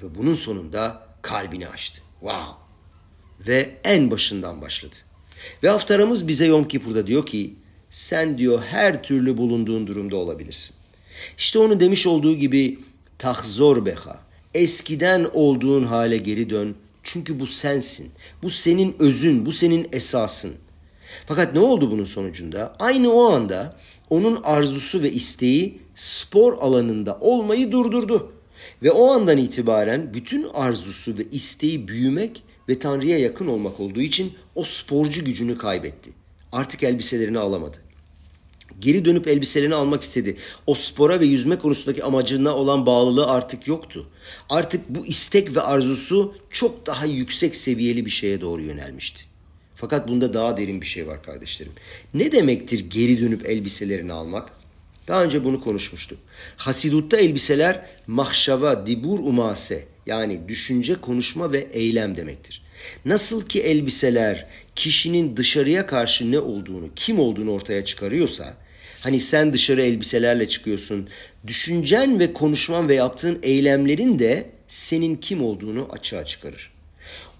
Ve 0.02 0.14
bunun 0.14 0.34
sonunda 0.34 1.02
kalbini 1.22 1.68
açtı. 1.68 2.00
Wow! 2.20 2.52
Ve 3.46 3.70
en 3.84 4.10
başından 4.10 4.60
başladı. 4.60 4.96
Ve 5.62 5.68
haftaramız 5.68 6.28
bize 6.28 6.46
Yom 6.46 6.68
Kippur'da 6.68 7.06
diyor 7.06 7.26
ki 7.26 7.54
sen 7.90 8.38
diyor 8.38 8.62
her 8.62 9.02
türlü 9.02 9.36
bulunduğun 9.36 9.86
durumda 9.86 10.16
olabilirsin. 10.16 10.76
İşte 11.38 11.58
onun 11.58 11.80
demiş 11.80 12.06
olduğu 12.06 12.34
gibi 12.34 12.78
tahzor 13.18 13.86
beha. 13.86 14.20
Eskiden 14.54 15.26
olduğun 15.32 15.84
hale 15.84 16.16
geri 16.16 16.50
dön. 16.50 16.76
Çünkü 17.02 17.40
bu 17.40 17.46
sensin. 17.46 18.10
Bu 18.42 18.50
senin 18.50 18.96
özün, 18.98 19.46
bu 19.46 19.52
senin 19.52 19.88
esasın. 19.92 20.54
Fakat 21.26 21.54
ne 21.54 21.60
oldu 21.60 21.90
bunun 21.90 22.04
sonucunda? 22.04 22.72
Aynı 22.78 23.12
o 23.12 23.32
anda 23.32 23.76
onun 24.10 24.40
arzusu 24.42 25.02
ve 25.02 25.12
isteği 25.12 25.80
spor 25.94 26.58
alanında 26.58 27.18
olmayı 27.20 27.72
durdurdu. 27.72 28.32
Ve 28.82 28.90
o 28.90 29.10
andan 29.10 29.38
itibaren 29.38 30.14
bütün 30.14 30.46
arzusu 30.54 31.18
ve 31.18 31.24
isteği 31.32 31.88
büyümek 31.88 32.42
ve 32.68 32.78
Tanrı'ya 32.78 33.18
yakın 33.18 33.46
olmak 33.46 33.80
olduğu 33.80 34.00
için 34.00 34.32
o 34.54 34.62
sporcu 34.62 35.24
gücünü 35.24 35.58
kaybetti. 35.58 36.10
Artık 36.52 36.82
elbiselerini 36.82 37.38
alamadı. 37.38 37.76
Geri 38.80 39.04
dönüp 39.04 39.28
elbiselerini 39.28 39.74
almak 39.74 40.02
istedi. 40.02 40.36
O 40.66 40.74
spora 40.74 41.20
ve 41.20 41.26
yüzme 41.26 41.58
konusundaki 41.58 42.04
amacına 42.04 42.56
olan 42.56 42.86
bağlılığı 42.86 43.26
artık 43.26 43.66
yoktu. 43.66 44.06
Artık 44.50 44.88
bu 44.88 45.06
istek 45.06 45.56
ve 45.56 45.60
arzusu 45.60 46.34
çok 46.50 46.86
daha 46.86 47.06
yüksek 47.06 47.56
seviyeli 47.56 48.04
bir 48.04 48.10
şeye 48.10 48.40
doğru 48.40 48.62
yönelmişti. 48.62 49.24
Fakat 49.74 50.08
bunda 50.08 50.34
daha 50.34 50.56
derin 50.56 50.80
bir 50.80 50.86
şey 50.86 51.06
var 51.06 51.22
kardeşlerim. 51.22 51.72
Ne 52.14 52.32
demektir 52.32 52.90
geri 52.90 53.20
dönüp 53.20 53.46
elbiselerini 53.46 54.12
almak? 54.12 54.57
Daha 55.08 55.24
önce 55.24 55.44
bunu 55.44 55.60
konuşmuştuk. 55.60 56.18
Hasidutta 56.56 57.16
elbiseler 57.16 57.86
mahşava, 58.06 58.86
dibur 58.86 59.18
umase 59.18 59.84
yani 60.06 60.48
düşünce, 60.48 60.94
konuşma 60.94 61.52
ve 61.52 61.58
eylem 61.72 62.16
demektir. 62.16 62.62
Nasıl 63.04 63.46
ki 63.48 63.60
elbiseler 63.60 64.46
kişinin 64.74 65.36
dışarıya 65.36 65.86
karşı 65.86 66.32
ne 66.32 66.38
olduğunu, 66.38 66.88
kim 66.96 67.18
olduğunu 67.18 67.50
ortaya 67.50 67.84
çıkarıyorsa, 67.84 68.54
hani 69.00 69.20
sen 69.20 69.52
dışarı 69.52 69.82
elbiselerle 69.82 70.48
çıkıyorsun, 70.48 71.08
düşüncen 71.46 72.20
ve 72.20 72.32
konuşman 72.32 72.88
ve 72.88 72.94
yaptığın 72.94 73.38
eylemlerin 73.42 74.18
de 74.18 74.50
senin 74.68 75.16
kim 75.16 75.44
olduğunu 75.44 75.88
açığa 75.92 76.24
çıkarır. 76.24 76.70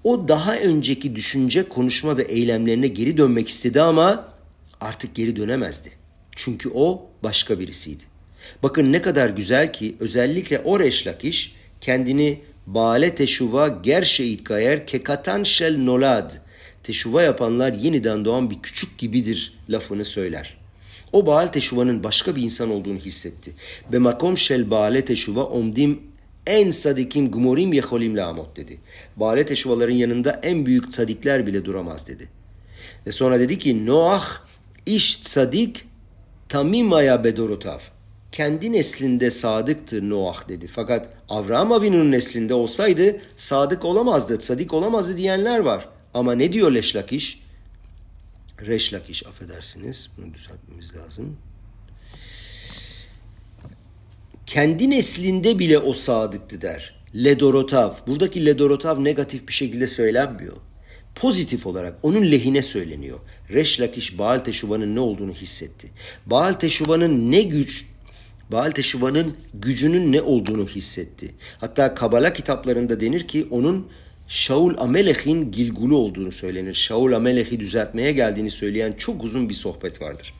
O 0.04 0.28
daha 0.28 0.56
önceki 0.56 1.16
düşünce, 1.16 1.68
konuşma 1.68 2.16
ve 2.16 2.22
eylemlerine 2.22 2.88
geri 2.88 3.16
dönmek 3.16 3.48
istedi 3.48 3.80
ama 3.80 4.34
artık 4.80 5.14
geri 5.14 5.36
dönemezdi. 5.36 5.97
Çünkü 6.38 6.70
o 6.74 7.06
başka 7.22 7.60
birisiydi. 7.60 8.02
Bakın 8.62 8.92
ne 8.92 9.02
kadar 9.02 9.30
güzel 9.30 9.72
ki 9.72 9.96
özellikle 10.00 10.58
o 10.58 10.80
Reşlakiş 10.80 11.54
kendini 11.80 12.40
Bale 12.66 13.14
teşuva 13.14 13.68
gerşeit 13.68 14.44
gayer 14.44 14.86
kekatan 14.86 15.42
şel 15.42 15.78
nolad. 15.78 16.32
Teşuva 16.82 17.22
yapanlar 17.22 17.72
yeniden 17.72 18.24
doğan 18.24 18.50
bir 18.50 18.62
küçük 18.62 18.98
gibidir 18.98 19.54
lafını 19.70 20.04
söyler. 20.04 20.56
O 21.12 21.26
Baal 21.26 21.46
teşuvanın 21.46 22.04
başka 22.04 22.36
bir 22.36 22.42
insan 22.42 22.70
olduğunu 22.70 22.98
hissetti. 22.98 23.52
Be 23.92 23.98
makom 23.98 24.38
şel 24.38 24.70
Baale 24.70 25.04
teşuva 25.04 25.44
omdim 25.44 26.00
en 26.46 26.70
sadikim 26.70 27.30
gumorim 27.30 27.72
yeholim 27.72 28.16
lamot 28.16 28.56
dedi. 28.56 28.78
Baale 29.16 29.46
teşuvaların 29.46 29.94
yanında 29.94 30.40
en 30.42 30.66
büyük 30.66 30.94
sadikler 30.94 31.46
bile 31.46 31.64
duramaz 31.64 32.08
dedi. 32.08 32.28
Ve 33.06 33.12
sonra 33.12 33.40
dedi 33.40 33.58
ki 33.58 33.86
Noah 33.86 34.40
iş 34.86 35.18
sadik 35.22 35.87
tamimaya 36.48 37.24
bedorotav 37.24 37.78
kendi 38.32 38.72
neslinde 38.72 39.30
sadıktır 39.30 40.10
Noah 40.10 40.48
dedi. 40.48 40.66
Fakat 40.66 41.08
Avraham 41.28 41.72
Avinu'nun 41.72 42.12
neslinde 42.12 42.54
olsaydı 42.54 43.20
sadık 43.36 43.84
olamazdı, 43.84 44.40
sadik 44.40 44.74
olamazdı 44.74 45.16
diyenler 45.16 45.58
var. 45.58 45.88
Ama 46.14 46.34
ne 46.34 46.52
diyor 46.52 46.72
Leşlakiş? 46.72 47.42
Reşlakiş 48.66 49.26
affedersiniz. 49.26 50.08
Bunu 50.16 50.34
düzeltmemiz 50.34 50.96
lazım. 50.96 51.36
kendi 54.46 54.90
neslinde 54.90 55.58
bile 55.58 55.78
o 55.78 55.92
sadıktı 55.92 56.62
der. 56.62 56.94
Ledorotav. 57.14 57.92
Buradaki 58.06 58.46
Ledorotav 58.46 59.04
negatif 59.04 59.48
bir 59.48 59.52
şekilde 59.52 59.86
söylenmiyor. 59.86 60.56
Pozitif 61.14 61.66
olarak 61.66 61.98
onun 62.02 62.30
lehine 62.30 62.62
söyleniyor. 62.62 63.18
Reş 63.50 63.80
Lakiş 63.80 64.18
Baal 64.18 64.38
Teşuba'nın 64.38 64.96
ne 64.96 65.00
olduğunu 65.00 65.32
hissetti. 65.32 65.88
Baal 66.26 66.52
Teşuba'nın 66.52 67.32
ne 67.32 67.42
güç 67.42 67.86
Baal 68.52 68.70
Teşuba'nın 68.70 69.36
gücünün 69.54 70.12
ne 70.12 70.22
olduğunu 70.22 70.68
hissetti. 70.68 71.34
Hatta 71.58 71.94
Kabala 71.94 72.32
kitaplarında 72.32 73.00
denir 73.00 73.28
ki 73.28 73.46
onun 73.50 73.88
Şaul 74.28 74.74
Amelech'in 74.78 75.52
Gilgul'u 75.52 75.96
olduğunu 75.96 76.32
söylenir. 76.32 76.74
Şaul 76.74 77.12
Amelech'i 77.12 77.60
düzeltmeye 77.60 78.12
geldiğini 78.12 78.50
söyleyen 78.50 78.92
çok 78.92 79.24
uzun 79.24 79.48
bir 79.48 79.54
sohbet 79.54 80.02
vardır. 80.02 80.34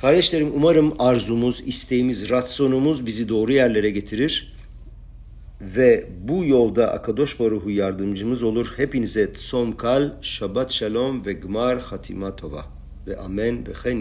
Kardeşlerim 0.00 0.50
umarım 0.54 0.94
arzumuz, 0.98 1.62
isteğimiz, 1.66 2.28
rasyonumuz 2.28 3.06
bizi 3.06 3.28
doğru 3.28 3.52
yerlere 3.52 3.90
getirir. 3.90 4.51
Ve 5.62 6.06
bu 6.20 6.44
yolda 6.44 6.92
Akadosh 6.92 7.40
Baruhu 7.40 7.70
yardımcımız 7.70 8.42
olur. 8.42 8.72
Hepinize 8.76 9.32
tsom 9.32 9.76
kal, 9.76 10.10
şabat 10.22 10.72
shalom 10.72 11.26
ve 11.26 11.32
gmar 11.32 11.80
hatima 11.80 12.36
tova. 12.36 12.64
Ve 13.06 13.16
amen 13.16 13.66
ve 13.66 13.72
chen 13.82 14.00